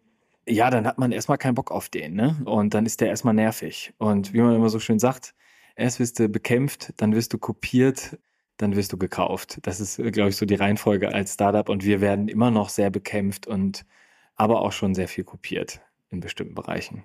ja, 0.48 0.70
dann 0.70 0.86
hat 0.86 0.98
man 0.98 1.12
erstmal 1.12 1.38
keinen 1.38 1.54
Bock 1.54 1.70
auf 1.70 1.88
den, 1.88 2.14
ne? 2.14 2.36
Und 2.46 2.74
dann 2.74 2.86
ist 2.86 3.00
der 3.00 3.08
erstmal 3.08 3.34
nervig. 3.34 3.92
Und 3.98 4.32
wie 4.32 4.40
man 4.40 4.54
immer 4.54 4.70
so 4.70 4.78
schön 4.78 4.98
sagt, 4.98 5.34
erst 5.76 6.00
wirst 6.00 6.18
du 6.18 6.28
bekämpft, 6.28 6.94
dann 6.96 7.14
wirst 7.14 7.32
du 7.32 7.38
kopiert, 7.38 8.18
dann 8.58 8.76
wirst 8.76 8.92
du 8.92 8.98
gekauft. 8.98 9.58
Das 9.62 9.80
ist, 9.80 9.96
glaube 9.96 10.28
ich, 10.28 10.36
so 10.36 10.44
die 10.44 10.56
Reihenfolge 10.56 11.14
als 11.14 11.34
Startup. 11.34 11.68
Und 11.68 11.84
wir 11.84 12.00
werden 12.00 12.28
immer 12.28 12.50
noch 12.50 12.68
sehr 12.68 12.90
bekämpft 12.90 13.46
und 13.46 13.86
aber 14.36 14.60
auch 14.60 14.72
schon 14.72 14.94
sehr 14.94 15.08
viel 15.08 15.24
kopiert 15.24 15.80
in 16.10 16.20
bestimmten 16.20 16.54
Bereichen. 16.54 17.04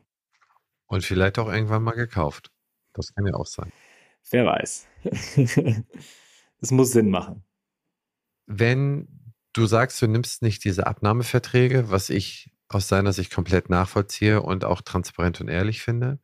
Und 0.88 1.04
vielleicht 1.04 1.39
auch 1.39 1.52
irgendwann 1.52 1.84
mal 1.84 1.96
gekauft. 1.96 2.52
Das 2.94 3.13
kann 3.13 3.26
ja 3.26 3.34
auch 3.34 3.46
sein. 3.46 3.72
Wer 4.30 4.46
weiß. 4.46 4.88
Es 6.63 6.72
muss 6.72 6.94
Sinn 6.94 7.10
machen. 7.10 7.44
Wenn 8.46 9.34
du 9.52 9.66
sagst, 9.66 10.02
du 10.02 10.08
nimmst 10.08 10.42
nicht 10.42 10.63
diese 10.63 10.88
Abnahmeverträge, 10.88 11.92
was 11.92 12.10
ich 12.10 12.54
aus 12.70 12.88
seiner 12.88 13.12
Sicht 13.12 13.34
komplett 13.34 13.70
nachvollziehe 13.70 14.42
und 14.42 14.63
auch 14.63 14.82
transparent 14.82 15.42
und 15.42 15.50
ehrlich 15.50 15.82
finde, 15.82 16.20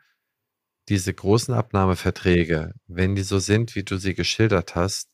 diese 0.87 1.13
großen 1.13 1.53
Abnahmeverträge, 1.53 2.71
wenn 2.87 3.15
die 3.15 3.23
so 3.23 3.39
sind, 3.39 3.75
wie 3.75 3.83
du 3.83 3.97
sie 3.97 4.15
geschildert 4.15 4.75
hast, 4.75 5.09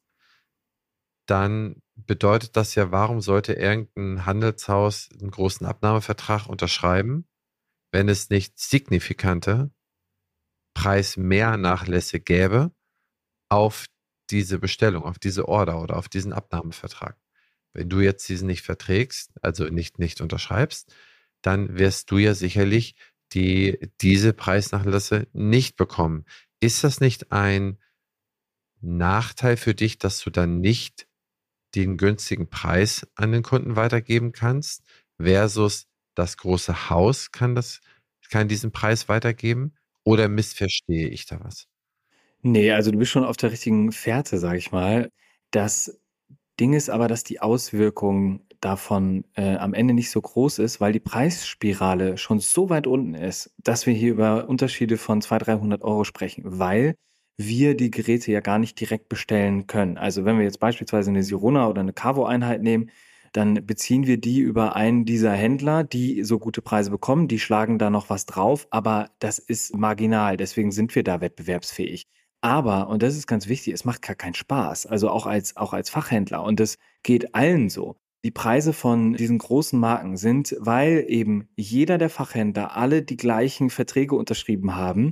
dann 1.25 1.81
bedeutet 1.95 2.55
das 2.55 2.75
ja, 2.75 2.91
warum 2.91 3.21
sollte 3.21 3.53
irgendein 3.53 4.25
Handelshaus 4.25 5.09
einen 5.19 5.31
großen 5.31 5.65
Abnahmevertrag 5.65 6.47
unterschreiben, 6.47 7.27
wenn 7.91 8.09
es 8.09 8.29
nicht 8.29 8.59
signifikante 8.59 9.71
Preismehrnachlässe 10.73 12.19
gäbe 12.19 12.71
auf 13.49 13.85
diese 14.29 14.59
Bestellung, 14.59 15.03
auf 15.03 15.19
diese 15.19 15.47
Order 15.47 15.81
oder 15.81 15.97
auf 15.97 16.09
diesen 16.09 16.33
Abnahmevertrag. 16.33 17.17
Wenn 17.73 17.89
du 17.89 17.99
jetzt 18.01 18.27
diesen 18.27 18.47
nicht 18.47 18.63
verträgst, 18.63 19.31
also 19.41 19.65
nicht, 19.65 19.99
nicht 19.99 20.21
unterschreibst, 20.21 20.93
dann 21.41 21.77
wirst 21.77 22.11
du 22.11 22.17
ja 22.17 22.33
sicherlich 22.33 22.95
die, 23.33 23.91
diese 24.01 24.33
Preisnachlässe 24.33 25.27
nicht 25.33 25.75
bekommen. 25.75 26.25
Ist 26.59 26.83
das 26.83 26.99
nicht 26.99 27.31
ein 27.31 27.77
Nachteil 28.81 29.57
für 29.57 29.75
dich, 29.75 29.97
dass 29.97 30.19
du 30.19 30.29
dann 30.29 30.59
nicht 30.59 31.07
den 31.75 31.97
günstigen 31.97 32.49
Preis 32.49 33.07
an 33.15 33.31
den 33.31 33.43
Kunden 33.43 33.75
weitergeben 33.75 34.31
kannst, 34.31 34.83
versus 35.17 35.88
das 36.15 36.38
große 36.38 36.89
Haus 36.89 37.31
kann 37.31 37.55
das, 37.55 37.81
kann 38.29 38.47
diesen 38.47 38.71
Preis 38.71 39.09
weitergeben? 39.09 39.73
Oder 40.03 40.27
missverstehe 40.27 41.09
ich 41.09 41.25
da 41.25 41.39
was? 41.43 41.67
Nee, 42.41 42.71
also 42.71 42.91
du 42.91 42.99
bist 42.99 43.11
schon 43.11 43.25
auf 43.25 43.38
der 43.38 43.51
richtigen 43.51 43.91
Fährte, 43.91 44.38
sag 44.38 44.55
ich 44.55 44.71
mal. 44.71 45.09
Das 45.51 45.99
Ding 46.59 46.73
ist 46.73 46.89
aber, 46.89 47.07
dass 47.07 47.23
die 47.23 47.41
Auswirkung 47.41 48.45
davon 48.61 49.25
äh, 49.33 49.55
am 49.55 49.73
Ende 49.73 49.93
nicht 49.93 50.11
so 50.11 50.21
groß 50.21 50.59
ist, 50.59 50.79
weil 50.79 50.93
die 50.93 50.99
Preisspirale 50.99 52.17
schon 52.17 52.39
so 52.39 52.69
weit 52.69 52.88
unten 52.88 53.13
ist, 53.13 53.51
dass 53.57 53.85
wir 53.85 53.93
hier 53.93 54.11
über 54.11 54.47
Unterschiede 54.47 54.97
von 54.97 55.21
200, 55.21 55.47
300 55.47 55.83
Euro 55.83 56.03
sprechen, 56.03 56.43
weil 56.45 56.95
wir 57.37 57.75
die 57.75 57.91
Geräte 57.91 58.31
ja 58.31 58.39
gar 58.39 58.59
nicht 58.59 58.79
direkt 58.79 59.09
bestellen 59.09 59.67
können. 59.67 59.97
Also 59.97 60.25
wenn 60.25 60.37
wir 60.37 60.45
jetzt 60.45 60.59
beispielsweise 60.59 61.09
eine 61.09 61.23
Sirona 61.23 61.67
oder 61.67 61.81
eine 61.81 61.93
Cavo-Einheit 61.93 62.61
nehmen, 62.61 62.89
dann 63.33 63.65
beziehen 63.65 64.07
wir 64.07 64.17
die 64.17 64.39
über 64.39 64.77
einen 64.77 65.03
dieser 65.03 65.33
Händler, 65.33 65.83
die 65.83 66.23
so 66.23 66.39
gute 66.39 66.61
Preise 66.61 66.89
bekommen. 66.89 67.27
Die 67.27 67.39
schlagen 67.39 67.77
da 67.77 67.89
noch 67.89 68.09
was 68.09 68.25
drauf, 68.25 68.67
aber 68.69 69.09
das 69.19 69.39
ist 69.39 69.75
marginal. 69.75 70.37
Deswegen 70.37 70.71
sind 70.71 70.95
wir 70.95 71.03
da 71.03 71.19
wettbewerbsfähig. 71.19 72.07
Aber, 72.39 72.87
und 72.87 73.03
das 73.03 73.17
ist 73.17 73.27
ganz 73.27 73.47
wichtig, 73.49 73.73
es 73.73 73.83
macht 73.83 74.03
gar 74.03 74.15
keinen 74.15 74.35
Spaß. 74.35 74.85
Also 74.85 75.09
auch 75.09 75.25
als, 75.25 75.57
auch 75.57 75.73
als 75.73 75.89
Fachhändler. 75.89 76.43
Und 76.43 76.59
das 76.61 76.77
geht 77.03 77.35
allen 77.35 77.69
so. 77.69 77.97
Die 78.23 78.31
Preise 78.31 78.71
von 78.71 79.13
diesen 79.13 79.37
großen 79.37 79.79
Marken 79.79 80.15
sind, 80.15 80.55
weil 80.59 81.05
eben 81.07 81.49
jeder 81.57 81.97
der 81.97 82.09
Fachhändler 82.09 82.77
alle 82.77 83.01
die 83.03 83.17
gleichen 83.17 83.69
Verträge 83.69 84.15
unterschrieben 84.15 84.75
haben 84.75 85.11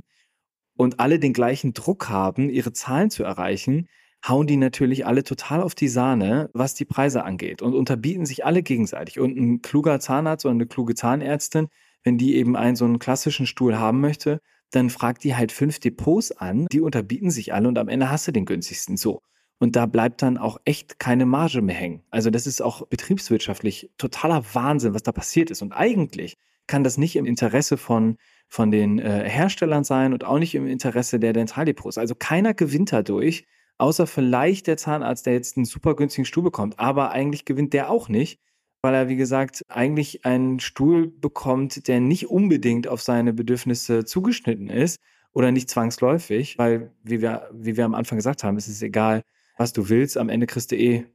und 0.76 1.00
alle 1.00 1.18
den 1.18 1.32
gleichen 1.32 1.72
Druck 1.72 2.08
haben, 2.08 2.50
ihre 2.50 2.72
Zahlen 2.72 3.10
zu 3.10 3.24
erreichen, 3.24 3.88
hauen 4.26 4.46
die 4.46 4.56
natürlich 4.56 5.06
alle 5.06 5.22
total 5.22 5.62
auf 5.62 5.74
die 5.74 5.88
Sahne, 5.88 6.50
was 6.54 6.74
die 6.74 6.84
Preise 6.84 7.24
angeht 7.24 7.62
und 7.62 7.74
unterbieten 7.74 8.26
sich 8.26 8.44
alle 8.44 8.62
gegenseitig. 8.62 9.20
Und 9.20 9.36
ein 9.36 9.62
kluger 9.62 10.00
Zahnarzt 10.00 10.46
oder 10.46 10.54
eine 10.54 10.66
kluge 10.66 10.94
Zahnärztin, 10.94 11.68
wenn 12.02 12.18
die 12.18 12.36
eben 12.36 12.56
einen 12.56 12.76
so 12.76 12.84
einen 12.84 12.98
klassischen 12.98 13.46
Stuhl 13.46 13.78
haben 13.78 14.00
möchte, 14.00 14.40
dann 14.70 14.90
fragt 14.90 15.24
die 15.24 15.36
halt 15.36 15.52
fünf 15.52 15.78
Depots 15.78 16.32
an, 16.32 16.66
die 16.72 16.80
unterbieten 16.80 17.30
sich 17.30 17.52
alle 17.52 17.68
und 17.68 17.78
am 17.78 17.88
Ende 17.88 18.10
hast 18.10 18.26
du 18.26 18.32
den 18.32 18.46
günstigsten 18.46 18.96
so. 18.96 19.20
Und 19.58 19.76
da 19.76 19.86
bleibt 19.86 20.20
dann 20.22 20.36
auch 20.36 20.58
echt 20.64 20.98
keine 20.98 21.26
Marge 21.26 21.62
mehr 21.62 21.76
hängen. 21.76 22.02
Also 22.10 22.30
das 22.30 22.46
ist 22.46 22.60
auch 22.60 22.86
betriebswirtschaftlich 22.88 23.90
totaler 23.98 24.44
Wahnsinn, 24.52 24.94
was 24.94 25.04
da 25.04 25.12
passiert 25.12 25.50
ist. 25.50 25.62
Und 25.62 25.72
eigentlich 25.72 26.36
kann 26.66 26.82
das 26.82 26.98
nicht 26.98 27.16
im 27.16 27.24
Interesse 27.24 27.76
von, 27.76 28.16
von 28.54 28.70
den 28.70 29.00
äh, 29.00 29.28
Herstellern 29.28 29.82
sein 29.82 30.12
und 30.12 30.22
auch 30.22 30.38
nicht 30.38 30.54
im 30.54 30.68
Interesse 30.68 31.18
der 31.18 31.32
Dentaldepots. 31.32 31.98
Also 31.98 32.14
keiner 32.14 32.54
gewinnt 32.54 32.92
dadurch, 32.92 33.46
außer 33.78 34.06
vielleicht 34.06 34.68
der 34.68 34.76
Zahnarzt, 34.76 35.26
der 35.26 35.32
jetzt 35.32 35.56
einen 35.56 35.66
super 35.66 35.96
günstigen 35.96 36.24
Stuhl 36.24 36.44
bekommt. 36.44 36.78
Aber 36.78 37.10
eigentlich 37.10 37.46
gewinnt 37.46 37.72
der 37.72 37.90
auch 37.90 38.08
nicht, 38.08 38.38
weil 38.80 38.94
er, 38.94 39.08
wie 39.08 39.16
gesagt, 39.16 39.62
eigentlich 39.66 40.24
einen 40.24 40.60
Stuhl 40.60 41.08
bekommt, 41.08 41.88
der 41.88 41.98
nicht 41.98 42.30
unbedingt 42.30 42.86
auf 42.86 43.02
seine 43.02 43.32
Bedürfnisse 43.32 44.04
zugeschnitten 44.04 44.70
ist 44.70 45.00
oder 45.32 45.50
nicht 45.50 45.68
zwangsläufig, 45.68 46.56
weil, 46.56 46.92
wie 47.02 47.20
wir, 47.20 47.50
wie 47.52 47.76
wir 47.76 47.84
am 47.84 47.96
Anfang 47.96 48.18
gesagt 48.18 48.44
haben, 48.44 48.56
es 48.56 48.68
ist 48.68 48.82
egal, 48.82 49.22
was 49.58 49.72
du 49.72 49.88
willst, 49.88 50.16
am 50.16 50.28
Ende 50.28 50.46
kriegst 50.46 50.70
du 50.70 50.76
eh 50.76 51.06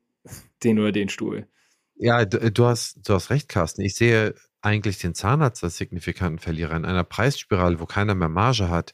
den 0.66 0.78
oder 0.78 0.92
den 0.92 1.08
Stuhl. 1.08 1.48
Ja, 1.96 2.26
du, 2.26 2.52
du 2.52 2.66
hast, 2.66 3.08
du 3.08 3.14
hast 3.14 3.30
recht, 3.30 3.48
Carsten. 3.48 3.82
Ich 3.82 3.96
sehe 3.96 4.36
eigentlich 4.62 5.00
den 5.00 5.16
Zahnarzt 5.16 5.64
als 5.64 5.78
signifikanten 5.78 6.40
Verlierer 6.40 6.76
in 6.76 6.86
einer 6.86 7.04
Preisspirale, 7.04 7.80
wo 7.80 7.86
keiner 7.86 8.16
mehr 8.16 8.30
Marge 8.30 8.70
hat. 8.70 8.94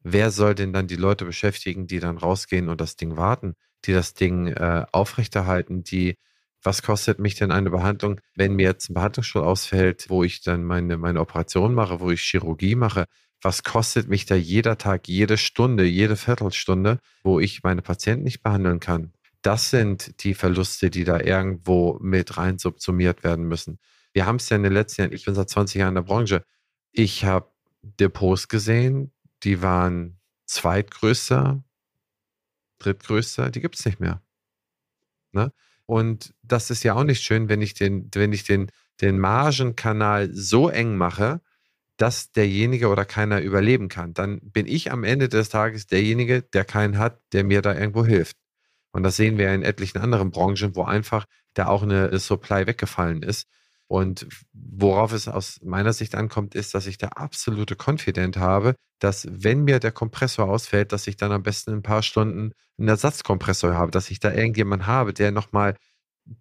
Wer 0.00 0.30
soll 0.30 0.54
denn 0.54 0.72
dann 0.72 0.86
die 0.86 0.96
Leute 0.96 1.24
beschäftigen, 1.24 1.86
die 1.86 2.00
dann 2.00 2.18
rausgehen 2.18 2.68
und 2.68 2.80
das 2.80 2.96
Ding 2.96 3.16
warten, 3.16 3.54
die 3.84 3.92
das 3.92 4.14
Ding 4.14 4.48
äh, 4.48 4.86
aufrechterhalten, 4.92 5.82
die 5.82 6.16
was 6.62 6.82
kostet 6.82 7.18
mich 7.18 7.36
denn 7.36 7.52
eine 7.52 7.70
Behandlung, 7.70 8.20
wenn 8.34 8.54
mir 8.54 8.64
jetzt 8.64 8.90
ein 8.90 8.94
Behandlungsstuhl 8.94 9.42
ausfällt, 9.42 10.06
wo 10.08 10.24
ich 10.24 10.42
dann 10.42 10.64
meine, 10.64 10.96
meine 10.96 11.20
Operation 11.20 11.72
mache, 11.74 12.00
wo 12.00 12.10
ich 12.10 12.22
Chirurgie 12.22 12.74
mache? 12.74 13.06
Was 13.40 13.62
kostet 13.62 14.08
mich 14.08 14.26
da 14.26 14.34
jeder 14.34 14.76
Tag, 14.78 15.06
jede 15.06 15.38
Stunde, 15.38 15.84
jede 15.84 16.16
Viertelstunde, 16.16 16.98
wo 17.22 17.38
ich 17.38 17.62
meine 17.62 17.82
Patienten 17.82 18.24
nicht 18.24 18.42
behandeln 18.42 18.80
kann? 18.80 19.12
Das 19.42 19.70
sind 19.70 20.24
die 20.24 20.34
Verluste, 20.34 20.90
die 20.90 21.04
da 21.04 21.20
irgendwo 21.20 21.98
mit 22.00 22.36
rein 22.36 22.58
subsumiert 22.58 23.22
werden 23.22 23.46
müssen. 23.46 23.78
Wir 24.18 24.26
haben 24.26 24.34
es 24.34 24.48
ja 24.48 24.56
in 24.56 24.64
den 24.64 24.72
letzten 24.72 25.02
Jahren, 25.02 25.12
ich 25.12 25.26
bin 25.26 25.36
seit 25.36 25.48
20 25.48 25.78
Jahren 25.78 25.90
in 25.90 25.94
der 25.94 26.02
Branche, 26.02 26.42
ich 26.90 27.24
habe 27.24 27.52
Depots 27.82 28.48
gesehen, 28.48 29.12
die 29.44 29.62
waren 29.62 30.18
zweitgrößter, 30.44 31.62
drittgrößter, 32.80 33.50
die 33.50 33.60
gibt 33.60 33.76
es 33.76 33.84
nicht 33.86 34.00
mehr. 34.00 34.20
Ne? 35.30 35.52
Und 35.86 36.34
das 36.42 36.72
ist 36.72 36.82
ja 36.82 36.94
auch 36.94 37.04
nicht 37.04 37.22
schön, 37.22 37.48
wenn 37.48 37.62
ich 37.62 37.74
den, 37.74 38.10
wenn 38.12 38.32
ich 38.32 38.42
den, 38.42 38.72
den 39.00 39.20
Margenkanal 39.20 40.34
so 40.34 40.68
eng 40.68 40.96
mache, 40.96 41.40
dass 41.96 42.32
derjenige 42.32 42.88
oder 42.88 43.04
keiner 43.04 43.40
überleben 43.40 43.88
kann. 43.88 44.14
Dann 44.14 44.40
bin 44.40 44.66
ich 44.66 44.90
am 44.90 45.04
Ende 45.04 45.28
des 45.28 45.48
Tages 45.48 45.86
derjenige, 45.86 46.42
der 46.42 46.64
keinen 46.64 46.98
hat, 46.98 47.20
der 47.32 47.44
mir 47.44 47.62
da 47.62 47.72
irgendwo 47.72 48.04
hilft. 48.04 48.36
Und 48.90 49.04
das 49.04 49.14
sehen 49.14 49.38
wir 49.38 49.54
in 49.54 49.62
etlichen 49.62 49.98
anderen 49.98 50.32
Branchen, 50.32 50.74
wo 50.74 50.82
einfach 50.82 51.26
da 51.54 51.68
auch 51.68 51.84
eine 51.84 52.18
Supply 52.18 52.66
weggefallen 52.66 53.22
ist. 53.22 53.46
Und 53.88 54.28
worauf 54.52 55.12
es 55.12 55.28
aus 55.28 55.60
meiner 55.62 55.94
Sicht 55.94 56.14
ankommt, 56.14 56.54
ist, 56.54 56.74
dass 56.74 56.86
ich 56.86 56.98
da 56.98 57.08
absolute 57.08 57.74
Confident 57.74 58.36
habe, 58.36 58.74
dass 58.98 59.26
wenn 59.30 59.64
mir 59.64 59.80
der 59.80 59.92
Kompressor 59.92 60.48
ausfällt, 60.48 60.92
dass 60.92 61.06
ich 61.06 61.16
dann 61.16 61.32
am 61.32 61.42
besten 61.42 61.70
in 61.70 61.76
ein 61.78 61.82
paar 61.82 62.02
Stunden 62.02 62.52
einen 62.78 62.88
Ersatzkompressor 62.88 63.74
habe, 63.74 63.90
dass 63.90 64.10
ich 64.10 64.20
da 64.20 64.32
irgendjemanden 64.32 64.86
habe, 64.86 65.14
der 65.14 65.32
nochmal 65.32 65.74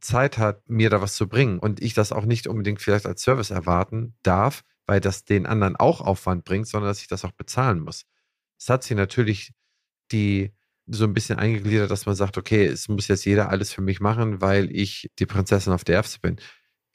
Zeit 0.02 0.38
hat, 0.38 0.70
mir 0.70 0.90
da 0.90 1.02
was 1.02 1.16
zu 1.16 1.30
bringen 1.30 1.60
und 1.60 1.82
ich 1.82 1.94
das 1.94 2.12
auch 2.12 2.26
nicht 2.26 2.48
unbedingt 2.48 2.82
vielleicht 2.82 3.06
als 3.06 3.22
Service 3.22 3.50
erwarten 3.50 4.16
darf, 4.24 4.64
weil 4.86 5.00
das 5.00 5.24
den 5.24 5.46
anderen 5.46 5.78
auch 5.78 6.02
Aufwand 6.02 6.44
bringt, 6.44 6.68
sondern 6.68 6.90
dass 6.90 7.02
ich 7.02 7.08
das 7.08 7.24
auch 7.24 7.32
bezahlen 7.32 7.80
muss. 7.80 8.04
Es 8.60 8.68
hat 8.70 8.84
sich 8.84 8.98
natürlich 8.98 9.54
die 10.12 10.52
so 10.88 11.06
ein 11.06 11.14
bisschen 11.14 11.40
eingegliedert, 11.40 11.92
dass 11.92 12.06
man 12.06 12.16
sagt, 12.16 12.38
okay, 12.38 12.66
es 12.66 12.90
muss 12.90 13.08
jetzt 13.08 13.26
jeder 13.26 13.50
alles 13.50 13.72
für 13.72 13.82
mich 13.82 14.00
machen, 14.02 14.42
weil 14.42 14.70
ich 14.76 15.10
die 15.20 15.26
Prinzessin 15.26 15.74
auf 15.74 15.84
der 15.84 15.96
Erbse 15.96 16.20
bin 16.22 16.38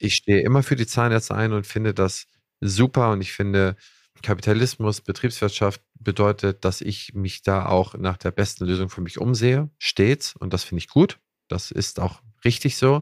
ich 0.03 0.15
stehe 0.15 0.41
immer 0.41 0.63
für 0.63 0.75
die 0.75 0.87
Zahnärzte 0.87 1.33
ein 1.33 1.53
und 1.53 1.65
finde 1.65 1.93
das 1.93 2.27
super 2.59 3.11
und 3.11 3.21
ich 3.21 3.33
finde, 3.33 3.75
Kapitalismus, 4.21 5.01
Betriebswirtschaft 5.01 5.81
bedeutet, 5.99 6.63
dass 6.65 6.81
ich 6.81 7.13
mich 7.13 7.41
da 7.41 7.65
auch 7.65 7.95
nach 7.95 8.17
der 8.17 8.31
besten 8.31 8.65
Lösung 8.65 8.89
für 8.89 9.01
mich 9.01 9.19
umsehe, 9.19 9.69
stets. 9.79 10.35
Und 10.35 10.53
das 10.53 10.63
finde 10.63 10.79
ich 10.79 10.87
gut. 10.87 11.19
Das 11.49 11.71
ist 11.71 11.99
auch 11.99 12.21
richtig 12.45 12.77
so. 12.77 13.01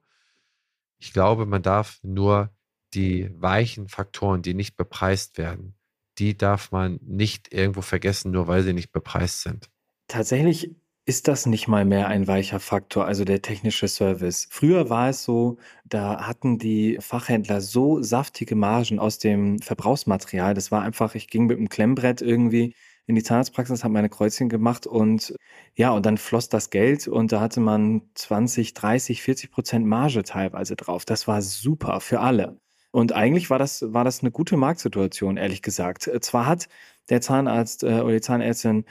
Ich 0.99 1.14
glaube, 1.14 1.45
man 1.45 1.62
darf 1.62 1.99
nur 2.02 2.54
die 2.93 3.30
weichen 3.36 3.88
Faktoren, 3.88 4.41
die 4.41 4.54
nicht 4.54 4.76
bepreist 4.76 5.38
werden, 5.38 5.76
die 6.18 6.38
darf 6.38 6.72
man 6.72 6.99
nicht 7.04 7.54
irgendwo 7.54 7.82
vergessen, 7.82 8.32
nur 8.32 8.47
weil 8.47 8.64
sie 8.64 8.74
nicht 8.74 8.91
bepreist 8.91 9.41
sind. 9.41 9.70
Tatsächlich 10.08 10.76
ist 11.12 11.28
das 11.28 11.45
nicht 11.45 11.68
mal 11.68 11.84
mehr 11.84 12.07
ein 12.07 12.26
weicher 12.28 12.62
Faktor, 12.62 13.05
also 13.05 13.26
der 13.26 13.41
technische 13.41 13.89
Service? 13.89 14.47
Früher 14.49 14.89
war 14.89 15.09
es 15.09 15.26
so, 15.26 15.57
da 15.84 16.26
hatten 16.26 16.57
die 16.57 16.99
Fachhändler 17.01 17.59
so 17.59 18.01
saftige 18.01 18.55
Margen 18.55 18.97
aus 18.97 19.20
dem 19.20 19.59
Verbrauchsmaterial. 19.59 20.53
Das 20.53 20.72
war 20.72 20.84
einfach, 20.84 21.14
ich 21.16 21.28
ging 21.28 21.47
mit 21.47 21.57
dem 21.59 21.68
Klemmbrett 21.68 22.22
irgendwie 22.22 22.76
in 23.07 23.16
die 23.16 23.24
Zahnarztpraxis, 23.24 23.84
habe 23.84 23.93
meine 23.93 24.07
Kreuzchen 24.07 24.47
gemacht 24.47 24.88
und 24.88 25.36
ja, 25.76 25.91
und 25.91 26.05
dann 26.05 26.18
floss 26.18 26.47
das 26.47 26.70
Geld 26.70 27.09
und 27.09 27.34
da 27.34 27.41
hatte 27.41 27.59
man 27.59 28.03
20, 28.16 28.74
30, 28.74 29.22
40 29.22 29.51
Prozent 29.51 29.86
Marge 29.86 30.24
teilweise 30.24 30.78
drauf. 30.78 31.03
Das 31.03 31.28
war 31.28 31.41
super 31.41 31.99
für 31.99 32.22
alle. 32.22 32.57
Und 32.91 33.14
eigentlich 33.14 33.49
war 33.49 33.59
das, 33.59 33.84
war 33.93 34.05
das 34.05 34.22
eine 34.22 34.32
gute 34.32 34.55
Marktsituation, 34.57 35.36
ehrlich 35.38 35.62
gesagt. 35.62 36.09
Zwar 36.22 36.45
hat 36.45 36.70
der 37.09 37.22
Zahnarzt 37.22 37.84
äh, 37.84 38.01
oder 38.01 38.14
die 38.14 38.22
Zahnärztin 38.22 38.86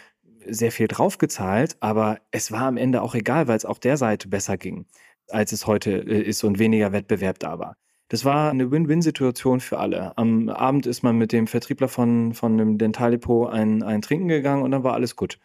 sehr 0.47 0.73
viel 0.73 0.89
draufgezahlt, 0.89 1.77
aber 1.81 2.19
es 2.31 2.53
war 2.53 2.63
am 2.63 2.77
Ende 2.77 3.03
auch 3.03 3.15
egal, 3.15 3.49
weil 3.49 3.57
es 3.57 3.65
auch 3.65 3.79
der 3.79 3.97
Seite 3.97 4.29
besser 4.29 4.57
ging, 4.57 4.87
als 5.29 5.53
es 5.53 5.67
heute 5.67 5.91
äh, 5.91 6.23
ist 6.23 6.45
und 6.45 6.59
weniger 6.59 6.93
Wettbewerb 6.93 7.39
da 7.39 7.59
war. 7.59 7.77
Das 8.09 8.25
war 8.25 8.51
eine 8.51 8.71
Win-Win-Situation 8.71 9.61
für 9.61 9.79
alle. 9.79 10.17
Am 10.19 10.49
Abend 10.49 10.87
ist 10.87 11.03
man 11.03 11.17
mit 11.17 11.33
dem 11.33 11.47
Vertriebler 11.47 11.89
von, 11.89 12.35
von 12.35 12.53
einem 12.55 12.77
Dentaldepot 12.77 13.53
ein, 13.53 13.85
ein 13.85 14.03
Trinken 14.03 14.27
gegangen 14.29 14.63
und 14.65 14.73
dann 14.73 14.83
war 14.83 14.95
alles 14.95 15.15
gut. 15.15 15.39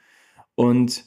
Und 0.56 1.06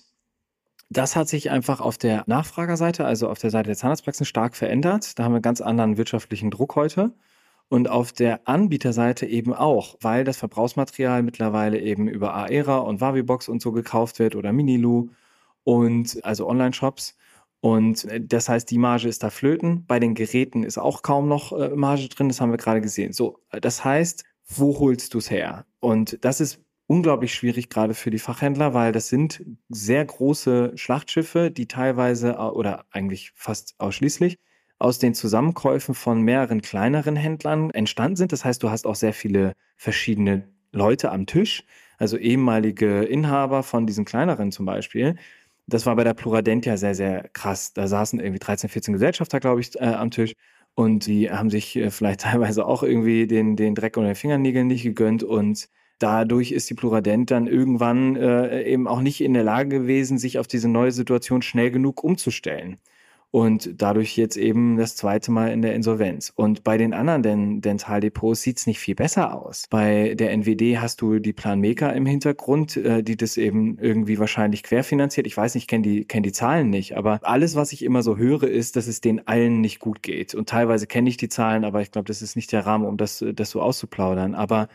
das 0.88 1.16
hat 1.16 1.28
sich 1.28 1.50
einfach 1.50 1.80
auf 1.80 1.98
der 1.98 2.22
Nachfragerseite, 2.26 3.04
also 3.04 3.28
auf 3.28 3.38
der 3.38 3.50
Seite 3.50 3.66
der 3.68 3.76
Zahnarztpraxen, 3.76 4.24
stark 4.24 4.56
verändert. 4.56 5.18
Da 5.18 5.24
haben 5.24 5.32
wir 5.32 5.36
einen 5.36 5.42
ganz 5.42 5.60
anderen 5.60 5.96
wirtschaftlichen 5.96 6.50
Druck 6.50 6.76
heute 6.76 7.12
und 7.68 7.88
auf 7.88 8.12
der 8.12 8.48
Anbieterseite 8.48 9.26
eben 9.26 9.52
auch, 9.52 9.96
weil 10.00 10.24
das 10.24 10.38
Verbrauchsmaterial 10.38 11.22
mittlerweile 11.22 11.78
eben 11.80 12.08
über 12.08 12.34
Aera 12.34 12.78
und 12.78 13.00
Wavibox 13.00 13.48
und 13.48 13.60
so 13.60 13.72
gekauft 13.72 14.18
wird 14.18 14.36
oder 14.36 14.52
Minilu 14.52 15.10
und 15.64 16.24
also 16.24 16.48
Online-Shops. 16.48 17.16
Und 17.60 18.04
äh, 18.06 18.20
das 18.20 18.48
heißt, 18.48 18.70
die 18.70 18.78
Marge 18.78 19.08
ist 19.08 19.22
da 19.22 19.30
flöten. 19.30 19.84
Bei 19.86 19.98
den 20.00 20.14
Geräten 20.14 20.62
ist 20.64 20.78
auch 20.78 21.02
kaum 21.02 21.28
noch 21.28 21.52
äh, 21.52 21.70
Marge 21.70 22.08
drin, 22.08 22.28
das 22.28 22.40
haben 22.40 22.50
wir 22.50 22.58
gerade 22.58 22.80
gesehen. 22.80 23.12
So, 23.12 23.40
das 23.50 23.84
heißt, 23.84 24.24
wo 24.46 24.78
holst 24.78 25.12
du 25.14 25.18
es 25.18 25.30
her? 25.30 25.66
Und 25.80 26.24
das 26.24 26.40
ist 26.40 26.60
unglaublich 26.86 27.34
schwierig 27.34 27.68
gerade 27.68 27.92
für 27.94 28.10
die 28.10 28.18
Fachhändler, 28.18 28.72
weil 28.72 28.92
das 28.92 29.08
sind 29.08 29.44
sehr 29.68 30.04
große 30.04 30.72
Schlachtschiffe, 30.76 31.50
die 31.50 31.68
teilweise 31.68 32.36
oder 32.36 32.86
eigentlich 32.90 33.32
fast 33.34 33.74
ausschließlich 33.78 34.38
aus 34.78 34.98
den 34.98 35.14
Zusammenkäufen 35.14 35.94
von 35.94 36.22
mehreren 36.22 36.62
kleineren 36.62 37.16
Händlern 37.16 37.70
entstanden 37.70 38.16
sind. 38.16 38.32
Das 38.32 38.44
heißt, 38.44 38.62
du 38.62 38.70
hast 38.70 38.86
auch 38.86 38.94
sehr 38.94 39.12
viele 39.12 39.54
verschiedene 39.76 40.48
Leute 40.72 41.10
am 41.10 41.26
Tisch, 41.26 41.64
also 41.98 42.16
ehemalige 42.16 43.02
Inhaber 43.02 43.62
von 43.62 43.86
diesen 43.86 44.04
kleineren 44.04 44.52
zum 44.52 44.66
Beispiel. 44.66 45.16
Das 45.66 45.84
war 45.84 45.96
bei 45.96 46.04
der 46.04 46.14
Pluradent 46.14 46.64
ja 46.66 46.76
sehr, 46.76 46.94
sehr 46.94 47.28
krass. 47.32 47.72
Da 47.72 47.88
saßen 47.88 48.20
irgendwie 48.20 48.38
13, 48.38 48.70
14 48.70 48.94
Gesellschafter, 48.94 49.40
glaube 49.40 49.60
ich, 49.60 49.76
äh, 49.76 49.84
am 49.84 50.10
Tisch. 50.10 50.34
Und 50.74 51.06
die 51.06 51.30
haben 51.30 51.50
sich 51.50 51.76
äh, 51.76 51.90
vielleicht 51.90 52.20
teilweise 52.22 52.64
auch 52.66 52.82
irgendwie 52.82 53.26
den, 53.26 53.56
den 53.56 53.74
Dreck 53.74 53.96
unter 53.96 54.08
den 54.10 54.16
Fingernägeln 54.16 54.68
nicht 54.68 54.84
gegönnt. 54.84 55.24
Und 55.24 55.68
dadurch 55.98 56.52
ist 56.52 56.70
die 56.70 56.74
Pluradent 56.74 57.30
dann 57.30 57.48
irgendwann 57.48 58.16
äh, 58.16 58.62
eben 58.62 58.86
auch 58.86 59.00
nicht 59.00 59.20
in 59.20 59.34
der 59.34 59.42
Lage 59.42 59.80
gewesen, 59.80 60.18
sich 60.18 60.38
auf 60.38 60.46
diese 60.46 60.68
neue 60.68 60.92
Situation 60.92 61.42
schnell 61.42 61.70
genug 61.70 62.04
umzustellen 62.04 62.78
und 63.30 63.82
dadurch 63.82 64.16
jetzt 64.16 64.36
eben 64.36 64.78
das 64.78 64.96
zweite 64.96 65.30
Mal 65.30 65.52
in 65.52 65.60
der 65.60 65.74
Insolvenz. 65.74 66.32
Und 66.34 66.64
bei 66.64 66.78
den 66.78 66.94
anderen 66.94 67.60
Dentaldepots 67.60 68.40
sieht 68.40 68.58
es 68.58 68.66
nicht 68.66 68.78
viel 68.78 68.94
besser 68.94 69.34
aus. 69.34 69.66
Bei 69.68 70.14
der 70.14 70.32
NWD 70.32 70.78
hast 70.78 71.02
du 71.02 71.18
die 71.18 71.34
Planmaker 71.34 71.92
im 71.92 72.06
Hintergrund, 72.06 72.76
äh, 72.78 73.02
die 73.02 73.16
das 73.16 73.36
eben 73.36 73.78
irgendwie 73.78 74.18
wahrscheinlich 74.18 74.62
querfinanziert. 74.62 75.26
Ich 75.26 75.36
weiß 75.36 75.54
nicht, 75.54 75.64
ich 75.64 75.68
kenne 75.68 75.82
die, 75.82 76.06
kenn 76.06 76.22
die 76.22 76.32
Zahlen 76.32 76.70
nicht, 76.70 76.96
aber 76.96 77.20
alles, 77.22 77.54
was 77.54 77.72
ich 77.72 77.84
immer 77.84 78.02
so 78.02 78.16
höre, 78.16 78.44
ist, 78.44 78.76
dass 78.76 78.86
es 78.86 79.02
den 79.02 79.26
allen 79.26 79.60
nicht 79.60 79.78
gut 79.78 80.02
geht. 80.02 80.34
Und 80.34 80.48
teilweise 80.48 80.86
kenne 80.86 81.10
ich 81.10 81.18
die 81.18 81.28
Zahlen, 81.28 81.64
aber 81.64 81.82
ich 81.82 81.90
glaube, 81.90 82.06
das 82.06 82.22
ist 82.22 82.34
nicht 82.34 82.50
der 82.52 82.64
Rahmen, 82.64 82.86
um 82.86 82.96
das, 82.96 83.22
das 83.34 83.50
so 83.50 83.60
auszuplaudern. 83.60 84.34
Aber 84.34 84.68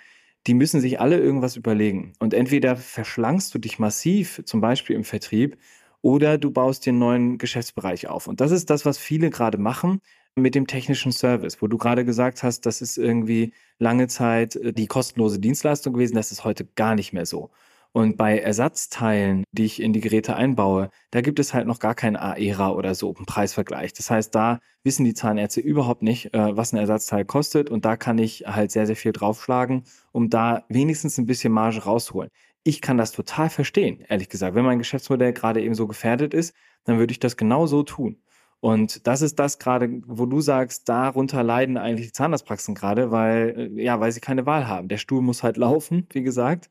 die 0.45 0.54
müssen 0.54 0.82
sich 0.82 0.99
alle 0.99 1.18
irgendwas 1.18 1.56
überlegen. 1.56 2.14
Und 2.20 2.34
entweder 2.34 2.76
verschlankst 2.76 3.54
du 3.56 3.60
dich 3.60 3.80
massiv, 3.80 4.41
zum 4.45 4.62
Beispiel 4.62 4.95
im 4.95 5.06
Vertrieb, 5.06 5.58
oder 6.04 6.38
du 6.38 6.51
baust 6.51 6.86
dir 6.86 6.91
einen 6.91 6.99
neuen 6.99 7.38
Geschäftsbereich 7.39 8.08
auf. 8.08 8.28
Und 8.28 8.41
das 8.41 8.51
ist 8.51 8.70
das, 8.70 8.86
was 8.86 8.99
viele 8.99 9.32
gerade 9.32 9.58
machen 9.58 10.01
mit 10.36 10.54
dem 10.54 10.68
technischen 10.68 11.12
Service, 11.12 11.62
wo 11.62 11.68
du 11.68 11.78
gerade 11.78 12.06
gesagt 12.06 12.43
hast, 12.43 12.66
das 12.66 12.82
ist 12.82 12.97
irgendwie 12.97 13.54
lange 13.80 14.08
Zeit 14.08 14.56
äh, 14.58 14.74
die 14.74 14.88
kostenlose 14.88 15.39
Dienstleistung 15.39 15.93
gewesen, 15.93 16.16
das 16.16 16.32
ist 16.32 16.43
heute 16.43 16.66
gar 16.76 16.95
nicht 16.95 17.14
mehr 17.14 17.26
so. 17.26 17.51
Und 17.93 18.18
bei 18.18 18.39
Ersatzteilen, 18.39 19.43
die 19.51 19.66
ich 19.66 19.80
in 19.80 19.93
die 19.93 20.01
Geräte 20.01 20.36
einbaue, 20.36 20.89
da 21.12 21.22
gibt 21.22 21.39
es 21.39 21.54
halt 21.54 21.68
noch 21.68 21.78
gar 21.78 21.93
kein 21.93 22.16
AERA 22.16 22.72
oder 22.72 22.95
so, 22.95 23.14
einen 23.16 23.28
Preisvergleich. 23.28 23.93
Das 23.93 24.10
heißt, 24.10 24.34
da 24.34 24.60
wissen 24.84 25.06
die 25.06 25.14
Zahnärzte 25.14 25.62
überhaupt 25.62 26.01
nicht, 26.01 26.34
äh, 26.34 26.58
was 26.58 26.74
ein 26.74 26.78
Ersatzteil 26.78 27.24
kostet. 27.24 27.70
Und 27.70 27.86
da 27.86 27.95
kann 27.95 28.18
ich 28.18 28.45
halt 28.47 28.72
sehr, 28.72 28.88
sehr 28.88 28.95
viel 28.95 29.14
draufschlagen, 29.14 29.84
um 30.12 30.30
da 30.30 30.66
wenigstens 30.70 31.18
ein 31.20 31.28
bisschen 31.28 31.54
Marge 31.54 31.84
rausholen 31.84 32.30
ich 32.64 32.82
kann 32.82 32.97
das 32.97 33.11
total 33.11 33.49
verstehen, 33.49 34.03
ehrlich 34.07 34.30
gesagt. 34.30 34.55
Wenn 34.55 34.66
mein 34.66 34.80
Geschäftsmodell 34.80 35.34
gerade 35.34 35.61
eben 35.61 35.76
so 35.76 35.88
gefährdet 35.88 36.34
ist, 36.34 36.55
dann 36.86 36.97
würde 36.97 37.11
ich 37.11 37.20
das 37.20 37.38
genau 37.38 37.68
so 37.68 37.84
tun. 37.84 38.22
Und 38.61 39.05
das 39.07 39.22
ist 39.22 39.39
das 39.39 39.59
gerade, 39.59 40.01
wo 40.05 40.26
du 40.26 40.39
sagst, 40.39 40.88
darunter 40.88 41.43
leiden 41.43 41.76
eigentlich 41.78 42.07
die 42.07 42.14
Zahnarztpraxen 42.14 42.76
gerade, 42.76 43.11
weil, 43.11 43.72
äh, 43.78 43.84
ja, 43.84 43.99
weil 43.99 44.14
sie 44.14 44.22
keine 44.22 44.45
Wahl 44.45 44.68
haben. 44.70 44.88
Der 44.88 44.97
Stuhl 44.97 45.22
muss 45.22 45.43
halt 45.43 45.57
laufen, 45.57 46.07
wie 46.11 46.24
gesagt. 46.24 46.70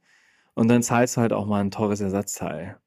Und 0.55 0.68
dann 0.68 0.82
zahlst 0.82 1.16
du 1.16 1.20
halt 1.20 1.34
auch 1.34 1.47
mal 1.47 1.61
ein 1.61 1.70
teures 1.70 2.01
Ersatzteil. 2.01 2.78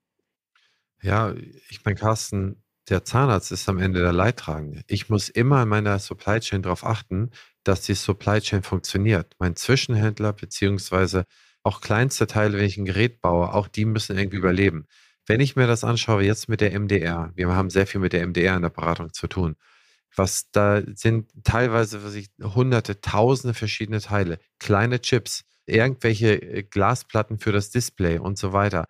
Ja, 1.01 1.35
ich 1.69 1.85
meine, 1.85 1.95
Carsten, 1.95 2.63
der 2.89 3.03
Zahnarzt 3.03 3.51
ist 3.51 3.69
am 3.69 3.77
Ende 3.77 4.01
der 4.01 4.13
Leidtragende. 4.13 4.81
Ich 4.87 5.09
muss 5.09 5.29
immer 5.29 5.61
in 5.63 5.69
meiner 5.69 5.99
Supply 5.99 6.39
Chain 6.39 6.63
darauf 6.63 6.83
achten, 6.83 7.29
dass 7.63 7.81
die 7.81 7.93
Supply 7.93 8.39
Chain 8.39 8.63
funktioniert. 8.63 9.35
Mein 9.37 9.55
Zwischenhändler 9.55 10.33
beziehungsweise 10.33 11.25
auch 11.65 11.81
kleinste 11.81 12.27
Teile, 12.27 12.57
wenn 12.57 12.65
ich 12.65 12.77
ein 12.77 12.85
Gerät 12.85 13.21
baue, 13.21 13.53
auch 13.53 13.67
die 13.67 13.85
müssen 13.85 14.17
irgendwie 14.17 14.37
überleben. 14.37 14.87
Wenn 15.25 15.39
ich 15.39 15.55
mir 15.55 15.65
das 15.65 15.83
anschaue, 15.83 16.23
jetzt 16.23 16.47
mit 16.47 16.61
der 16.61 16.79
MDR, 16.79 17.31
wir 17.35 17.47
haben 17.55 17.71
sehr 17.71 17.87
viel 17.87 17.99
mit 17.99 18.13
der 18.13 18.25
MDR 18.27 18.55
in 18.55 18.61
der 18.61 18.69
Beratung 18.69 19.11
zu 19.13 19.27
tun. 19.27 19.55
Was 20.15 20.51
da 20.51 20.81
sind 20.93 21.31
teilweise 21.43 22.03
was 22.03 22.13
ich, 22.13 22.29
hunderte, 22.41 23.01
tausende 23.01 23.55
verschiedene 23.55 23.99
Teile, 23.99 24.39
kleine 24.59 25.01
Chips, 25.01 25.43
irgendwelche 25.65 26.41
äh, 26.41 26.63
Glasplatten 26.63 27.39
für 27.39 27.51
das 27.51 27.71
Display 27.71 28.19
und 28.19 28.37
so 28.37 28.53
weiter. 28.53 28.85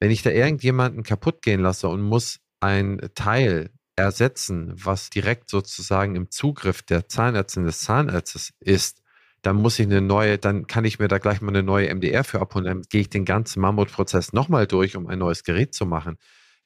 Wenn 0.00 0.10
ich 0.10 0.22
da 0.22 0.30
irgendjemanden 0.30 1.02
kaputt 1.02 1.42
gehen 1.42 1.60
lasse 1.60 1.88
und 1.88 2.00
muss 2.00 2.40
ein 2.60 3.00
Teil 3.14 3.70
ersetzen, 3.96 4.72
was 4.74 5.10
direkt 5.10 5.50
sozusagen 5.50 6.16
im 6.16 6.30
Zugriff 6.30 6.82
der 6.82 7.08
Zahnärztin 7.08 7.64
des 7.64 7.80
Zahnarztes 7.80 8.54
ist, 8.60 8.99
dann 9.42 9.56
muss 9.56 9.78
ich 9.78 9.86
eine 9.86 10.00
neue, 10.00 10.38
dann 10.38 10.66
kann 10.66 10.84
ich 10.84 10.98
mir 10.98 11.08
da 11.08 11.18
gleich 11.18 11.40
mal 11.40 11.48
eine 11.48 11.62
neue 11.62 11.92
MDR 11.94 12.24
für 12.24 12.40
abholen. 12.40 12.64
Dann 12.64 12.82
gehe 12.82 13.02
ich 13.02 13.10
den 13.10 13.24
ganzen 13.24 13.60
Mammutprozess 13.60 14.32
nochmal 14.32 14.66
durch, 14.66 14.96
um 14.96 15.06
ein 15.06 15.18
neues 15.18 15.44
Gerät 15.44 15.74
zu 15.74 15.86
machen. 15.86 16.16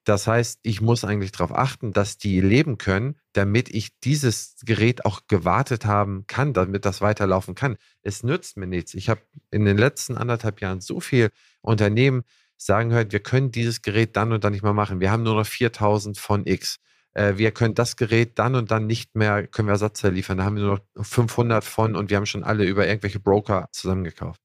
Das 0.04 0.26
heißt, 0.26 0.60
ich 0.62 0.82
muss 0.82 1.02
eigentlich 1.04 1.32
darauf 1.32 1.52
achten, 1.56 1.92
dass 1.92 2.18
die 2.18 2.40
leben 2.40 2.76
können, 2.76 3.16
damit 3.32 3.70
ich 3.70 3.98
dieses 4.00 4.56
Gerät 4.64 5.06
auch 5.06 5.22
gewartet 5.28 5.86
haben 5.86 6.26
kann, 6.26 6.52
damit 6.52 6.84
das 6.84 7.00
weiterlaufen 7.00 7.54
kann. 7.54 7.76
Es 8.02 8.22
nützt 8.22 8.58
mir 8.58 8.66
nichts. 8.66 8.92
Ich 8.92 9.08
habe 9.08 9.22
in 9.50 9.64
den 9.64 9.78
letzten 9.78 10.18
anderthalb 10.18 10.60
Jahren 10.60 10.82
so 10.82 11.00
viel 11.00 11.30
Unternehmen 11.62 12.22
sagen 12.58 12.92
hört, 12.92 13.12
wir 13.12 13.20
können 13.20 13.50
dieses 13.50 13.80
Gerät 13.80 14.16
dann 14.16 14.32
und 14.32 14.44
dann 14.44 14.52
nicht 14.52 14.62
mehr 14.62 14.74
machen. 14.74 15.00
Wir 15.00 15.10
haben 15.10 15.22
nur 15.22 15.36
noch 15.36 15.46
4000 15.46 16.18
von 16.18 16.46
X. 16.46 16.78
Äh, 17.14 17.36
wir 17.36 17.52
können 17.52 17.74
das 17.74 17.96
Gerät 17.96 18.38
dann 18.38 18.54
und 18.54 18.70
dann 18.70 18.86
nicht 18.86 19.14
mehr, 19.14 19.46
können 19.46 19.68
wir 19.68 19.72
Ersatzteile 19.72 20.14
liefern. 20.14 20.38
Da 20.38 20.44
haben 20.44 20.56
wir 20.56 20.64
nur 20.64 20.80
noch 20.96 21.04
500 21.04 21.64
von 21.64 21.96
und 21.96 22.10
wir 22.10 22.16
haben 22.16 22.26
schon 22.26 22.44
alle 22.44 22.64
über 22.64 22.86
irgendwelche 22.86 23.20
Broker 23.20 23.68
zusammengekauft. 23.72 24.40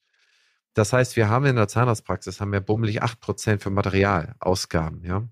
Das 0.74 0.94
heißt, 0.94 1.16
wir 1.16 1.30
haben 1.30 1.46
in 1.46 1.56
der 1.56 1.68
Zahnarztpraxis 1.68 2.40
haben 2.40 2.52
wir 2.52 2.62
bummelig 2.62 3.04
8% 3.04 3.60
für 3.60 3.72
Materialausgaben, 3.72 5.04
ja. 5.04 5.28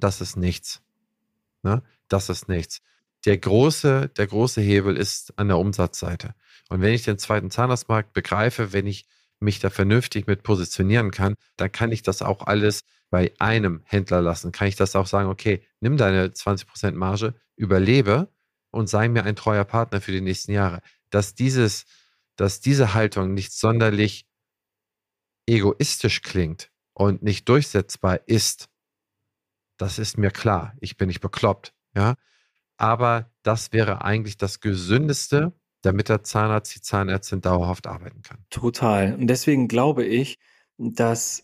Das 0.00 0.20
ist 0.20 0.36
nichts. 0.36 0.80
Ne? 1.62 1.82
Das 2.08 2.28
ist 2.28 2.48
nichts. 2.48 2.80
Der 3.26 3.38
große, 3.38 4.10
der 4.16 4.26
große 4.26 4.60
Hebel 4.60 4.96
ist 4.96 5.38
an 5.38 5.48
der 5.48 5.58
Umsatzseite. 5.58 6.34
Und 6.68 6.82
wenn 6.82 6.92
ich 6.92 7.04
den 7.04 7.18
zweiten 7.18 7.50
Zahnarztmarkt 7.50 8.12
begreife, 8.12 8.72
wenn 8.72 8.86
ich 8.86 9.06
mich 9.40 9.60
da 9.60 9.70
vernünftig 9.70 10.26
mit 10.26 10.42
positionieren 10.42 11.10
kann, 11.10 11.34
dann 11.56 11.72
kann 11.72 11.92
ich 11.92 12.02
das 12.02 12.22
auch 12.22 12.46
alles 12.46 12.82
bei 13.14 13.32
einem 13.38 13.80
Händler 13.84 14.20
lassen. 14.20 14.50
Kann 14.50 14.66
ich 14.66 14.74
das 14.74 14.96
auch 14.96 15.06
sagen, 15.06 15.28
okay, 15.28 15.64
nimm 15.78 15.96
deine 15.96 16.26
20% 16.26 16.96
Marge, 16.96 17.36
überlebe 17.54 18.28
und 18.72 18.88
sei 18.88 19.08
mir 19.08 19.22
ein 19.22 19.36
treuer 19.36 19.64
Partner 19.64 20.00
für 20.00 20.10
die 20.10 20.20
nächsten 20.20 20.50
Jahre. 20.50 20.80
Dass 21.10 21.36
dieses, 21.36 21.84
dass 22.34 22.60
diese 22.60 22.92
Haltung 22.92 23.32
nicht 23.32 23.52
sonderlich 23.52 24.26
egoistisch 25.46 26.22
klingt 26.22 26.72
und 26.92 27.22
nicht 27.22 27.48
durchsetzbar 27.48 28.18
ist, 28.26 28.68
das 29.76 30.00
ist 30.00 30.18
mir 30.18 30.32
klar. 30.32 30.74
Ich 30.80 30.96
bin 30.96 31.06
nicht 31.06 31.20
bekloppt, 31.20 31.72
ja. 31.94 32.16
Aber 32.78 33.30
das 33.44 33.72
wäre 33.72 34.04
eigentlich 34.04 34.38
das 34.38 34.58
Gesündeste, 34.58 35.52
damit 35.82 36.08
der 36.08 36.24
Zahnarzt, 36.24 36.74
die 36.74 36.80
Zahnärztin 36.80 37.42
dauerhaft 37.42 37.86
arbeiten 37.86 38.22
kann. 38.22 38.44
Total. 38.50 39.14
Und 39.14 39.28
deswegen 39.28 39.68
glaube 39.68 40.04
ich, 40.04 40.40
dass 40.78 41.43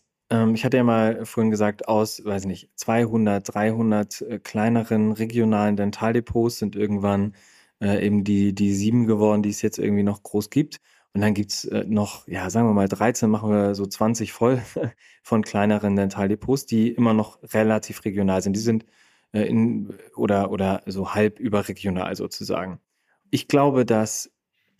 ich 0.54 0.64
hatte 0.64 0.76
ja 0.76 0.84
mal 0.84 1.24
vorhin 1.26 1.50
gesagt, 1.50 1.88
aus, 1.88 2.24
weiß 2.24 2.44
nicht, 2.46 2.70
200, 2.76 3.52
300 3.52 4.20
äh, 4.22 4.38
kleineren 4.38 5.12
regionalen 5.12 5.76
Dentaldepots 5.76 6.58
sind 6.58 6.76
irgendwann 6.76 7.34
äh, 7.80 8.04
eben 8.06 8.22
die, 8.24 8.54
die 8.54 8.72
sieben 8.74 9.06
geworden, 9.06 9.42
die 9.42 9.50
es 9.50 9.62
jetzt 9.62 9.78
irgendwie 9.78 10.04
noch 10.04 10.22
groß 10.22 10.50
gibt. 10.50 10.80
Und 11.12 11.22
dann 11.22 11.34
gibt's 11.34 11.64
äh, 11.64 11.84
noch, 11.84 12.28
ja, 12.28 12.48
sagen 12.50 12.68
wir 12.68 12.74
mal 12.74 12.88
13, 12.88 13.28
machen 13.28 13.50
wir 13.50 13.74
so 13.74 13.86
20 13.86 14.32
voll 14.32 14.62
von 15.22 15.42
kleineren 15.42 15.96
Dentaldepots, 15.96 16.66
die 16.66 16.90
immer 16.92 17.14
noch 17.14 17.38
relativ 17.54 18.04
regional 18.04 18.42
sind. 18.42 18.54
Die 18.54 18.60
sind 18.60 18.86
äh, 19.32 19.42
in 19.42 19.92
oder, 20.16 20.50
oder 20.52 20.82
so 20.86 21.14
halb 21.14 21.40
überregional 21.40 22.14
sozusagen. 22.16 22.80
Ich 23.30 23.48
glaube, 23.48 23.84
dass 23.86 24.30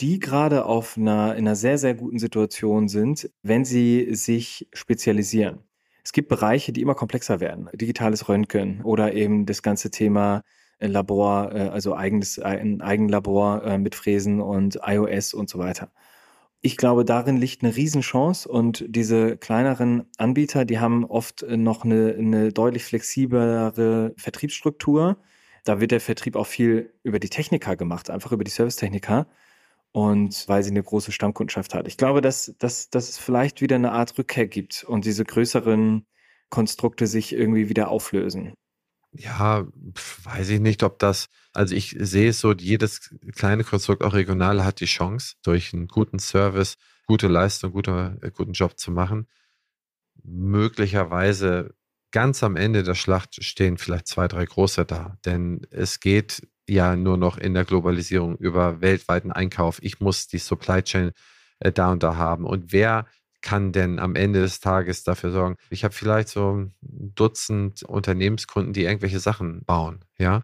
die 0.01 0.19
gerade 0.19 0.65
auf 0.65 0.97
einer, 0.97 1.37
in 1.37 1.47
einer 1.47 1.57
sehr, 1.57 1.79
sehr 1.79 1.95
guten 1.95 2.19
Situation 2.19 2.89
sind, 2.89 3.31
wenn 3.43 3.65
sie 3.65 4.15
sich 4.15 4.69
spezialisieren. 4.73 5.61
Es 6.03 6.13
gibt 6.13 6.29
Bereiche, 6.29 6.73
die 6.73 6.81
immer 6.81 6.95
komplexer 6.95 7.41
werden. 7.41 7.69
Digitales 7.75 8.29
Röntgen 8.29 8.83
oder 8.83 9.13
eben 9.15 9.47
das 9.47 9.63
ganze 9.63 9.91
Thema 9.91 10.43
äh, 10.79 10.87
Labor, 10.87 11.53
äh, 11.55 11.69
also 11.69 11.95
eigenes, 11.95 12.39
ein 12.39 12.81
Eigenlabor 12.81 13.79
mit 13.79 13.95
Fräsen 13.95 14.41
und 14.41 14.81
iOS 14.85 15.35
und 15.35 15.51
so 15.51 15.59
weiter 15.59 15.91
ich 16.63 16.77
glaube, 16.77 17.05
darin 17.05 17.37
liegt 17.37 17.63
eine 17.63 17.75
Riesenchance 17.75 18.47
und 18.49 18.85
diese 18.87 19.37
kleineren 19.37 20.07
Anbieter, 20.19 20.65
die 20.65 20.79
haben 20.79 21.05
oft 21.05 21.43
äh, 21.43 21.57
noch 21.57 21.85
eine, 21.85 22.15
eine 22.19 22.53
deutlich 22.53 22.85
flexiblere 22.85 24.13
Vertriebsstruktur. 24.17 25.17
Da 25.65 25.81
wird 25.81 25.91
der 25.91 26.01
Vertrieb 26.01 26.37
auch 26.37 26.47
viel 26.47 26.93
über 27.03 27.19
die 27.19 27.29
Techniker 27.31 27.77
gemacht, 27.77 28.11
einfach 28.11 28.33
über 28.33 28.45
die 28.45 28.51
Servicetechniker 28.51 29.27
und 29.93 30.45
weil 30.49 30.63
sie 30.63 30.71
eine 30.71 30.83
große 30.83 31.13
Stammkundschaft 31.13 31.75
hat. 31.75 31.89
Ich 31.89 31.97
glaube, 31.97 32.21
dass, 32.21 32.55
dass, 32.59 32.91
dass 32.91 33.09
es 33.09 33.19
vielleicht 33.19 33.61
wieder 33.61 33.77
eine 33.77 33.93
Art 33.93 34.17
Rückkehr 34.19 34.47
gibt 34.47 34.85
und 34.85 35.05
diese 35.05 35.25
größeren 35.25 36.07
Konstrukte 36.49 37.07
sich 37.07 37.33
irgendwie 37.33 37.69
wieder 37.69 37.89
auflösen. 37.89 38.55
Ja, 39.13 39.67
weiß 40.23 40.51
ich 40.51 40.61
nicht, 40.61 40.85
ob 40.85 41.01
das, 41.01 41.27
also 41.53 41.75
ich 41.75 41.97
sehe 41.99 42.31
es 42.31 42.39
so, 42.39 42.53
jedes 42.53 43.13
kleine 43.35 43.65
Konstrukt, 43.65 44.05
auch 44.05 44.15
regional, 44.15 44.65
hat 44.65 44.79
die 44.81 44.85
Chance, 44.87 45.35
durch 45.43 45.73
einen 45.75 45.89
guten 45.89 46.21
Service, 46.21 46.77
gute 47.07 47.27
Leistung, 47.27 47.73
gute, 47.73 48.19
äh, 48.23 48.31
guten 48.31 48.53
Job 48.53 48.79
zu 48.79 48.93
machen. 48.93 49.27
Möglicherweise 50.23 51.75
ganz 52.13 52.45
am 52.45 52.55
Ende 52.55 52.85
der 52.85 52.95
Schlacht 52.95 53.43
stehen 53.43 53.79
vielleicht 53.79 54.07
zwei, 54.07 54.29
drei 54.29 54.45
große 54.45 54.85
da, 54.85 55.17
denn 55.25 55.67
es 55.71 55.99
geht 55.99 56.47
ja 56.69 56.97
nur 56.97 57.17
noch 57.17 57.39
in 57.39 57.55
der 57.55 57.65
Globalisierung 57.65 58.37
über 58.37 58.81
weltweiten 58.81 59.33
Einkauf. 59.33 59.79
Ich 59.83 60.01
muss 60.01 60.29
die 60.29 60.39
Supply 60.39 60.83
Chain 60.83 61.13
äh, 61.61 61.73
da 61.73 61.93
und 61.93 62.03
da 62.03 62.17
haben. 62.17 62.45
Und 62.45 62.73
wer 62.73 63.07
kann 63.43 63.73
denn 63.73 63.99
am 63.99 64.15
Ende 64.15 64.41
des 64.41 64.61
Tages 64.61 65.03
dafür 65.03 65.31
sorgen? 65.31 65.57
Ich 65.71 65.85
habe 65.85 65.95
vielleicht 65.95 66.29
so 66.29 66.53
ein 66.53 66.75
Dutzend 66.81 67.83
Unternehmenskunden, 67.83 68.73
die 68.73 68.85
irgendwelche 68.85 69.21
Sachen 69.21 69.65
bauen, 69.65 70.05
ja. 70.19 70.43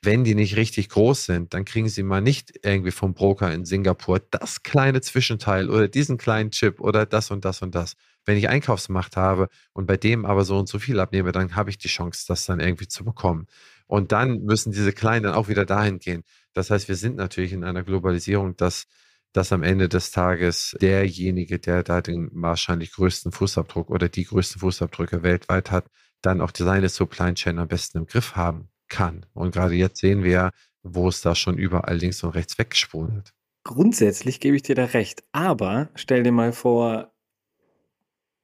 Wenn 0.00 0.22
die 0.22 0.36
nicht 0.36 0.54
richtig 0.54 0.90
groß 0.90 1.24
sind, 1.24 1.54
dann 1.54 1.64
kriegen 1.64 1.88
sie 1.88 2.04
mal 2.04 2.20
nicht 2.20 2.52
irgendwie 2.62 2.92
vom 2.92 3.14
Broker 3.14 3.52
in 3.52 3.64
Singapur 3.64 4.20
das 4.30 4.62
kleine 4.62 5.00
Zwischenteil 5.00 5.68
oder 5.68 5.88
diesen 5.88 6.18
kleinen 6.18 6.52
Chip 6.52 6.78
oder 6.78 7.04
das 7.04 7.32
und 7.32 7.44
das 7.44 7.62
und 7.62 7.74
das. 7.74 7.94
Wenn 8.24 8.36
ich 8.36 8.48
Einkaufsmacht 8.48 9.16
habe 9.16 9.48
und 9.72 9.86
bei 9.86 9.96
dem 9.96 10.24
aber 10.24 10.44
so 10.44 10.56
und 10.56 10.68
so 10.68 10.78
viel 10.78 11.00
abnehme, 11.00 11.32
dann 11.32 11.56
habe 11.56 11.70
ich 11.70 11.78
die 11.78 11.88
Chance, 11.88 12.26
das 12.28 12.46
dann 12.46 12.60
irgendwie 12.60 12.86
zu 12.86 13.04
bekommen. 13.04 13.48
Und 13.88 14.12
dann 14.12 14.42
müssen 14.42 14.70
diese 14.70 14.92
Kleinen 14.92 15.24
dann 15.24 15.34
auch 15.34 15.48
wieder 15.48 15.64
dahin 15.64 15.98
gehen. 15.98 16.22
Das 16.52 16.70
heißt, 16.70 16.86
wir 16.86 16.96
sind 16.96 17.16
natürlich 17.16 17.52
in 17.52 17.64
einer 17.64 17.82
Globalisierung, 17.82 18.56
dass 18.56 18.86
dass 19.32 19.52
am 19.52 19.62
Ende 19.62 19.88
des 19.88 20.10
Tages 20.10 20.76
derjenige, 20.80 21.58
der 21.58 21.82
da 21.82 22.00
den 22.00 22.30
wahrscheinlich 22.32 22.92
größten 22.92 23.32
Fußabdruck 23.32 23.90
oder 23.90 24.08
die 24.08 24.24
größten 24.24 24.60
Fußabdrücke 24.60 25.22
weltweit 25.22 25.70
hat, 25.70 25.86
dann 26.22 26.40
auch 26.40 26.50
seine 26.56 26.88
Supply 26.88 27.34
Chain 27.34 27.58
am 27.58 27.68
besten 27.68 27.98
im 27.98 28.06
Griff 28.06 28.36
haben 28.36 28.70
kann. 28.88 29.26
Und 29.34 29.52
gerade 29.52 29.74
jetzt 29.74 30.00
sehen 30.00 30.24
wir, 30.24 30.50
wo 30.82 31.08
es 31.08 31.20
da 31.20 31.34
schon 31.34 31.58
überall 31.58 31.96
links 31.96 32.22
und 32.22 32.30
rechts 32.30 32.58
weggesprudelt. 32.58 33.34
Grundsätzlich 33.64 34.40
gebe 34.40 34.56
ich 34.56 34.62
dir 34.62 34.74
da 34.74 34.86
recht. 34.86 35.22
Aber 35.32 35.90
stell 35.94 36.22
dir 36.22 36.32
mal 36.32 36.52
vor, 36.52 37.12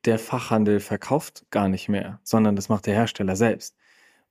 der 0.04 0.18
Fachhandel 0.18 0.80
verkauft 0.80 1.46
gar 1.50 1.68
nicht 1.68 1.88
mehr, 1.88 2.20
sondern 2.22 2.56
das 2.56 2.68
macht 2.68 2.86
der 2.86 2.94
Hersteller 2.94 3.36
selbst. 3.36 3.74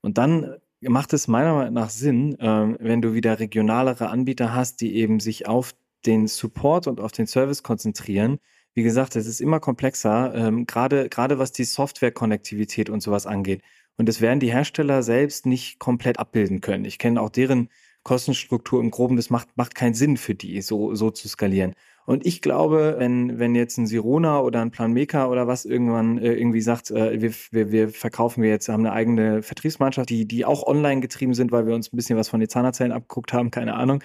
Und 0.02 0.20
dann 0.20 0.58
macht 0.90 1.14
es 1.14 1.28
meiner 1.28 1.54
Meinung 1.54 1.74
nach 1.74 1.90
Sinn, 1.90 2.40
äh, 2.40 2.76
wenn 2.80 3.02
du 3.02 3.14
wieder 3.14 3.40
regionalere 3.40 4.10
Anbieter 4.10 4.54
hast, 4.54 4.82
die 4.82 4.96
eben 4.96 5.20
sich 5.20 5.48
auf 5.48 5.74
den 6.06 6.28
Support 6.28 6.88
und 6.88 7.00
auf 7.00 7.12
den 7.12 7.28
Service 7.28 7.64
konzentrieren. 7.64 8.40
Wie 8.74 8.84
gesagt, 8.84 9.16
es 9.16 9.28
ist 9.28 9.42
immer 9.42 9.60
komplexer, 9.60 10.34
ähm, 10.36 10.66
gerade 10.66 11.10
gerade 11.10 11.40
was 11.40 11.52
die 11.52 11.64
Software-Konnektivität 11.64 12.90
und 12.90 13.02
sowas 13.02 13.26
angeht. 13.28 13.62
Und 13.98 14.10
das 14.10 14.22
werden 14.22 14.40
die 14.40 14.52
Hersteller 14.52 15.04
selbst 15.04 15.46
nicht 15.46 15.80
komplett 15.80 16.20
abbilden 16.20 16.62
können. 16.62 16.86
Ich 16.86 16.98
kenne 16.98 17.22
auch 17.22 17.30
deren 17.30 17.70
Kostenstruktur 18.04 18.82
im 18.82 18.92
Groben. 18.92 19.16
Das 19.16 19.30
macht 19.30 19.50
macht 19.56 19.76
keinen 19.76 19.94
Sinn 19.94 20.18
für 20.18 20.36
die, 20.36 20.62
so 20.62 20.96
so 20.96 21.12
zu 21.12 21.28
skalieren. 21.30 21.74
Und 22.06 22.26
ich 22.26 22.42
glaube, 22.42 22.96
wenn, 22.98 23.40
wenn 23.40 23.56
jetzt 23.56 23.78
ein 23.78 23.88
Sirona 23.88 24.42
oder 24.42 24.62
ein 24.62 24.72
Planmaker 24.72 25.30
oder 25.30 25.48
was 25.48 25.64
irgendwann 25.64 26.18
äh, 26.18 26.34
irgendwie 26.34 26.62
sagt, 26.62 26.92
äh, 26.92 27.22
wir, 27.22 27.32
wir, 27.52 27.72
wir 27.72 27.90
verkaufen 27.90 28.44
wir 28.44 28.50
jetzt, 28.50 28.68
haben 28.68 28.86
eine 28.86 28.94
eigene 28.94 29.42
Vertriebsmannschaft, 29.42 30.10
die, 30.10 30.28
die 30.28 30.44
auch 30.44 30.68
online 30.68 31.02
getrieben 31.02 31.34
sind, 31.34 31.52
weil 31.52 31.66
wir 31.66 31.76
uns 31.76 31.94
ein 31.94 31.96
bisschen 31.96 32.18
was 32.18 32.30
von 32.30 32.42
den 32.42 32.50
Zahnerzellen 32.50 32.92
abgeguckt 32.92 33.32
haben, 33.32 33.52
keine 33.52 33.76
Ahnung, 33.76 34.04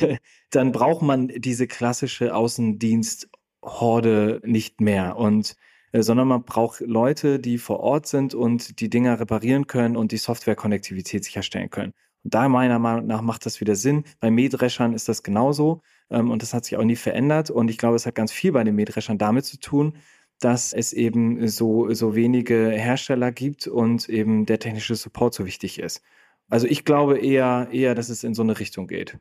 dann 0.50 0.72
braucht 0.72 1.02
man 1.02 1.28
diese 1.28 1.66
klassische 1.66 2.34
Außendiensthorde 2.34 4.40
nicht 4.44 4.80
mehr. 4.80 5.16
Und 5.16 5.56
äh, 5.92 6.02
sondern 6.02 6.28
man 6.28 6.44
braucht 6.44 6.80
Leute, 6.80 7.38
die 7.38 7.58
vor 7.58 7.80
Ort 7.80 8.06
sind 8.06 8.34
und 8.34 8.80
die 8.80 8.90
Dinger 8.90 9.18
reparieren 9.18 9.66
können 9.66 9.96
und 9.96 10.12
die 10.12 10.18
Software-Konnektivität 10.18 11.24
sicherstellen 11.24 11.70
können. 11.70 11.92
Und 12.24 12.34
da 12.34 12.48
meiner 12.48 12.78
Meinung 12.78 13.06
nach 13.06 13.22
macht 13.22 13.46
das 13.46 13.60
wieder 13.60 13.76
Sinn. 13.76 14.04
Bei 14.20 14.30
Mähdreschern 14.30 14.92
ist 14.92 15.08
das 15.08 15.22
genauso. 15.22 15.82
Ähm, 16.10 16.30
und 16.30 16.42
das 16.42 16.54
hat 16.54 16.64
sich 16.64 16.76
auch 16.76 16.84
nie 16.84 16.96
verändert. 16.96 17.50
Und 17.50 17.70
ich 17.70 17.78
glaube, 17.78 17.96
es 17.96 18.06
hat 18.06 18.14
ganz 18.14 18.32
viel 18.32 18.52
bei 18.52 18.64
den 18.64 18.74
Mähdreschern 18.74 19.18
damit 19.18 19.44
zu 19.44 19.58
tun, 19.58 19.96
dass 20.40 20.72
es 20.72 20.92
eben 20.92 21.46
so, 21.48 21.92
so 21.92 22.14
wenige 22.14 22.70
Hersteller 22.70 23.30
gibt 23.30 23.66
und 23.66 24.08
eben 24.08 24.46
der 24.46 24.58
technische 24.58 24.94
Support 24.94 25.34
so 25.34 25.46
wichtig 25.46 25.78
ist. 25.78 26.02
Also 26.48 26.66
ich 26.66 26.84
glaube 26.84 27.18
eher, 27.18 27.68
eher, 27.70 27.94
dass 27.94 28.08
es 28.08 28.24
in 28.24 28.34
so 28.34 28.42
eine 28.42 28.58
Richtung 28.58 28.86
geht. 28.88 29.18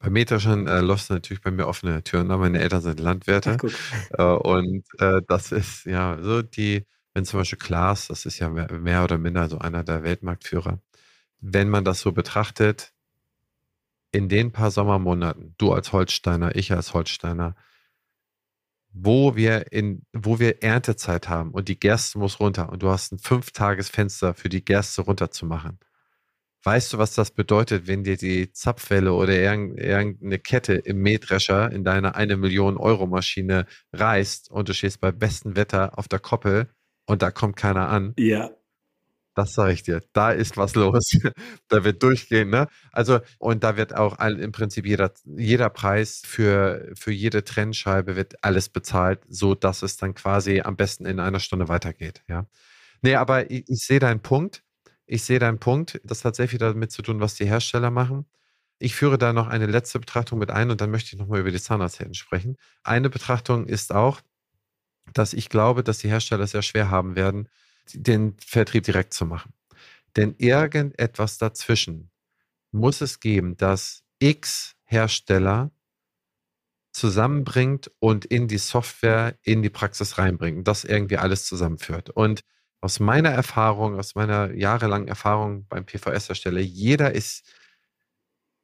Bei 0.00 0.10
Mähdreschern 0.10 0.66
äh, 0.66 0.80
läuft 0.80 1.10
natürlich 1.10 1.42
bei 1.42 1.50
mir 1.50 1.66
offene 1.66 2.02
Türen, 2.02 2.30
aber 2.30 2.44
meine 2.44 2.60
Eltern 2.60 2.82
sind 2.82 3.00
Landwirte. 3.00 3.56
Äh, 4.10 4.22
und 4.22 4.84
äh, 4.98 5.20
das 5.26 5.52
ist 5.52 5.84
ja 5.84 6.18
so 6.20 6.42
die, 6.42 6.86
wenn 7.14 7.24
zum 7.24 7.40
Beispiel 7.40 7.58
Klaas, 7.58 8.08
das 8.08 8.24
ist 8.24 8.38
ja 8.38 8.48
mehr, 8.48 8.72
mehr 8.72 9.04
oder 9.04 9.18
minder 9.18 9.48
so 9.48 9.58
einer 9.58 9.84
der 9.84 10.02
Weltmarktführer, 10.02 10.80
wenn 11.40 11.68
man 11.68 11.84
das 11.84 12.00
so 12.00 12.12
betrachtet, 12.12 12.92
in 14.12 14.28
den 14.28 14.52
paar 14.52 14.70
Sommermonaten, 14.70 15.54
du 15.58 15.72
als 15.72 15.92
Holsteiner, 15.92 16.56
ich 16.56 16.72
als 16.72 16.94
Holsteiner, 16.94 17.54
wo 18.90 19.36
wir 19.36 19.70
in, 19.72 20.02
wo 20.12 20.38
wir 20.38 20.62
Erntezeit 20.62 21.28
haben 21.28 21.52
und 21.52 21.68
die 21.68 21.78
Gerste 21.78 22.18
muss 22.18 22.40
runter 22.40 22.70
und 22.70 22.82
du 22.82 22.88
hast 22.88 23.12
ein 23.12 23.18
Fünf-Tages-Fenster 23.18 24.34
für 24.34 24.48
die 24.48 24.64
Gerste 24.64 25.02
runterzumachen. 25.02 25.78
Weißt 26.64 26.92
du, 26.92 26.98
was 26.98 27.14
das 27.14 27.30
bedeutet, 27.30 27.86
wenn 27.86 28.02
dir 28.02 28.16
die 28.16 28.50
Zapfwelle 28.50 29.12
oder 29.12 29.32
irgendeine 29.32 30.38
Kette 30.38 30.74
im 30.74 30.98
Mähdrescher 30.98 31.70
in 31.70 31.84
deiner 31.84 32.16
eine 32.16 32.36
Million 32.36 32.76
Euro 32.76 33.06
Maschine 33.06 33.66
reißt 33.92 34.50
und 34.50 34.68
du 34.68 34.74
stehst 34.74 35.00
bei 35.00 35.12
bestem 35.12 35.54
Wetter 35.54 35.96
auf 35.98 36.08
der 36.08 36.18
Koppel 36.18 36.68
und 37.06 37.22
da 37.22 37.30
kommt 37.30 37.56
keiner 37.56 37.88
an? 37.88 38.14
Ja. 38.18 38.50
Das 39.38 39.54
sage 39.54 39.72
ich 39.72 39.84
dir. 39.84 40.02
Da 40.14 40.32
ist 40.32 40.56
was 40.56 40.74
los. 40.74 41.12
da 41.68 41.84
wird 41.84 42.02
durchgehen, 42.02 42.50
ne? 42.50 42.66
Also, 42.90 43.20
und 43.38 43.62
da 43.62 43.76
wird 43.76 43.94
auch 43.94 44.18
all, 44.18 44.40
im 44.40 44.50
Prinzip 44.50 44.84
jeder, 44.84 45.12
jeder 45.24 45.70
Preis 45.70 46.22
für, 46.26 46.90
für 46.96 47.12
jede 47.12 47.44
Trennscheibe 47.44 48.16
wird 48.16 48.42
alles 48.42 48.68
bezahlt, 48.68 49.20
so 49.28 49.54
dass 49.54 49.82
es 49.82 49.96
dann 49.96 50.16
quasi 50.16 50.62
am 50.62 50.74
besten 50.74 51.06
in 51.06 51.20
einer 51.20 51.38
Stunde 51.38 51.68
weitergeht, 51.68 52.24
ja. 52.28 52.46
Nee, 53.00 53.14
aber 53.14 53.48
ich, 53.48 53.62
ich 53.68 53.78
sehe 53.86 54.00
deinen 54.00 54.22
Punkt. 54.22 54.64
Ich 55.06 55.22
sehe 55.22 55.38
deinen 55.38 55.60
Punkt. 55.60 56.00
Das 56.02 56.24
hat 56.24 56.34
sehr 56.34 56.48
viel 56.48 56.58
damit 56.58 56.90
zu 56.90 57.02
tun, 57.02 57.20
was 57.20 57.36
die 57.36 57.46
Hersteller 57.46 57.92
machen. 57.92 58.26
Ich 58.80 58.96
führe 58.96 59.18
da 59.18 59.32
noch 59.32 59.46
eine 59.46 59.66
letzte 59.66 60.00
Betrachtung 60.00 60.40
mit 60.40 60.50
ein 60.50 60.72
und 60.72 60.80
dann 60.80 60.90
möchte 60.90 61.14
ich 61.14 61.20
nochmal 61.20 61.38
über 61.38 61.52
die 61.52 61.60
Zahnarzthelden 61.60 62.14
sprechen. 62.14 62.56
Eine 62.82 63.08
Betrachtung 63.08 63.66
ist 63.66 63.94
auch, 63.94 64.20
dass 65.14 65.32
ich 65.32 65.48
glaube, 65.48 65.84
dass 65.84 65.98
die 65.98 66.08
Hersteller 66.08 66.48
sehr 66.48 66.62
schwer 66.62 66.90
haben 66.90 67.14
werden, 67.14 67.48
den 67.94 68.36
Vertrieb 68.38 68.84
direkt 68.84 69.14
zu 69.14 69.26
machen. 69.26 69.52
Denn 70.16 70.34
irgendetwas 70.38 71.38
dazwischen 71.38 72.10
muss 72.72 73.00
es 73.00 73.20
geben, 73.20 73.56
dass 73.56 74.02
X 74.18 74.74
Hersteller 74.84 75.70
zusammenbringt 76.92 77.90
und 78.00 78.24
in 78.24 78.48
die 78.48 78.58
Software, 78.58 79.36
in 79.42 79.62
die 79.62 79.70
Praxis 79.70 80.18
reinbringt 80.18 80.58
und 80.58 80.68
das 80.68 80.84
irgendwie 80.84 81.18
alles 81.18 81.46
zusammenführt. 81.46 82.10
Und 82.10 82.42
aus 82.80 83.00
meiner 83.00 83.30
Erfahrung, 83.30 83.98
aus 83.98 84.14
meiner 84.14 84.52
jahrelangen 84.54 85.08
Erfahrung 85.08 85.66
beim 85.68 85.84
PVS-Hersteller, 85.84 86.60
jeder 86.60 87.12
ist, 87.12 87.44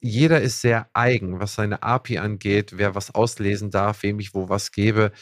jeder 0.01 0.41
ist 0.41 0.61
sehr 0.61 0.89
eigen, 0.93 1.41
was 1.41 1.55
seine 1.55 1.83
API 1.83 2.19
angeht, 2.19 2.77
wer 2.77 2.95
was 2.95 3.15
auslesen 3.15 3.71
darf, 3.71 4.03
wem 4.03 4.21
ich 4.21 4.35
wo 4.35 4.49
was 4.49 4.73
gebe 4.73 5.13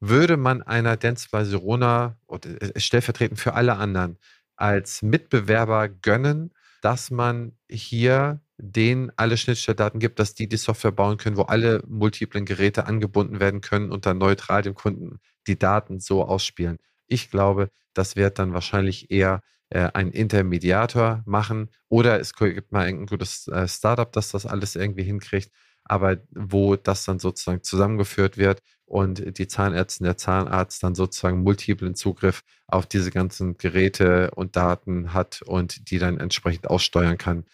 würde 0.00 0.36
man 0.36 0.62
einer 0.62 0.96
Dentsply 0.96 1.44
Sirona 1.44 2.16
äh, 2.28 2.78
stellvertretend 2.78 3.40
für 3.40 3.54
alle 3.54 3.76
anderen 3.76 4.18
als 4.56 5.02
Mitbewerber 5.02 5.88
gönnen, 5.88 6.52
dass 6.82 7.10
man 7.10 7.52
hier 7.70 8.40
denen 8.56 9.12
alle 9.16 9.36
Schnittstelldaten 9.36 10.00
gibt, 10.00 10.18
dass 10.18 10.34
die 10.34 10.48
die 10.48 10.56
Software 10.56 10.92
bauen 10.92 11.16
können, 11.16 11.36
wo 11.36 11.42
alle 11.42 11.82
multiplen 11.86 12.44
Geräte 12.44 12.86
angebunden 12.86 13.40
werden 13.40 13.60
können 13.60 13.92
und 13.92 14.04
dann 14.04 14.18
neutral 14.18 14.62
dem 14.62 14.74
Kunden 14.74 15.20
die 15.46 15.58
Daten 15.58 16.00
so 16.00 16.24
ausspielen. 16.24 16.78
Ich 17.06 17.30
glaube, 17.30 17.70
das 17.94 18.16
wird 18.16 18.38
dann 18.38 18.52
wahrscheinlich 18.54 19.10
eher 19.10 19.42
äh, 19.70 19.90
ein 19.94 20.10
Intermediator 20.10 21.22
machen 21.24 21.70
oder 21.88 22.20
es 22.20 22.34
gibt 22.34 22.72
mal 22.72 22.86
ein 22.86 23.06
gutes 23.06 23.46
äh, 23.48 23.68
Startup, 23.68 24.10
das 24.10 24.30
das 24.30 24.44
alles 24.46 24.76
irgendwie 24.76 25.04
hinkriegt 25.04 25.52
aber 25.88 26.18
wo 26.30 26.76
das 26.76 27.04
dann 27.04 27.18
sozusagen 27.18 27.62
zusammengeführt 27.62 28.36
wird 28.36 28.62
und 28.84 29.38
die 29.38 29.48
Zahnärztin, 29.48 30.04
der 30.04 30.16
Zahnarzt 30.16 30.82
dann 30.82 30.94
sozusagen 30.94 31.42
multiplen 31.42 31.94
Zugriff 31.94 32.42
auf 32.66 32.86
diese 32.86 33.10
ganzen 33.10 33.56
Geräte 33.58 34.30
und 34.32 34.56
Daten 34.56 35.12
hat 35.12 35.42
und 35.42 35.90
die 35.90 35.98
dann 35.98 36.18
entsprechend 36.18 36.68
aussteuern 36.68 37.18
kann, 37.18 37.44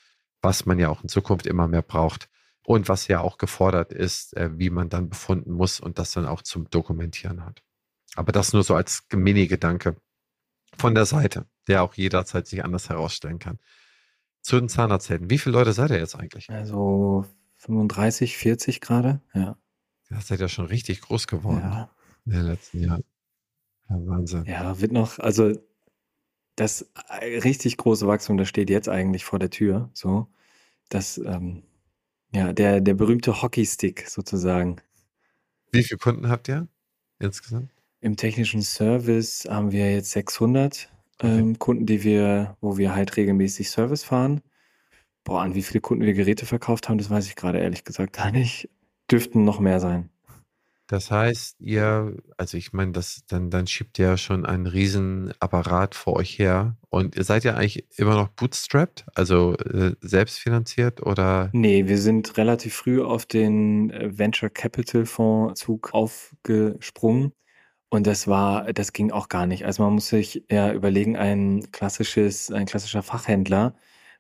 was 0.43 0.67
man 0.67 0.79
ja 0.79 0.89
auch 0.89 1.03
in 1.03 1.09
Zukunft 1.09 1.47
immer 1.47 1.69
mehr 1.69 1.83
braucht 1.83 2.29
und 2.65 2.89
was 2.89 3.09
ja 3.09 3.21
auch 3.21 3.39
gefordert 3.39 3.93
ist, 3.93 4.37
äh, 4.37 4.51
wie 4.59 4.71
man 4.71 4.89
dann 4.89 5.09
befunden 5.09 5.53
muss 5.53 5.81
und 5.81 5.99
das 5.99 6.13
dann 6.13 6.27
auch 6.27 6.43
zum 6.43 6.69
Dokumentieren 6.71 7.45
hat. 7.45 7.63
Aber 8.17 8.33
das 8.33 8.53
nur 8.53 8.63
so 8.63 8.75
als 8.75 9.05
Mini-Gedanke 9.13 9.97
von 10.79 10.95
der 10.95 11.07
Seite, 11.07 11.47
der 11.69 11.83
auch 11.83 11.95
jederzeit 11.95 12.47
sich 12.47 12.65
anders 12.65 12.89
herausstellen 12.89 13.39
kann. 13.39 13.59
Zu 14.41 14.59
den 14.59 14.69
Zahnarzthelden. 14.69 15.31
Wie 15.31 15.39
viele 15.39 15.57
Leute 15.57 15.73
seid 15.73 15.91
ihr 15.91 15.99
jetzt 15.99 16.17
eigentlich? 16.17 16.51
Also 16.51 17.27
35, 17.67 18.37
40 18.37 18.81
gerade, 18.81 19.21
ja. 19.35 19.57
Das 20.11 20.29
seid 20.29 20.41
ja 20.41 20.49
schon 20.49 20.67
richtig 20.67 21.01
groß 21.01 21.27
geworden 21.27 21.63
ja. 21.63 21.91
in 22.27 22.33
den 22.33 22.43
letzten 22.43 22.81
Jahren. 22.81 23.05
Ja, 23.89 23.97
Wahnsinn. 24.07 24.45
Ja, 24.45 24.81
wird 24.81 24.93
noch, 24.93 25.19
also 25.19 25.53
das 26.57 26.91
äh, 27.09 27.39
richtig 27.39 27.77
große 27.77 28.07
Wachstum, 28.07 28.37
das 28.37 28.49
steht 28.49 28.71
jetzt 28.71 28.89
eigentlich 28.89 29.25
vor 29.25 29.39
der 29.39 29.51
Tür. 29.51 29.91
So, 29.93 30.29
das, 30.89 31.19
ähm, 31.19 31.63
ja, 32.33 32.53
der, 32.53 32.81
der 32.81 32.95
berühmte 32.95 33.43
Hockeystick 33.43 34.09
sozusagen. 34.09 34.77
Wie 35.73 35.83
viele 35.83 35.99
Kunden 35.99 36.29
habt 36.29 36.49
ihr 36.49 36.69
insgesamt? 37.19 37.71
Im 38.01 38.17
technischen 38.17 38.63
Service 38.63 39.47
haben 39.49 39.73
wir 39.73 39.91
jetzt 39.93 40.11
600 40.11 40.91
okay. 41.19 41.39
ähm, 41.39 41.59
Kunden, 41.59 41.87
die 41.87 42.03
wir, 42.05 42.57
wo 42.61 42.77
wir 42.77 42.95
halt 42.95 43.17
regelmäßig 43.17 43.71
Service 43.71 44.05
fahren. 44.05 44.43
Boah, 45.25 45.43
an 45.43 45.55
wie 45.55 45.63
viele 45.63 45.81
Kunden 45.81 46.05
wir 46.05 46.15
Geräte 46.15 46.47
verkauft 46.47 46.89
haben, 46.89 46.99
das 46.99 47.11
weiß 47.11 47.27
ich 47.27 47.37
gerade 47.37 47.59
ehrlich 47.59 47.85
gesagt 47.85 48.13
gar 48.13 48.31
nicht. 48.31 48.69
Dürften 49.11 49.45
noch 49.45 49.59
mehr 49.59 49.81
sein. 49.81 50.11
Das 50.87 51.11
heißt, 51.11 51.61
ihr, 51.61 52.17
also 52.37 52.59
ich 52.59 52.75
meine, 52.75 52.93
das, 52.93 53.25
dann, 53.27 53.49
dann 53.49 53.67
schiebt 53.67 53.99
ihr 53.99 54.05
ja 54.07 54.17
schon 54.19 54.45
einen 54.45 54.67
riesen 54.67 55.33
Apparat 55.41 55.95
vor 55.95 56.17
euch 56.17 56.39
her. 56.39 56.77
Und 56.91 57.17
ihr 57.17 57.25
seid 57.25 57.45
ja 57.45 57.55
eigentlich 57.55 57.87
immer 57.99 58.17
noch 58.17 58.29
bootstrapped, 58.29 59.07
also 59.15 59.55
äh, 59.57 59.95
selbstfinanziert 60.03 61.03
oder? 61.03 61.49
Nee, 61.53 61.89
wir 61.89 61.99
sind 61.99 62.37
relativ 62.37 62.75
früh 62.75 63.03
auf 63.03 63.25
den 63.25 63.91
äh, 63.91 64.19
Venture 64.19 64.51
Capital 64.51 65.07
Fonds 65.07 65.61
Zug 65.61 65.95
aufgesprungen. 65.95 67.33
Und 67.89 68.07
das 68.07 68.29
war, 68.29 68.73
das 68.73 68.93
ging 68.93 69.11
auch 69.11 69.29
gar 69.29 69.47
nicht. 69.47 69.65
Also 69.65 69.83
man 69.85 69.95
muss 69.95 70.09
sich 70.09 70.45
ja 70.51 70.73
überlegen, 70.73 71.17
ein 71.17 71.71
klassisches, 71.73 72.51
ein 72.51 72.67
klassischer 72.67 73.03
Fachhändler, 73.03 73.75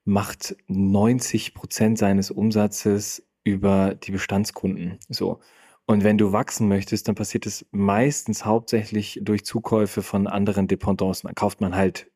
macht 0.05 0.57
90 0.69 1.55
Prozent 1.55 1.99
seines 1.99 2.31
Umsatzes 2.31 3.27
über 3.43 3.95
die 3.95 4.13
Bestandskunden. 4.13 4.99
So. 5.09 5.41
Und 5.87 6.03
wenn 6.03 6.19
du 6.19 6.33
wachsen 6.33 6.69
möchtest, 6.69 7.09
dann 7.09 7.15
passiert 7.15 7.47
es 7.47 7.67
meistens 7.71 8.45
hauptsächlich 8.45 9.21
durch 9.23 9.45
Zukäufe 9.45 10.03
von 10.03 10.27
anderen 10.27 10.67
Dependancen. 10.67 11.29
Dann 11.29 11.35
kauft 11.35 11.61
man 11.61 11.77
halt 11.77 12.11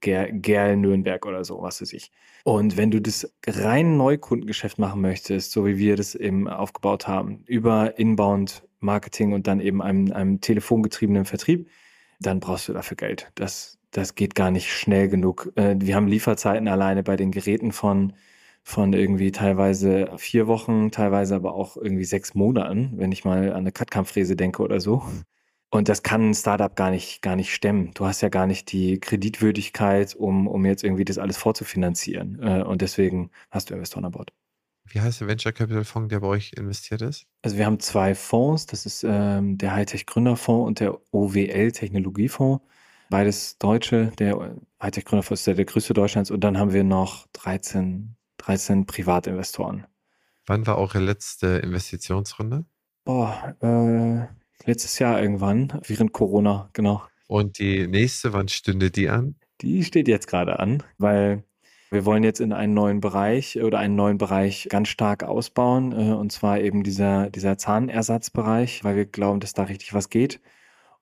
Gerl 0.00 0.76
Nürnberg 0.76 1.24
oder 1.26 1.44
so, 1.44 1.60
was 1.62 1.80
weiß 1.80 1.92
ich. 1.92 2.10
Und 2.44 2.76
wenn 2.76 2.90
du 2.90 3.00
das 3.00 3.32
rein 3.46 3.96
Neukundengeschäft 3.96 4.78
machen 4.78 5.00
möchtest, 5.00 5.52
so 5.52 5.66
wie 5.66 5.78
wir 5.78 5.96
das 5.96 6.14
eben 6.14 6.48
aufgebaut 6.48 7.06
haben, 7.06 7.42
über 7.46 7.98
Inbound 7.98 8.62
Marketing 8.80 9.32
und 9.32 9.46
dann 9.46 9.60
eben 9.60 9.82
einem, 9.82 10.10
einem 10.12 10.40
telefongetriebenen 10.40 11.26
Vertrieb, 11.26 11.68
dann 12.18 12.40
brauchst 12.40 12.68
du 12.68 12.72
dafür 12.72 12.96
Geld. 12.96 13.30
Das, 13.34 13.78
das 13.90 14.14
geht 14.14 14.34
gar 14.34 14.50
nicht 14.50 14.72
schnell 14.72 15.08
genug. 15.08 15.52
Äh, 15.56 15.76
wir 15.78 15.96
haben 15.96 16.06
Lieferzeiten 16.06 16.68
alleine 16.68 17.02
bei 17.02 17.16
den 17.16 17.30
Geräten 17.30 17.72
von, 17.72 18.12
von 18.62 18.92
irgendwie 18.92 19.32
teilweise 19.32 20.12
vier 20.16 20.46
Wochen, 20.46 20.90
teilweise 20.90 21.34
aber 21.34 21.54
auch 21.54 21.76
irgendwie 21.76 22.04
sechs 22.04 22.34
Monaten, 22.34 22.92
wenn 22.96 23.12
ich 23.12 23.24
mal 23.24 23.50
an 23.50 23.58
eine 23.58 23.72
Cutkampffräse 23.72 24.36
denke 24.36 24.62
oder 24.62 24.80
so. 24.80 25.02
Und 25.70 25.88
das 25.88 26.02
kann 26.02 26.30
ein 26.30 26.34
Startup 26.34 26.74
gar 26.74 26.90
nicht, 26.90 27.22
gar 27.22 27.36
nicht 27.36 27.54
stemmen. 27.54 27.92
Du 27.94 28.04
hast 28.04 28.20
ja 28.22 28.28
gar 28.28 28.48
nicht 28.48 28.72
die 28.72 28.98
Kreditwürdigkeit, 28.98 30.16
um, 30.16 30.48
um 30.48 30.66
jetzt 30.66 30.82
irgendwie 30.82 31.04
das 31.04 31.18
alles 31.18 31.36
vorzufinanzieren. 31.36 32.40
Äh, 32.42 32.62
und 32.62 32.82
deswegen 32.82 33.30
hast 33.50 33.70
du 33.70 33.74
Investoren 33.74 34.04
an 34.04 34.12
Bord. 34.12 34.32
Wie 34.86 35.00
heißt 35.00 35.20
der 35.20 35.28
Venture 35.28 35.52
Capital 35.52 35.84
Fonds, 35.84 36.08
der 36.08 36.18
bei 36.18 36.26
euch 36.26 36.52
investiert 36.56 37.02
ist? 37.02 37.26
Also 37.42 37.56
wir 37.56 37.66
haben 37.66 37.78
zwei 37.78 38.16
Fonds. 38.16 38.66
Das 38.66 38.84
ist 38.84 39.04
ähm, 39.08 39.56
der 39.58 39.72
Hightech 39.72 40.06
Gründerfonds 40.06 40.66
und 40.66 40.80
der 40.80 40.98
OWL 41.12 41.70
Technologiefonds. 41.70 42.64
Beides 43.10 43.58
Deutsche. 43.58 44.12
Der 44.20 44.56
Hightech 44.80 45.04
Gründerfonds 45.04 45.46
ist 45.46 45.58
der, 45.58 45.64
größte 45.64 45.94
Deutschlands. 45.94 46.30
Und 46.30 46.42
dann 46.42 46.56
haben 46.56 46.72
wir 46.72 46.84
noch 46.84 47.26
13, 47.32 48.14
13 48.38 48.86
Privatinvestoren. 48.86 49.84
Wann 50.46 50.64
war 50.66 50.78
eure 50.78 51.00
letzte 51.00 51.58
Investitionsrunde? 51.58 52.64
Boah, 53.04 53.56
äh, 53.60 54.26
letztes 54.64 55.00
Jahr 55.00 55.20
irgendwann, 55.20 55.80
während 55.86 56.12
Corona, 56.12 56.70
genau. 56.72 57.02
Und 57.26 57.58
die 57.58 57.88
nächste, 57.88 58.32
wann 58.32 58.48
stünde 58.48 58.92
die 58.92 59.08
an? 59.08 59.34
Die 59.60 59.82
steht 59.82 60.06
jetzt 60.06 60.28
gerade 60.28 60.60
an, 60.60 60.84
weil 60.98 61.42
wir 61.90 62.04
wollen 62.04 62.22
jetzt 62.22 62.40
in 62.40 62.52
einen 62.52 62.74
neuen 62.74 63.00
Bereich 63.00 63.60
oder 63.60 63.80
einen 63.80 63.96
neuen 63.96 64.18
Bereich 64.18 64.68
ganz 64.70 64.88
stark 64.88 65.24
ausbauen, 65.24 65.90
äh, 65.92 66.12
und 66.12 66.30
zwar 66.30 66.60
eben 66.60 66.84
dieser, 66.84 67.28
dieser 67.30 67.58
Zahnersatzbereich, 67.58 68.84
weil 68.84 68.94
wir 68.94 69.06
glauben, 69.06 69.40
dass 69.40 69.52
da 69.52 69.64
richtig 69.64 69.94
was 69.94 70.10
geht. 70.10 70.40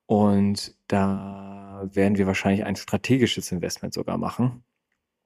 Und 0.06 0.74
da 0.86 1.67
werden 1.82 2.18
wir 2.18 2.26
wahrscheinlich 2.26 2.64
ein 2.64 2.76
strategisches 2.76 3.52
Investment 3.52 3.94
sogar 3.94 4.18
machen, 4.18 4.64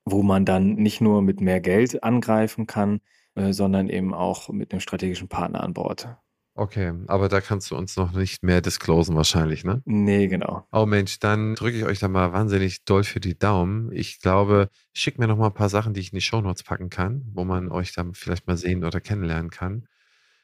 wo 0.05 0.23
man 0.23 0.45
dann 0.45 0.75
nicht 0.75 1.01
nur 1.01 1.23
mit 1.23 1.41
mehr 1.41 1.61
Geld 1.61 2.03
angreifen 2.03 2.67
kann, 2.67 3.01
äh, 3.35 3.53
sondern 3.53 3.89
eben 3.89 4.15
auch 4.15 4.49
mit 4.49 4.73
einem 4.73 4.81
strategischen 4.81 5.29
Partner 5.29 5.63
an 5.63 5.75
Bord. 5.75 6.09
Okay, 6.55 6.93
aber 7.07 7.31
da 7.31 7.41
kannst 7.41 7.71
du 7.71 7.77
uns 7.77 7.97
noch 7.97 8.13
nicht 8.13 8.43
mehr 8.43 8.61
disclosen 8.61 9.17
wahrscheinlich, 9.17 9.65
ne? 9.65 9.81
Nee, 9.87 10.29
genau. 10.29 10.67
Oh 10.71 10.85
Mensch, 10.85 11.19
dann 11.19 11.55
drücke 11.55 11.79
ich 11.79 11.85
euch 11.85 11.99
da 11.99 12.09
mal 12.09 12.35
wahnsinnig 12.35 12.85
doll 12.85 13.05
für 13.05 13.21
die 13.21 13.39
Daumen. 13.39 13.91
Ich 13.91 14.21
glaube, 14.21 14.69
schickt 14.93 15.19
mir 15.19 15.29
noch 15.29 15.39
mal 15.39 15.47
ein 15.47 15.55
paar 15.55 15.71
Sachen, 15.71 15.95
die 15.95 16.01
ich 16.01 16.13
in 16.13 16.17
die 16.17 16.23
Shownotes 16.23 16.63
packen 16.63 16.91
kann, 16.91 17.23
wo 17.33 17.45
man 17.45 17.71
euch 17.71 17.95
dann 17.95 18.13
vielleicht 18.13 18.47
mal 18.47 18.59
sehen 18.59 18.85
oder 18.85 19.01
kennenlernen 19.01 19.51
kann. 19.51 19.87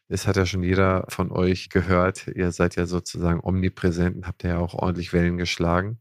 Es 0.09 0.27
hat 0.27 0.37
ja 0.37 0.47
schon 0.47 0.63
jeder 0.63 1.05
von 1.09 1.31
euch 1.31 1.69
gehört. 1.69 2.29
Ihr 2.29 2.51
seid 2.53 2.77
ja 2.77 2.87
sozusagen 2.87 3.41
omnipräsent 3.43 4.17
und 4.17 4.27
habt 4.27 4.43
ja 4.43 4.59
auch 4.59 4.75
ordentlich 4.75 5.13
Wellen 5.13 5.37
geschlagen. 5.37 6.01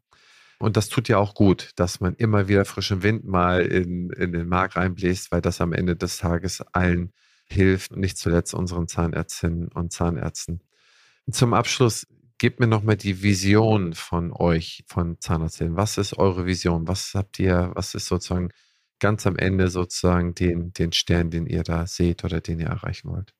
Und 0.59 0.77
das 0.77 0.89
tut 0.89 1.07
ja 1.07 1.17
auch 1.17 1.35
gut, 1.35 1.71
dass 1.75 1.99
man 1.99 2.15
immer 2.15 2.47
wieder 2.47 2.65
frischen 2.65 3.03
Wind 3.03 3.25
mal 3.25 3.61
in, 3.61 4.09
in 4.11 4.31
den 4.31 4.47
Markt 4.47 4.75
reinbläst, 4.75 5.31
weil 5.31 5.41
das 5.41 5.61
am 5.61 5.73
Ende 5.73 5.95
des 5.95 6.17
Tages 6.17 6.61
allen 6.73 7.13
hilft, 7.45 7.95
nicht 7.95 8.17
zuletzt 8.17 8.53
unseren 8.53 8.87
Zahnärztinnen 8.87 9.67
und 9.67 9.91
Zahnärzten. 9.91 10.63
Zum 11.29 11.53
Abschluss, 11.53 12.07
gebt 12.37 12.59
mir 12.59 12.67
nochmal 12.67 12.97
die 12.97 13.21
Vision 13.23 13.93
von 13.93 14.31
euch, 14.31 14.83
von 14.87 15.19
Zahnarzthelden. 15.19 15.75
Was 15.75 15.97
ist 15.97 16.17
eure 16.17 16.45
Vision? 16.45 16.87
Was 16.87 17.13
habt 17.15 17.39
ihr, 17.39 17.71
was 17.75 17.95
ist 17.95 18.07
sozusagen 18.07 18.49
ganz 18.99 19.25
am 19.27 19.37
Ende 19.37 19.69
sozusagen 19.69 20.33
den, 20.35 20.73
den 20.73 20.91
Stern, 20.91 21.29
den 21.29 21.45
ihr 21.45 21.63
da 21.63 21.87
seht 21.87 22.23
oder 22.23 22.41
den 22.41 22.59
ihr 22.59 22.67
erreichen 22.67 23.09
wollt? 23.09 23.33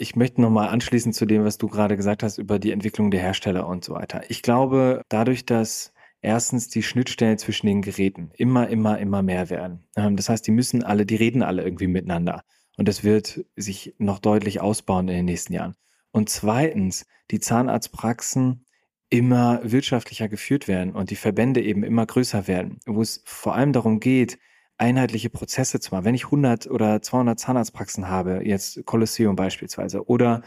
Ich 0.00 0.14
möchte 0.14 0.40
nochmal 0.40 0.68
anschließen 0.68 1.12
zu 1.12 1.26
dem, 1.26 1.44
was 1.44 1.58
du 1.58 1.66
gerade 1.66 1.96
gesagt 1.96 2.22
hast 2.22 2.38
über 2.38 2.60
die 2.60 2.70
Entwicklung 2.70 3.10
der 3.10 3.20
Hersteller 3.20 3.66
und 3.66 3.84
so 3.84 3.94
weiter. 3.94 4.22
Ich 4.28 4.42
glaube, 4.42 5.02
dadurch, 5.08 5.44
dass 5.44 5.92
erstens 6.22 6.68
die 6.68 6.84
Schnittstellen 6.84 7.36
zwischen 7.36 7.66
den 7.66 7.82
Geräten 7.82 8.30
immer, 8.34 8.68
immer, 8.68 8.98
immer 8.98 9.22
mehr 9.22 9.50
werden. 9.50 9.88
Ähm, 9.96 10.14
das 10.14 10.28
heißt, 10.28 10.46
die 10.46 10.52
müssen 10.52 10.84
alle, 10.84 11.04
die 11.04 11.16
reden 11.16 11.42
alle 11.42 11.64
irgendwie 11.64 11.88
miteinander. 11.88 12.44
Und 12.76 12.86
das 12.86 13.02
wird 13.02 13.44
sich 13.56 13.96
noch 13.98 14.20
deutlich 14.20 14.60
ausbauen 14.60 15.08
in 15.08 15.16
den 15.16 15.24
nächsten 15.24 15.52
Jahren. 15.52 15.74
Und 16.12 16.28
zweitens, 16.30 17.04
die 17.32 17.40
Zahnarztpraxen 17.40 18.66
immer 19.10 19.60
wirtschaftlicher 19.64 20.28
geführt 20.28 20.68
werden 20.68 20.94
und 20.94 21.10
die 21.10 21.16
Verbände 21.16 21.60
eben 21.60 21.82
immer 21.82 22.06
größer 22.06 22.46
werden, 22.46 22.78
wo 22.86 23.02
es 23.02 23.20
vor 23.24 23.56
allem 23.56 23.72
darum 23.72 23.98
geht, 23.98 24.38
einheitliche 24.78 25.30
Prozesse 25.30 25.80
zu 25.80 25.94
machen. 25.94 26.04
Wenn 26.04 26.14
ich 26.14 26.26
100 26.26 26.70
oder 26.70 27.02
200 27.02 27.38
Zahnarztpraxen 27.38 28.08
habe, 28.08 28.42
jetzt 28.44 28.84
Kolosseum 28.86 29.36
beispielsweise, 29.36 30.06
oder 30.08 30.42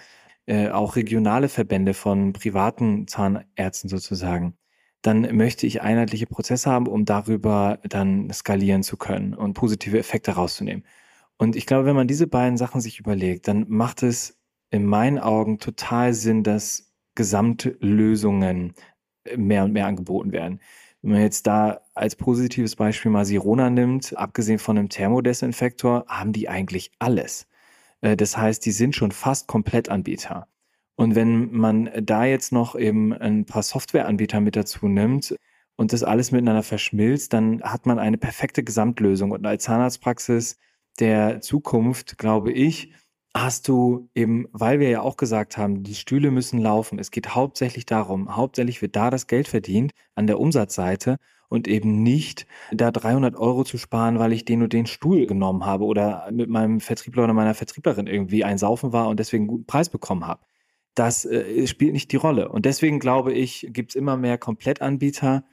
äh, 0.48 0.70
auch 0.70 0.96
regionale 0.96 1.50
Verbände 1.50 1.94
von 1.94 2.34
privaten 2.34 3.08
Zahnärzten 3.08 3.90
sozusagen, 3.90 4.58
dann 5.02 5.36
möchte 5.36 5.68
ich 5.68 5.82
einheitliche 5.82 6.28
Prozesse 6.28 6.70
haben, 6.70 6.88
um 6.88 7.06
darüber 7.06 7.80
dann 7.84 8.32
skalieren 8.32 8.84
zu 8.84 8.98
können 8.98 9.34
und 9.34 9.54
positive 9.54 9.98
Effekte 9.98 10.32
rauszunehmen. 10.32 10.86
Und 11.38 11.56
ich 11.56 11.66
glaube, 11.66 11.86
wenn 11.86 11.96
man 11.96 12.08
diese 12.08 12.28
beiden 12.28 12.58
Sachen 12.58 12.82
sich 12.82 13.00
überlegt, 13.00 13.48
dann 13.48 13.66
macht 13.68 14.04
es 14.04 14.40
in 14.70 14.86
meinen 14.86 15.20
Augen 15.20 15.60
total 15.60 16.14
Sinn, 16.14 16.44
dass 16.44 16.94
Gesamtlösungen 17.16 18.74
mehr 19.36 19.64
und 19.66 19.74
mehr 19.74 19.88
angeboten 19.88 20.32
werden. 20.32 20.62
Wenn 21.02 21.12
man 21.14 21.22
jetzt 21.22 21.48
da 21.48 21.82
als 21.96 22.16
positives 22.16 22.76
Beispiel 22.76 23.12
mal 23.12 23.26
Sirona 23.26 23.70
nimmt, 23.70 24.16
abgesehen 24.18 24.60
von 24.60 24.78
einem 24.78 24.90
Thermodesinfektor, 24.90 26.06
haben 26.08 26.32
die 26.34 26.48
eigentlich 26.48 26.92
alles. 27.00 27.48
Äh, 28.02 28.16
das 28.18 28.38
heißt, 28.38 28.66
die 28.66 28.72
sind 28.72 28.96
schon 28.96 29.12
fast 29.12 29.48
Komplettanbieter. 29.48 30.48
Und 30.96 31.16
wenn 31.16 31.52
man 31.52 31.90
da 32.04 32.26
jetzt 32.26 32.52
noch 32.52 32.76
eben 32.76 33.14
ein 33.14 33.46
paar 33.46 33.64
Softwareanbieter 33.64 34.40
mit 34.42 34.56
dazu 34.56 34.88
nimmt 34.88 35.36
und 35.76 35.94
das 35.94 36.04
alles 36.04 36.32
miteinander 36.32 36.64
verschmilzt, 36.64 37.34
dann 37.34 37.64
hat 37.64 37.88
man 37.88 37.98
eine 37.98 38.18
perfekte 38.18 38.64
Gesamtlösung. 38.64 39.32
Und 39.32 39.46
als 39.46 39.64
Zahnarztpraxis 39.64 40.58
der 41.00 41.42
Zukunft, 41.42 42.20
glaube 42.20 42.52
ich, 42.52 42.94
hast 43.36 43.68
du 43.68 44.10
eben, 44.14 44.48
weil 44.52 44.80
wir 44.80 44.90
ja 44.90 45.02
auch 45.02 45.18
gesagt 45.18 45.58
haben, 45.58 45.84
die 45.84 45.96
Stühle 45.96 46.32
müssen 46.32 46.60
laufen. 46.60 47.00
Es 47.00 47.12
geht 47.12 47.34
hauptsächlich 47.36 47.86
darum, 47.86 48.36
hauptsächlich 48.36 48.82
wird 48.82 48.96
da 48.96 49.10
das 49.10 49.28
Geld 49.28 49.48
verdient 49.48 49.94
an 50.16 50.28
der 50.28 50.40
Umsatzseite 50.40 51.18
und 51.48 51.68
eben 51.68 52.02
nicht 52.04 52.48
da 52.72 52.92
300 52.92 53.36
Euro 53.36 53.64
zu 53.64 53.78
sparen, 53.78 54.20
weil 54.20 54.34
ich 54.34 54.46
den 54.46 54.64
und 54.64 54.74
den 54.74 54.86
Stuhl 54.86 55.26
genommen 55.26 55.66
habe 55.66 55.86
oder 55.86 56.30
mit 56.32 56.50
meinem 56.50 56.80
Vertriebler 56.80 57.26
oder 57.26 57.34
meiner 57.34 57.54
Vertrieblerin 57.54 58.08
irgendwie 58.08 58.44
ein 58.44 58.58
Saufen 58.58 58.94
war 58.94 59.08
und 59.10 59.20
deswegen 59.20 59.44
einen 59.44 59.50
guten 59.50 59.66
Preis 59.66 59.90
bekommen 59.90 60.26
habe. 60.26 60.46
Das 60.96 61.26
äh, 61.26 61.68
spielt 61.68 61.94
nicht 61.94 62.12
die 62.12 62.18
Rolle. 62.18 62.50
Und 62.50 62.66
deswegen 62.66 63.00
glaube 63.00 63.34
ich, 63.34 63.68
gibt 63.72 63.92
es 63.92 63.96
immer 63.96 64.18
mehr 64.18 64.38
Komplettanbieter. 64.38 65.46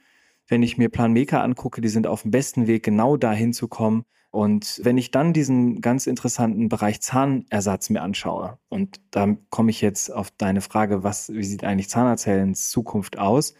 Wenn 0.47 0.63
ich 0.63 0.77
mir 0.77 0.89
Plan 0.89 1.13
Maker 1.13 1.43
angucke, 1.43 1.81
die 1.81 1.89
sind 1.89 2.07
auf 2.07 2.23
dem 2.23 2.31
besten 2.31 2.67
Weg, 2.67 2.83
genau 2.83 3.17
dahin 3.17 3.53
zu 3.53 3.67
kommen, 3.67 4.05
und 4.31 4.79
wenn 4.83 4.97
ich 4.97 5.09
dann 5.09 5.33
diesen 5.33 5.81
ganz 5.81 6.05
interessanten 6.05 6.69
Bereich 6.69 7.01
Zahnersatz 7.01 7.89
mir 7.89 8.01
anschaue, 8.01 8.59
und 8.69 9.01
da 9.11 9.35
komme 9.49 9.71
ich 9.71 9.81
jetzt 9.81 10.13
auf 10.13 10.29
deine 10.31 10.61
Frage, 10.61 11.03
was, 11.03 11.33
wie 11.33 11.43
sieht 11.43 11.63
eigentlich 11.63 11.89
Zahnarzthelens 11.89 12.69
Zukunft 12.69 13.17
aus, 13.17 13.55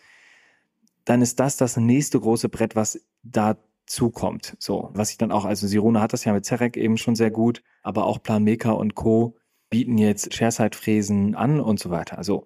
dann 1.06 1.22
ist 1.24 1.40
das 1.40 1.58
das 1.58 1.78
nächste 1.78 2.20
große 2.20 2.50
Brett, 2.50 2.76
was 2.76 3.02
dazu 3.24 4.12
kommt. 4.12 4.56
So, 4.60 4.92
was 4.94 5.10
ich 5.10 5.18
dann 5.18 5.32
auch, 5.32 5.46
also 5.46 5.66
Sirona 5.66 6.02
hat 6.02 6.14
das 6.14 6.26
ja 6.26 6.34
mit 6.34 6.46
Zerek 6.46 6.78
eben 6.78 6.98
schon 6.98 7.16
sehr 7.16 7.32
gut, 7.32 7.64
aber 7.82 8.06
auch 8.06 8.22
Planmaker 8.22 8.78
und 8.78 8.94
Co. 8.94 9.38
bieten 9.72 9.98
jetzt 9.98 10.36
Shareside-Fräsen 10.36 11.34
an 11.34 11.60
und 11.60 11.80
so 11.80 11.90
weiter. 11.90 12.20
Also, 12.20 12.46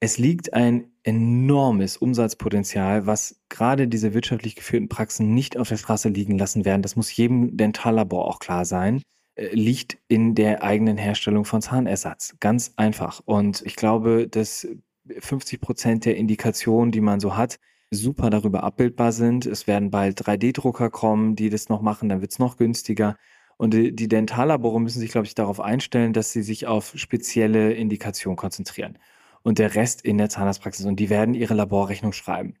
es 0.00 0.18
liegt 0.18 0.54
ein 0.54 0.92
enormes 1.02 1.96
Umsatzpotenzial, 1.96 3.06
was 3.06 3.40
gerade 3.48 3.88
diese 3.88 4.14
wirtschaftlich 4.14 4.54
geführten 4.54 4.88
Praxen 4.88 5.34
nicht 5.34 5.56
auf 5.56 5.68
der 5.68 5.76
Straße 5.76 6.08
liegen 6.08 6.38
lassen 6.38 6.64
werden. 6.64 6.82
Das 6.82 6.96
muss 6.96 7.14
jedem 7.14 7.56
Dentallabor 7.56 8.26
auch 8.28 8.38
klar 8.38 8.64
sein 8.64 9.02
äh, 9.34 9.48
liegt 9.54 9.98
in 10.08 10.34
der 10.34 10.62
eigenen 10.62 10.98
Herstellung 10.98 11.44
von 11.44 11.62
Zahnersatz. 11.62 12.36
Ganz 12.40 12.74
einfach. 12.76 13.20
Und 13.24 13.62
ich 13.66 13.74
glaube, 13.74 14.28
dass 14.28 14.68
50 15.18 15.60
Prozent 15.60 16.04
der 16.04 16.16
Indikationen, 16.16 16.92
die 16.92 17.00
man 17.00 17.18
so 17.18 17.36
hat, 17.36 17.58
super 17.90 18.30
darüber 18.30 18.62
abbildbar 18.62 19.12
sind. 19.12 19.46
Es 19.46 19.66
werden 19.66 19.90
bald 19.90 20.20
3D-Drucker 20.20 20.90
kommen, 20.90 21.34
die 21.34 21.50
das 21.50 21.70
noch 21.70 21.80
machen, 21.80 22.08
dann 22.08 22.20
wird 22.20 22.32
es 22.32 22.38
noch 22.38 22.56
günstiger. 22.56 23.16
Und 23.56 23.74
die, 23.74 23.96
die 23.96 24.08
Dentallabore 24.08 24.80
müssen 24.80 25.00
sich, 25.00 25.10
glaube 25.10 25.26
ich, 25.26 25.34
darauf 25.34 25.58
einstellen, 25.58 26.12
dass 26.12 26.32
sie 26.32 26.42
sich 26.42 26.66
auf 26.66 26.92
spezielle 26.94 27.72
Indikationen 27.72 28.36
konzentrieren 28.36 28.98
und 29.48 29.58
der 29.58 29.74
Rest 29.74 30.02
in 30.02 30.18
der 30.18 30.28
Zahnarztpraxis. 30.28 30.84
Und 30.84 31.00
die 31.00 31.08
werden 31.08 31.32
ihre 31.32 31.54
Laborrechnung 31.54 32.12
schreiben. 32.12 32.54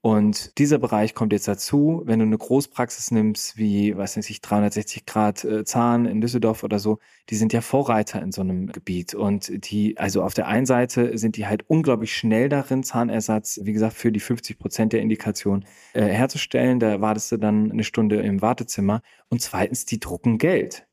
Und 0.00 0.58
dieser 0.58 0.78
Bereich 0.78 1.14
kommt 1.14 1.32
jetzt 1.32 1.46
dazu, 1.46 2.02
wenn 2.06 2.20
du 2.20 2.24
eine 2.24 2.38
Großpraxis 2.38 3.10
nimmst, 3.10 3.58
wie, 3.58 3.94
weiß 3.94 4.16
ich, 4.16 4.40
360 4.40 5.04
Grad 5.04 5.44
äh, 5.44 5.64
Zahn 5.64 6.06
in 6.06 6.22
Düsseldorf 6.22 6.64
oder 6.64 6.78
so, 6.78 6.98
die 7.28 7.36
sind 7.36 7.52
ja 7.52 7.60
Vorreiter 7.60 8.22
in 8.22 8.32
so 8.32 8.40
einem 8.40 8.66
Gebiet. 8.68 9.14
Und 9.14 9.70
die, 9.70 9.98
also 9.98 10.22
auf 10.22 10.32
der 10.32 10.48
einen 10.48 10.64
Seite 10.64 11.18
sind 11.18 11.36
die 11.36 11.46
halt 11.46 11.68
unglaublich 11.68 12.16
schnell 12.16 12.48
darin, 12.48 12.82
Zahnersatz, 12.82 13.60
wie 13.62 13.74
gesagt, 13.74 13.92
für 13.92 14.10
die 14.10 14.18
50 14.18 14.58
Prozent 14.58 14.94
der 14.94 15.02
Indikation 15.02 15.66
äh, 15.92 16.02
herzustellen. 16.02 16.80
Da 16.80 17.02
wartest 17.02 17.30
du 17.30 17.36
dann 17.36 17.70
eine 17.70 17.84
Stunde 17.84 18.22
im 18.22 18.40
Wartezimmer. 18.40 19.02
Und 19.28 19.42
zweitens, 19.42 19.84
die 19.84 20.00
drucken 20.00 20.38
Geld. 20.38 20.86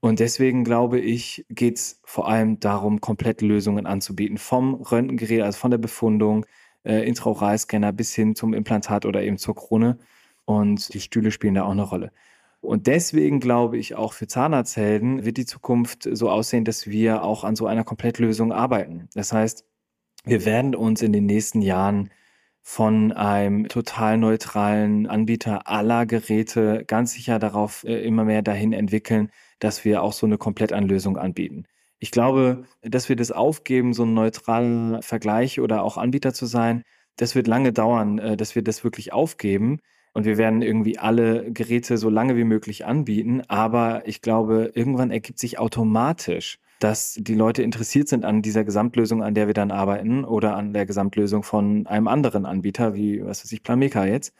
Und 0.00 0.20
deswegen 0.20 0.64
glaube 0.64 1.00
ich, 1.00 1.44
geht 1.48 1.76
es 1.76 2.00
vor 2.04 2.28
allem 2.28 2.60
darum, 2.60 3.00
komplett 3.00 3.40
Lösungen 3.42 3.86
anzubieten. 3.86 4.38
Vom 4.38 4.74
Röntgengerät, 4.74 5.42
also 5.42 5.58
von 5.58 5.70
der 5.70 5.78
Befundung, 5.78 6.46
äh, 6.84 7.06
Intraoralscanner 7.08 7.92
bis 7.92 8.14
hin 8.14 8.34
zum 8.36 8.54
Implantat 8.54 9.06
oder 9.06 9.22
eben 9.22 9.38
zur 9.38 9.54
Krone. 9.54 9.98
Und 10.44 10.94
die 10.94 11.00
Stühle 11.00 11.30
spielen 11.30 11.54
da 11.54 11.64
auch 11.64 11.70
eine 11.70 11.82
Rolle. 11.82 12.12
Und 12.60 12.86
deswegen 12.86 13.40
glaube 13.40 13.78
ich, 13.78 13.94
auch 13.94 14.12
für 14.12 14.26
Zahnarzthelden 14.26 15.24
wird 15.24 15.36
die 15.36 15.46
Zukunft 15.46 16.08
so 16.10 16.30
aussehen, 16.30 16.64
dass 16.64 16.86
wir 16.86 17.22
auch 17.22 17.44
an 17.44 17.56
so 17.56 17.66
einer 17.66 17.84
Komplettlösung 17.84 18.52
arbeiten. 18.52 19.08
Das 19.14 19.32
heißt, 19.32 19.64
wir 20.24 20.44
werden 20.44 20.74
uns 20.74 21.02
in 21.02 21.12
den 21.12 21.26
nächsten 21.26 21.62
Jahren 21.62 22.10
von 22.68 23.12
einem 23.12 23.68
total 23.68 24.18
neutralen 24.18 25.06
Anbieter 25.06 25.68
aller 25.68 26.04
Geräte 26.04 26.82
ganz 26.84 27.12
sicher 27.12 27.38
darauf 27.38 27.84
äh, 27.84 28.04
immer 28.04 28.24
mehr 28.24 28.42
dahin 28.42 28.72
entwickeln, 28.72 29.30
dass 29.60 29.84
wir 29.84 30.02
auch 30.02 30.12
so 30.12 30.26
eine 30.26 30.36
Komplettanlösung 30.36 31.16
anbieten. 31.16 31.66
Ich 32.00 32.10
glaube, 32.10 32.64
dass 32.82 33.08
wir 33.08 33.14
das 33.14 33.30
aufgeben, 33.30 33.92
so 33.92 34.02
ein 34.02 34.14
neutraler 34.14 35.00
Vergleich 35.02 35.60
oder 35.60 35.84
auch 35.84 35.96
Anbieter 35.96 36.34
zu 36.34 36.46
sein, 36.46 36.82
das 37.14 37.36
wird 37.36 37.46
lange 37.46 37.72
dauern, 37.72 38.18
äh, 38.18 38.36
dass 38.36 38.56
wir 38.56 38.64
das 38.64 38.82
wirklich 38.82 39.12
aufgeben. 39.12 39.78
Und 40.12 40.24
wir 40.24 40.36
werden 40.36 40.60
irgendwie 40.60 40.98
alle 40.98 41.52
Geräte 41.52 41.96
so 41.98 42.10
lange 42.10 42.36
wie 42.36 42.44
möglich 42.44 42.84
anbieten. 42.84 43.42
Aber 43.46 44.02
ich 44.08 44.22
glaube, 44.22 44.72
irgendwann 44.74 45.12
ergibt 45.12 45.38
sich 45.38 45.60
automatisch, 45.60 46.58
dass 46.78 47.14
die 47.14 47.34
Leute 47.34 47.62
interessiert 47.62 48.08
sind 48.08 48.24
an 48.24 48.42
dieser 48.42 48.64
Gesamtlösung, 48.64 49.22
an 49.22 49.34
der 49.34 49.46
wir 49.46 49.54
dann 49.54 49.70
arbeiten 49.70 50.24
oder 50.24 50.56
an 50.56 50.72
der 50.72 50.86
Gesamtlösung 50.86 51.42
von 51.42 51.86
einem 51.86 52.08
anderen 52.08 52.46
Anbieter, 52.46 52.94
wie, 52.94 53.24
was 53.24 53.44
weiß 53.44 53.52
ich, 53.52 53.62
Planmeka 53.62 54.04
jetzt. 54.06 54.34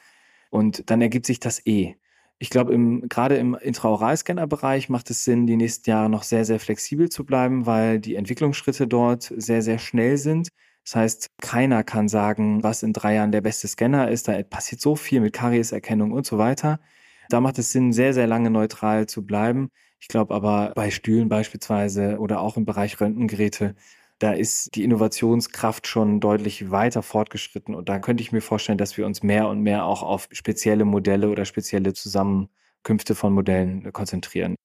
Und 0.51 0.91
dann 0.91 1.01
ergibt 1.03 1.27
sich 1.27 1.41
das 1.41 1.65
eh. 1.67 1.97
Ich 2.39 2.51
glaube, 2.51 2.73
im, 2.75 3.09
gerade 3.09 3.37
im 3.37 3.55
Intraoralscanner-Bereich 3.55 4.91
macht 4.91 5.09
es 5.11 5.25
Sinn, 5.25 5.47
die 5.47 5.57
nächsten 5.57 5.89
Jahre 5.89 6.11
noch 6.11 6.23
sehr, 6.23 6.45
sehr 6.45 6.61
flexibel 6.61 7.09
zu 7.09 7.25
bleiben, 7.25 7.65
weil 7.65 7.99
die 7.99 8.15
Entwicklungsschritte 8.15 8.87
dort 8.87 9.33
sehr, 9.37 9.63
sehr 9.63 9.79
schnell 9.79 10.19
sind. 10.19 10.49
Das 10.85 10.97
heißt, 10.97 11.31
keiner 11.41 11.83
kann 11.83 12.09
sagen, 12.09 12.63
was 12.63 12.83
in 12.83 12.93
drei 12.93 13.15
Jahren 13.15 13.33
der 13.33 13.41
beste 13.41 13.67
Scanner 13.69 14.11
ist. 14.11 14.29
Da 14.29 14.43
passiert 14.43 14.81
so 14.83 14.97
viel 14.97 15.21
mit 15.21 15.33
Karieserkennung 15.33 16.13
und 16.13 16.27
so 16.27 16.39
weiter. 16.39 16.79
Da 17.31 17.41
macht 17.41 17.59
es 17.59 17.73
Sinn, 17.73 17.93
sehr, 17.93 18.15
sehr 18.15 18.27
lange 18.27 18.51
neutral 18.51 19.07
zu 19.07 19.27
bleiben. 19.27 19.71
Ich 20.01 20.09
glaube 20.09 20.35
aber 20.35 20.73
bei 20.75 20.91
Stühlen 20.91 21.29
beispielsweise 21.29 22.19
oder 22.19 22.41
auch 22.41 22.57
im 22.57 22.65
Bereich 22.65 23.01
Röntgengeräte, 23.01 23.75
da 24.19 24.33
ist 24.33 24.75
die 24.75 24.85
Innovationskraft 24.85 25.87
schon 25.87 26.21
deutlich 26.21 26.71
weiter 26.71 27.03
fortgeschritten. 27.03 27.75
Und 27.75 27.89
da 27.89 27.99
könnte 27.99 28.23
ich 28.23 28.33
mir 28.33 28.41
vorstellen, 28.41 28.79
dass 28.79 28.97
wir 28.97 29.07
uns 29.07 29.23
mehr 29.23 29.49
und 29.49 29.61
mehr 29.61 29.85
auch 29.85 30.03
auf 30.03 30.29
spezielle 30.33 30.85
Modelle 30.85 31.29
oder 31.29 31.45
spezielle 31.45 31.93
Zusammenkünfte 31.93 33.15
von 33.15 33.33
Modellen 33.33 33.93
konzentrieren. 33.93 34.57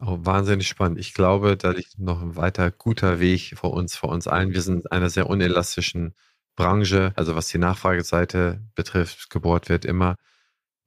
Oh, 0.00 0.18
wahnsinnig 0.20 0.68
spannend. 0.68 0.98
Ich 0.98 1.14
glaube, 1.14 1.56
da 1.56 1.70
liegt 1.70 1.98
noch 1.98 2.20
ein 2.20 2.36
weiter 2.36 2.70
guter 2.70 3.18
Weg 3.20 3.54
vor 3.56 3.72
uns, 3.72 3.96
vor 3.96 4.10
uns 4.10 4.26
allen. 4.26 4.52
Wir 4.52 4.60
sind 4.60 4.84
in 4.84 4.90
einer 4.90 5.08
sehr 5.08 5.28
unelastischen 5.30 6.14
Branche, 6.54 7.12
also 7.16 7.34
was 7.34 7.48
die 7.48 7.58
Nachfrageseite 7.58 8.60
betrifft, 8.74 9.30
gebohrt 9.30 9.68
wird 9.68 9.84
immer. 9.84 10.16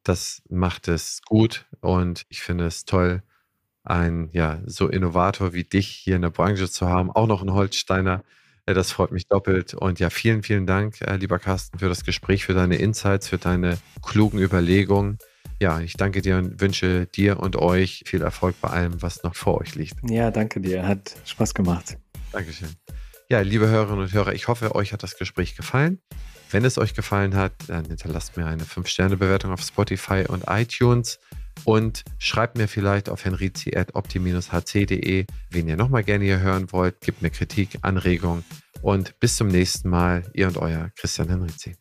Das 0.04 0.42
macht 0.50 0.88
es 0.88 1.22
gut 1.24 1.66
und 1.82 2.26
ich 2.30 2.42
finde 2.42 2.66
es 2.66 2.86
toll, 2.86 3.24
einen 3.90 4.30
ja, 4.34 4.60
so 4.66 4.88
Innovator 4.88 5.54
wie 5.54 5.64
dich 5.64 5.88
hier 5.88 6.16
in 6.16 6.22
der 6.22 6.30
Branche 6.30 6.70
zu 6.70 6.88
haben, 6.88 7.12
auch 7.12 7.28
noch 7.28 7.42
ein 7.42 7.54
Holsteiner. 7.54 8.24
Äh, 8.66 8.74
das 8.74 8.92
freut 8.92 9.12
mich 9.12 9.28
doppelt. 9.28 9.74
Und 9.74 10.00
ja, 10.00 10.10
vielen, 10.10 10.44
vielen 10.44 10.66
Dank, 10.66 11.02
äh, 11.02 11.16
lieber 11.16 11.40
Carsten, 11.40 11.80
für 11.80 11.90
das 11.90 12.04
Gespräch, 12.04 12.46
für 12.46 12.54
deine 12.54 12.76
Insights, 12.76 13.28
für 13.28 13.38
deine 13.38 13.78
klugen 14.02 14.40
Überlegungen. 14.40 15.18
Ja, 15.60 15.82
ich 15.82 15.94
danke 15.94 16.22
dir 16.22 16.38
und 16.38 16.62
wünsche 16.62 17.06
dir 17.08 17.40
und 17.40 17.58
euch 17.58 18.04
viel 18.06 18.22
Erfolg 18.22 18.56
bei 18.62 18.70
allem, 18.70 19.02
was 19.02 19.24
noch 19.24 19.36
vor 19.36 19.60
euch 19.60 19.76
liegt. 19.76 19.96
Ja, 20.10 20.32
danke 20.32 20.62
dir. 20.62 20.88
Hat 20.88 21.16
Spaß 21.26 21.54
gemacht. 21.54 21.98
Dankeschön. 22.32 22.70
Ja, 23.28 23.42
liebe 23.42 23.68
Hörerinnen 23.68 24.06
und 24.06 24.14
Hörer, 24.14 24.34
ich 24.34 24.48
hoffe, 24.48 24.74
euch 24.76 24.94
hat 24.94 25.04
das 25.04 25.18
Gespräch 25.18 25.56
gefallen. 25.56 26.00
Wenn 26.52 26.66
es 26.66 26.78
euch 26.78 26.94
gefallen 26.96 27.36
hat, 27.36 27.54
dann 27.68 27.86
hinterlasst 27.86 28.38
mir 28.38 28.48
eine 28.48 28.64
5-Sterne-Bewertung 28.64 29.52
auf 29.52 29.62
Spotify 29.62 30.26
und 30.28 30.46
iTunes 30.48 31.20
und 31.66 32.04
schreibt 32.18 32.58
mir 32.58 32.68
vielleicht 32.68 33.10
auf 33.10 33.26
henrizi.opti-hc.de, 33.26 35.26
wen 35.50 35.68
ihr 35.68 35.78
nochmal 35.78 36.04
gerne 36.04 36.26
hier 36.26 36.40
hören 36.40 36.72
wollt. 36.72 37.02
Gebt 37.02 37.22
mir 37.22 37.30
Kritik, 37.30 37.78
Anregungen 37.82 38.44
und 38.82 39.20
bis 39.20 39.36
zum 39.36 39.48
nächsten 39.48 39.90
Mal. 39.90 40.24
Ihr 40.34 40.48
und 40.48 40.58
euer 40.58 40.90
Christian 40.96 41.30
Henrizi. 41.30 41.76